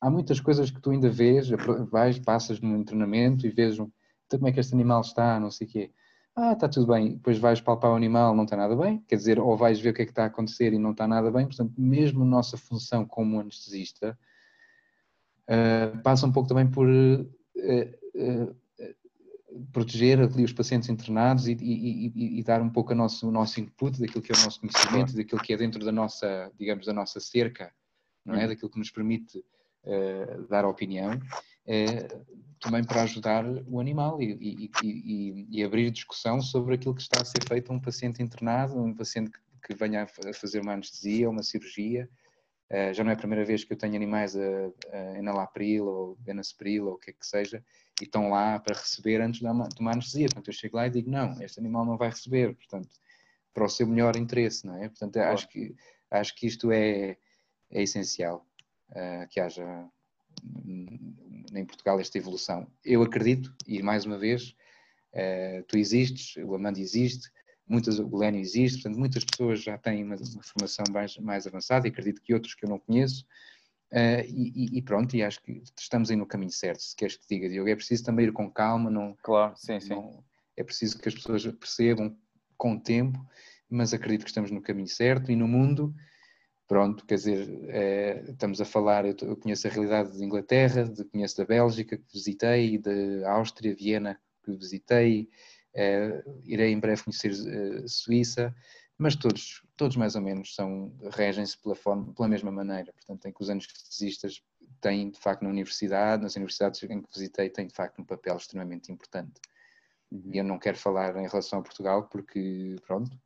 Há 0.00 0.10
muitas 0.10 0.40
coisas 0.40 0.70
que 0.70 0.80
tu 0.80 0.90
ainda 0.90 1.08
vês, 1.08 1.48
vais, 1.90 2.18
passas 2.18 2.60
no 2.60 2.84
treinamento 2.84 3.46
e 3.46 3.50
vês 3.50 3.78
então 4.26 4.38
como 4.38 4.48
é 4.48 4.52
que 4.52 4.60
este 4.60 4.74
animal 4.74 5.00
está, 5.00 5.38
não 5.38 5.50
sei 5.50 5.66
o 5.66 5.70
quê. 5.70 5.92
Ah, 6.36 6.52
está 6.52 6.68
tudo 6.68 6.92
bem. 6.92 7.14
Depois 7.14 7.38
vais 7.38 7.60
palpar 7.60 7.92
o 7.92 7.94
animal, 7.94 8.34
não 8.34 8.44
está 8.44 8.56
nada 8.56 8.74
bem. 8.74 8.98
Quer 9.06 9.16
dizer, 9.16 9.38
ou 9.38 9.56
vais 9.56 9.80
ver 9.80 9.90
o 9.90 9.94
que 9.94 10.02
é 10.02 10.04
que 10.04 10.10
está 10.10 10.24
a 10.24 10.26
acontecer 10.26 10.72
e 10.72 10.78
não 10.78 10.90
está 10.90 11.06
nada 11.06 11.30
bem. 11.30 11.46
Portanto, 11.46 11.72
mesmo 11.78 12.24
nossa 12.24 12.56
função 12.56 13.06
como 13.06 13.40
anestesista 13.40 14.18
uh, 15.48 16.02
passa 16.02 16.26
um 16.26 16.32
pouco 16.32 16.48
também 16.48 16.68
por 16.68 16.88
uh, 16.88 17.22
uh, 17.22 18.56
proteger 19.72 20.20
ali 20.20 20.44
os 20.44 20.52
pacientes 20.52 20.88
internados 20.88 21.46
e, 21.46 21.52
e, 21.52 22.06
e, 22.08 22.38
e, 22.40 22.42
dar 22.42 22.60
um 22.60 22.70
pouco 22.70 22.92
a 22.92 22.94
nosso, 22.94 23.28
o 23.28 23.30
nosso 23.30 23.60
input 23.60 24.00
daquilo 24.00 24.22
que 24.22 24.32
é 24.32 24.36
o 24.36 24.44
nosso 24.44 24.60
conhecimento, 24.60 25.14
daquilo 25.14 25.40
que 25.40 25.52
é 25.52 25.56
dentro 25.56 25.84
da 25.84 25.92
nossa, 25.92 26.50
digamos, 26.58 26.86
da 26.86 26.92
nossa 26.92 27.20
cerca, 27.20 27.72
não 28.24 28.34
é? 28.34 28.42
Uhum. 28.42 28.48
Daquilo 28.48 28.70
que 28.70 28.78
nos 28.78 28.90
permite 28.90 29.38
uh, 29.38 30.46
dar 30.48 30.64
opinião, 30.64 31.12
uh, 31.12 32.44
também 32.60 32.82
para 32.82 33.02
ajudar 33.02 33.44
o 33.66 33.78
animal 33.78 34.20
e, 34.20 34.70
e, 35.50 35.62
abrir 35.62 35.90
discussão 35.90 36.40
sobre 36.40 36.74
aquilo 36.74 36.94
que 36.94 37.02
está 37.02 37.20
a 37.20 37.24
ser 37.24 37.46
feito 37.46 37.70
a 37.70 37.74
um 37.74 37.80
paciente 37.80 38.22
internado, 38.22 38.78
um 38.78 38.94
paciente 38.94 39.30
que, 39.30 39.38
que 39.68 39.74
venha 39.74 40.02
a 40.02 40.32
fazer 40.32 40.60
uma 40.60 40.72
anestesia, 40.72 41.28
uma 41.28 41.42
cirurgia. 41.42 42.08
Uh, 42.70 42.92
já 42.94 43.04
não 43.04 43.10
é 43.10 43.14
a 43.14 43.18
primeira 43.18 43.44
vez 43.44 43.62
que 43.62 43.72
eu 43.74 43.76
tenho 43.76 43.94
animais 43.94 44.34
a, 44.34 44.40
a 44.92 45.18
enalapril 45.18 45.86
ou 45.86 46.16
benacepril 46.20 46.86
ou 46.86 46.94
o 46.94 46.98
que 46.98 47.10
é 47.10 47.12
que 47.12 47.26
seja, 47.26 47.62
e 48.00 48.04
estão 48.04 48.28
lá 48.28 48.58
para 48.58 48.76
receber 48.76 49.20
antes 49.20 49.40
de 49.40 49.46
uma 49.46 49.92
anestesia. 49.92 50.26
Portanto, 50.26 50.48
eu 50.48 50.52
chego 50.52 50.76
lá 50.76 50.86
e 50.86 50.90
digo, 50.90 51.10
não, 51.10 51.40
este 51.42 51.60
animal 51.60 51.84
não 51.84 51.96
vai 51.96 52.10
receber, 52.10 52.54
portanto, 52.54 52.88
para 53.52 53.64
o 53.64 53.68
seu 53.68 53.86
melhor 53.86 54.16
interesse, 54.16 54.66
não 54.66 54.76
é? 54.76 54.88
Portanto, 54.88 55.16
acho 55.18 55.48
que, 55.48 55.74
acho 56.10 56.34
que 56.34 56.46
isto 56.46 56.72
é, 56.72 57.16
é 57.70 57.82
essencial, 57.82 58.44
uh, 58.90 59.28
que 59.30 59.38
haja 59.38 59.88
em 61.54 61.64
Portugal 61.64 62.00
esta 62.00 62.18
evolução. 62.18 62.66
Eu 62.84 63.02
acredito, 63.02 63.54
e 63.66 63.80
mais 63.80 64.04
uma 64.04 64.18
vez, 64.18 64.56
uh, 65.12 65.62
tu 65.68 65.78
existes, 65.78 66.34
o 66.44 66.54
Amanda 66.54 66.80
existe, 66.80 67.30
muitas, 67.66 68.00
o 68.00 68.16
Lénio 68.16 68.40
existe, 68.40 68.82
portanto, 68.82 68.98
muitas 68.98 69.24
pessoas 69.24 69.62
já 69.62 69.78
têm 69.78 70.02
uma, 70.02 70.16
uma 70.16 70.42
formação 70.42 70.84
mais, 70.90 71.16
mais 71.18 71.46
avançada, 71.46 71.86
e 71.86 71.90
acredito 71.90 72.20
que 72.20 72.34
outros 72.34 72.54
que 72.54 72.64
eu 72.64 72.68
não 72.68 72.80
conheço, 72.80 73.24
Uh, 73.92 74.24
e, 74.26 74.78
e, 74.78 74.82
pronto, 74.82 75.14
e 75.14 75.22
acho 75.22 75.40
que 75.40 75.62
estamos 75.78 76.10
aí 76.10 76.16
no 76.16 76.26
caminho 76.26 76.50
certo, 76.50 76.80
se 76.80 76.96
queres 76.96 77.16
que 77.16 77.26
diga, 77.28 77.48
Diogo. 77.48 77.68
É 77.68 77.76
preciso 77.76 78.04
também 78.04 78.26
ir 78.26 78.32
com 78.32 78.50
calma, 78.50 78.90
não. 78.90 79.16
Claro, 79.22 79.54
sim, 79.56 79.78
sim. 79.78 79.90
Não, 79.90 80.24
é 80.56 80.64
preciso 80.64 80.98
que 80.98 81.08
as 81.08 81.14
pessoas 81.14 81.46
percebam 81.46 82.16
com 82.56 82.74
o 82.74 82.80
tempo, 82.80 83.24
mas 83.68 83.92
acredito 83.92 84.24
que 84.24 84.30
estamos 84.30 84.50
no 84.50 84.62
caminho 84.62 84.88
certo 84.88 85.30
e 85.30 85.36
no 85.36 85.46
mundo. 85.46 85.94
Pronto, 86.66 87.04
quer 87.04 87.16
dizer, 87.16 87.48
é, 87.68 88.24
estamos 88.28 88.60
a 88.60 88.64
falar, 88.64 89.04
eu, 89.04 89.14
eu, 89.20 89.36
conheço 89.36 89.66
a 89.66 89.70
realidade 89.70 90.16
de 90.16 90.24
Inglaterra, 90.24 90.84
de, 90.84 91.04
conheço 91.04 91.36
da 91.36 91.44
Bélgica, 91.44 91.96
que 91.96 92.12
visitei, 92.12 92.78
de 92.78 93.22
Áustria, 93.24 93.74
Viena, 93.74 94.18
que 94.42 94.56
visitei, 94.56 95.28
é, 95.74 96.22
irei 96.44 96.72
em 96.72 96.80
breve 96.80 97.02
conhecer 97.04 97.34
Suíça, 97.86 98.54
mas 98.96 99.16
todos, 99.16 99.62
todos 99.76 99.96
mais 99.96 100.14
ou 100.14 100.22
menos 100.22 100.54
são, 100.54 100.92
regem-se 101.12 101.58
pela, 101.58 101.74
forma, 101.74 102.12
pela 102.12 102.28
mesma 102.28 102.52
maneira. 102.52 102.92
Portanto, 102.92 103.20
tem 103.22 103.32
que 103.32 103.42
os 103.42 103.50
anestesistas 103.50 104.42
têm, 104.80 105.10
de 105.10 105.18
facto, 105.18 105.42
na 105.42 105.50
universidade, 105.50 106.22
nas 106.22 106.36
universidades 106.36 106.82
em 106.84 107.02
que 107.02 107.08
visitei, 107.12 107.50
têm, 107.50 107.66
de 107.66 107.74
facto, 107.74 108.00
um 108.00 108.04
papel 108.04 108.36
extremamente 108.36 108.92
importante. 108.92 109.40
Uhum. 110.10 110.30
E 110.32 110.38
eu 110.38 110.44
não 110.44 110.58
quero 110.58 110.76
falar 110.76 111.16
em 111.16 111.26
relação 111.26 111.58
a 111.58 111.62
Portugal, 111.62 112.04
porque, 112.04 112.76
pronto, 112.86 113.18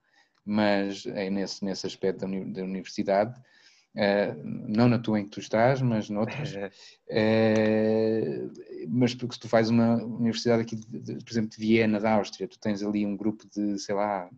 mas 0.44 1.04
é 1.06 1.28
nesse, 1.28 1.62
nesse 1.64 1.86
aspecto 1.86 2.20
da, 2.20 2.26
da 2.26 2.62
universidade, 2.62 3.38
uh, 3.38 4.42
não 4.42 4.88
na 4.88 4.98
tua 4.98 5.20
em 5.20 5.24
que 5.24 5.30
tu 5.30 5.40
estás, 5.40 5.82
mas 5.82 6.08
noutras. 6.08 6.54
uh, 6.54 6.70
mas 8.88 9.14
porque 9.14 9.34
se 9.34 9.40
tu 9.40 9.48
fazes 9.48 9.70
uma 9.70 9.96
universidade 9.96 10.62
aqui, 10.62 10.76
de, 10.76 10.98
de, 10.98 11.24
por 11.24 11.30
exemplo, 11.30 11.50
de 11.50 11.58
Viena, 11.58 12.00
da 12.00 12.14
Áustria, 12.14 12.48
tu 12.48 12.58
tens 12.58 12.82
ali 12.82 13.04
um 13.04 13.16
grupo 13.16 13.46
de, 13.54 13.78
sei 13.78 13.94
lá, 13.94 14.30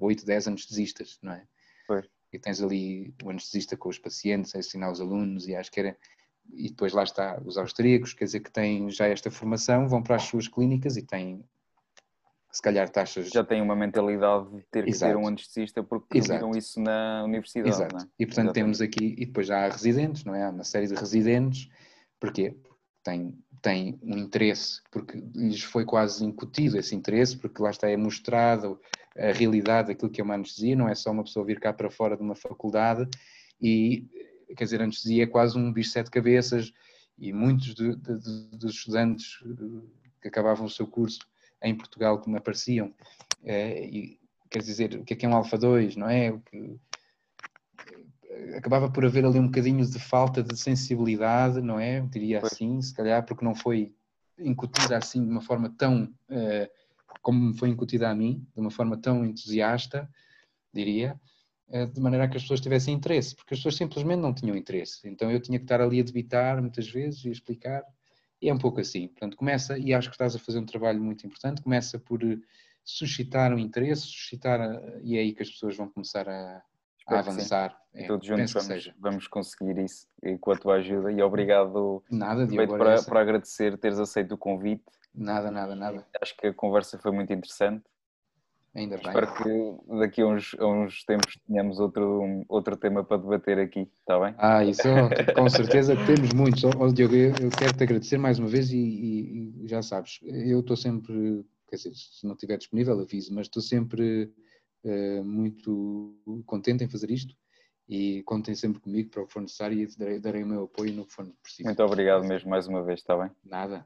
8, 0.00 0.24
10 0.24 0.48
anestesistas, 0.48 1.18
não 1.22 1.32
é? 1.32 1.44
Pois. 1.86 2.06
E 2.32 2.38
tens 2.38 2.62
ali 2.62 3.14
o 3.24 3.30
anestesista 3.30 3.76
com 3.76 3.88
os 3.88 3.98
pacientes, 3.98 4.54
a 4.54 4.58
ensinar 4.58 4.90
os 4.90 5.00
alunos, 5.00 5.48
e 5.48 5.56
acho 5.56 5.70
que 5.70 5.80
era. 5.80 5.96
E 6.50 6.68
depois 6.70 6.92
lá 6.92 7.02
está 7.02 7.40
os 7.44 7.58
austríacos, 7.58 8.14
quer 8.14 8.24
dizer 8.24 8.40
que 8.40 8.50
têm 8.50 8.90
já 8.90 9.06
esta 9.06 9.30
formação, 9.30 9.86
vão 9.86 10.02
para 10.02 10.16
as 10.16 10.22
suas 10.22 10.48
clínicas 10.48 10.96
e 10.96 11.02
têm, 11.02 11.44
se 12.50 12.62
calhar, 12.62 12.88
taxas. 12.88 13.28
Já 13.28 13.44
têm 13.44 13.60
uma 13.60 13.76
mentalidade 13.76 14.48
de 14.50 14.62
ter 14.70 14.84
que 14.84 14.90
Exato. 14.90 15.12
ser 15.12 15.18
um 15.18 15.26
anestesista 15.26 15.82
porque 15.82 16.20
viram 16.20 16.52
isso 16.52 16.80
na 16.80 17.22
universidade. 17.24 17.68
Exato. 17.68 17.96
É? 17.96 18.08
E 18.18 18.26
portanto 18.26 18.46
Exatamente. 18.46 18.54
temos 18.54 18.80
aqui, 18.80 19.14
e 19.18 19.26
depois 19.26 19.46
já 19.46 19.66
há 19.66 19.68
residentes, 19.68 20.24
não 20.24 20.34
é? 20.34 20.44
Há 20.44 20.50
uma 20.50 20.64
série 20.64 20.86
de 20.86 20.94
residentes, 20.94 21.68
porquê? 22.18 22.56
Tem, 23.02 23.38
tem 23.60 23.98
um 24.02 24.16
interesse, 24.16 24.80
porque 24.90 25.22
lhes 25.34 25.62
foi 25.62 25.84
quase 25.84 26.24
incutido 26.24 26.78
esse 26.78 26.94
interesse, 26.94 27.36
porque 27.36 27.62
lá 27.62 27.70
está, 27.70 27.88
é 27.88 27.96
mostrado 27.96 28.80
a 29.18 29.32
realidade 29.32 29.88
daquilo 29.88 30.10
que 30.10 30.20
é 30.20 30.24
uma 30.24 30.34
anestesia, 30.34 30.76
não 30.76 30.88
é 30.88 30.94
só 30.94 31.10
uma 31.10 31.24
pessoa 31.24 31.44
vir 31.44 31.58
cá 31.58 31.72
para 31.72 31.90
fora 31.90 32.16
de 32.16 32.22
uma 32.22 32.36
faculdade 32.36 33.08
e, 33.60 34.06
quer 34.56 34.64
dizer, 34.64 34.80
a 34.80 34.84
anestesia 34.84 35.24
é 35.24 35.26
quase 35.26 35.58
um 35.58 35.72
bicho 35.72 35.88
de 35.88 35.94
sete 35.94 36.10
cabeças 36.10 36.72
e 37.18 37.32
muitos 37.32 37.74
de, 37.74 37.96
de, 37.96 38.18
de, 38.18 38.56
dos 38.56 38.74
estudantes 38.74 39.40
eh, 39.44 39.86
que 40.22 40.28
acabavam 40.28 40.66
o 40.66 40.70
seu 40.70 40.86
curso 40.86 41.18
em 41.62 41.76
Portugal 41.76 42.20
que 42.20 42.30
me 42.30 42.38
apareciam, 42.38 42.94
é, 43.42 43.84
e, 43.84 44.20
quer 44.48 44.62
dizer, 44.62 44.94
o 44.94 45.04
que 45.04 45.14
é 45.14 45.16
que 45.16 45.26
é 45.26 45.28
um 45.28 45.34
alfa 45.34 45.58
2, 45.58 45.96
não 45.96 46.08
é? 46.08 46.30
Que, 46.46 46.78
eh, 48.30 48.56
acabava 48.56 48.88
por 48.88 49.04
haver 49.04 49.24
ali 49.24 49.40
um 49.40 49.46
bocadinho 49.46 49.84
de 49.84 49.98
falta 49.98 50.42
de 50.42 50.56
sensibilidade, 50.56 51.60
não 51.60 51.80
é? 51.80 52.00
Diria 52.02 52.40
assim, 52.40 52.80
se 52.80 52.94
calhar 52.94 53.26
porque 53.26 53.44
não 53.44 53.54
foi 53.54 53.92
incutida 54.38 54.96
assim 54.96 55.24
de 55.24 55.30
uma 55.30 55.40
forma 55.40 55.74
tão 55.76 56.04
uh, 56.04 56.70
como 57.22 57.48
me 57.48 57.58
foi 57.58 57.68
incutida 57.68 58.08
a 58.08 58.14
mim, 58.14 58.46
de 58.54 58.60
uma 58.60 58.70
forma 58.70 58.96
tão 58.96 59.24
entusiasta, 59.24 60.08
diria, 60.72 61.18
eh, 61.70 61.86
de 61.86 62.00
maneira 62.00 62.24
a 62.24 62.28
que 62.28 62.36
as 62.36 62.42
pessoas 62.42 62.60
tivessem 62.60 62.94
interesse, 62.94 63.34
porque 63.36 63.52
as 63.52 63.60
pessoas 63.60 63.76
simplesmente 63.76 64.20
não 64.20 64.32
tinham 64.32 64.56
interesse. 64.56 65.06
Então 65.06 65.30
eu 65.30 65.40
tinha 65.40 65.58
que 65.58 65.64
estar 65.64 65.80
ali 65.80 66.00
a 66.00 66.04
debitar 66.04 66.60
muitas 66.60 66.88
vezes 66.88 67.24
e 67.24 67.30
explicar, 67.30 67.82
e 68.40 68.48
é 68.48 68.54
um 68.54 68.58
pouco 68.58 68.80
assim. 68.80 69.08
Portanto, 69.08 69.36
começa, 69.36 69.78
e 69.78 69.92
acho 69.92 70.08
que 70.08 70.14
estás 70.14 70.34
a 70.34 70.38
fazer 70.38 70.58
um 70.60 70.66
trabalho 70.66 71.02
muito 71.02 71.26
importante, 71.26 71.60
começa 71.62 71.98
por 71.98 72.22
eh, 72.22 72.38
suscitar 72.84 73.52
um 73.52 73.58
interesse, 73.58 74.02
suscitar, 74.02 74.60
eh, 74.60 75.00
e 75.02 75.16
é 75.16 75.20
aí 75.20 75.34
que 75.34 75.42
as 75.42 75.50
pessoas 75.50 75.76
vão 75.76 75.88
começar 75.88 76.26
a, 76.26 76.62
a 77.06 77.18
avançar. 77.18 77.76
É, 77.92 78.06
todos 78.06 78.26
juntos 78.26 78.52
vamos, 78.52 78.92
vamos, 78.98 79.28
conseguir 79.28 79.78
isso 79.78 80.06
com 80.40 80.52
a 80.52 80.56
tua 80.56 80.74
ajuda 80.76 81.10
e 81.10 81.20
obrigado 81.20 82.02
Nada, 82.10 82.46
Diogo, 82.46 82.78
para, 82.78 83.02
para 83.02 83.20
agradecer 83.20 83.76
teres 83.78 83.98
aceito 83.98 84.34
o 84.34 84.38
convite 84.38 84.84
Nada, 85.18 85.50
nada, 85.50 85.74
nada. 85.74 86.06
Acho 86.22 86.36
que 86.36 86.46
a 86.46 86.54
conversa 86.54 86.96
foi 86.96 87.10
muito 87.10 87.32
interessante. 87.32 87.84
Ainda 88.74 88.96
bem. 88.96 89.08
Espero 89.08 89.34
que 89.34 89.98
daqui 89.98 90.22
a 90.22 90.26
uns, 90.26 90.54
a 90.58 90.66
uns 90.66 91.02
tempos 91.04 91.36
tenhamos 91.46 91.80
outro, 91.80 92.44
outro 92.48 92.76
tema 92.76 93.02
para 93.02 93.16
debater 93.16 93.58
aqui, 93.58 93.90
está 93.98 94.20
bem? 94.20 94.34
Ah, 94.38 94.64
isso 94.64 94.82
com 95.34 95.48
certeza 95.48 95.96
temos 96.06 96.32
muitos. 96.32 96.62
Oh, 96.64 96.92
Diogo, 96.92 97.14
eu, 97.14 97.30
eu 97.30 97.50
quero 97.50 97.76
te 97.76 97.82
agradecer 97.82 98.18
mais 98.18 98.38
uma 98.38 98.46
vez 98.46 98.70
e, 98.70 98.76
e, 98.78 99.64
e 99.64 99.68
já 99.68 99.82
sabes, 99.82 100.20
eu 100.22 100.60
estou 100.60 100.76
sempre, 100.76 101.44
quer 101.68 101.76
dizer, 101.76 101.92
se 101.94 102.24
não 102.24 102.34
estiver 102.34 102.58
disponível, 102.58 103.00
aviso, 103.00 103.34
mas 103.34 103.46
estou 103.46 103.62
sempre 103.62 104.32
uh, 104.84 105.24
muito 105.24 106.14
contente 106.46 106.84
em 106.84 106.88
fazer 106.88 107.10
isto 107.10 107.34
e 107.88 108.22
contem 108.24 108.54
sempre 108.54 108.80
comigo 108.80 109.10
para 109.10 109.22
o 109.22 109.26
que 109.26 109.32
for 109.32 109.40
necessário 109.40 109.80
e 109.80 109.88
darei, 109.96 110.20
darei 110.20 110.42
o 110.44 110.46
meu 110.46 110.64
apoio 110.64 110.92
no 110.92 111.06
que 111.06 111.12
for 111.12 111.26
preciso. 111.42 111.66
Muito 111.66 111.82
obrigado 111.82 112.22
mesmo 112.24 112.50
mais 112.50 112.68
uma 112.68 112.84
vez, 112.84 113.00
está 113.00 113.16
bem? 113.16 113.30
Nada. 113.42 113.84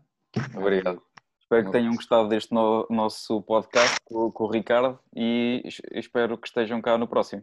Obrigado. 0.54 1.02
Espero 1.53 1.66
que 1.66 1.72
tenham 1.72 1.94
gostado 1.94 2.28
deste 2.30 2.55
no, 2.55 2.86
nosso 2.88 3.42
podcast 3.42 4.00
com, 4.07 4.30
com 4.32 4.44
o 4.44 4.50
Ricardo 4.50 4.98
e 5.14 5.62
espero 5.92 6.38
que 6.38 6.48
estejam 6.48 6.80
cá 6.80 6.96
no 6.96 7.07
próximo. 7.07 7.42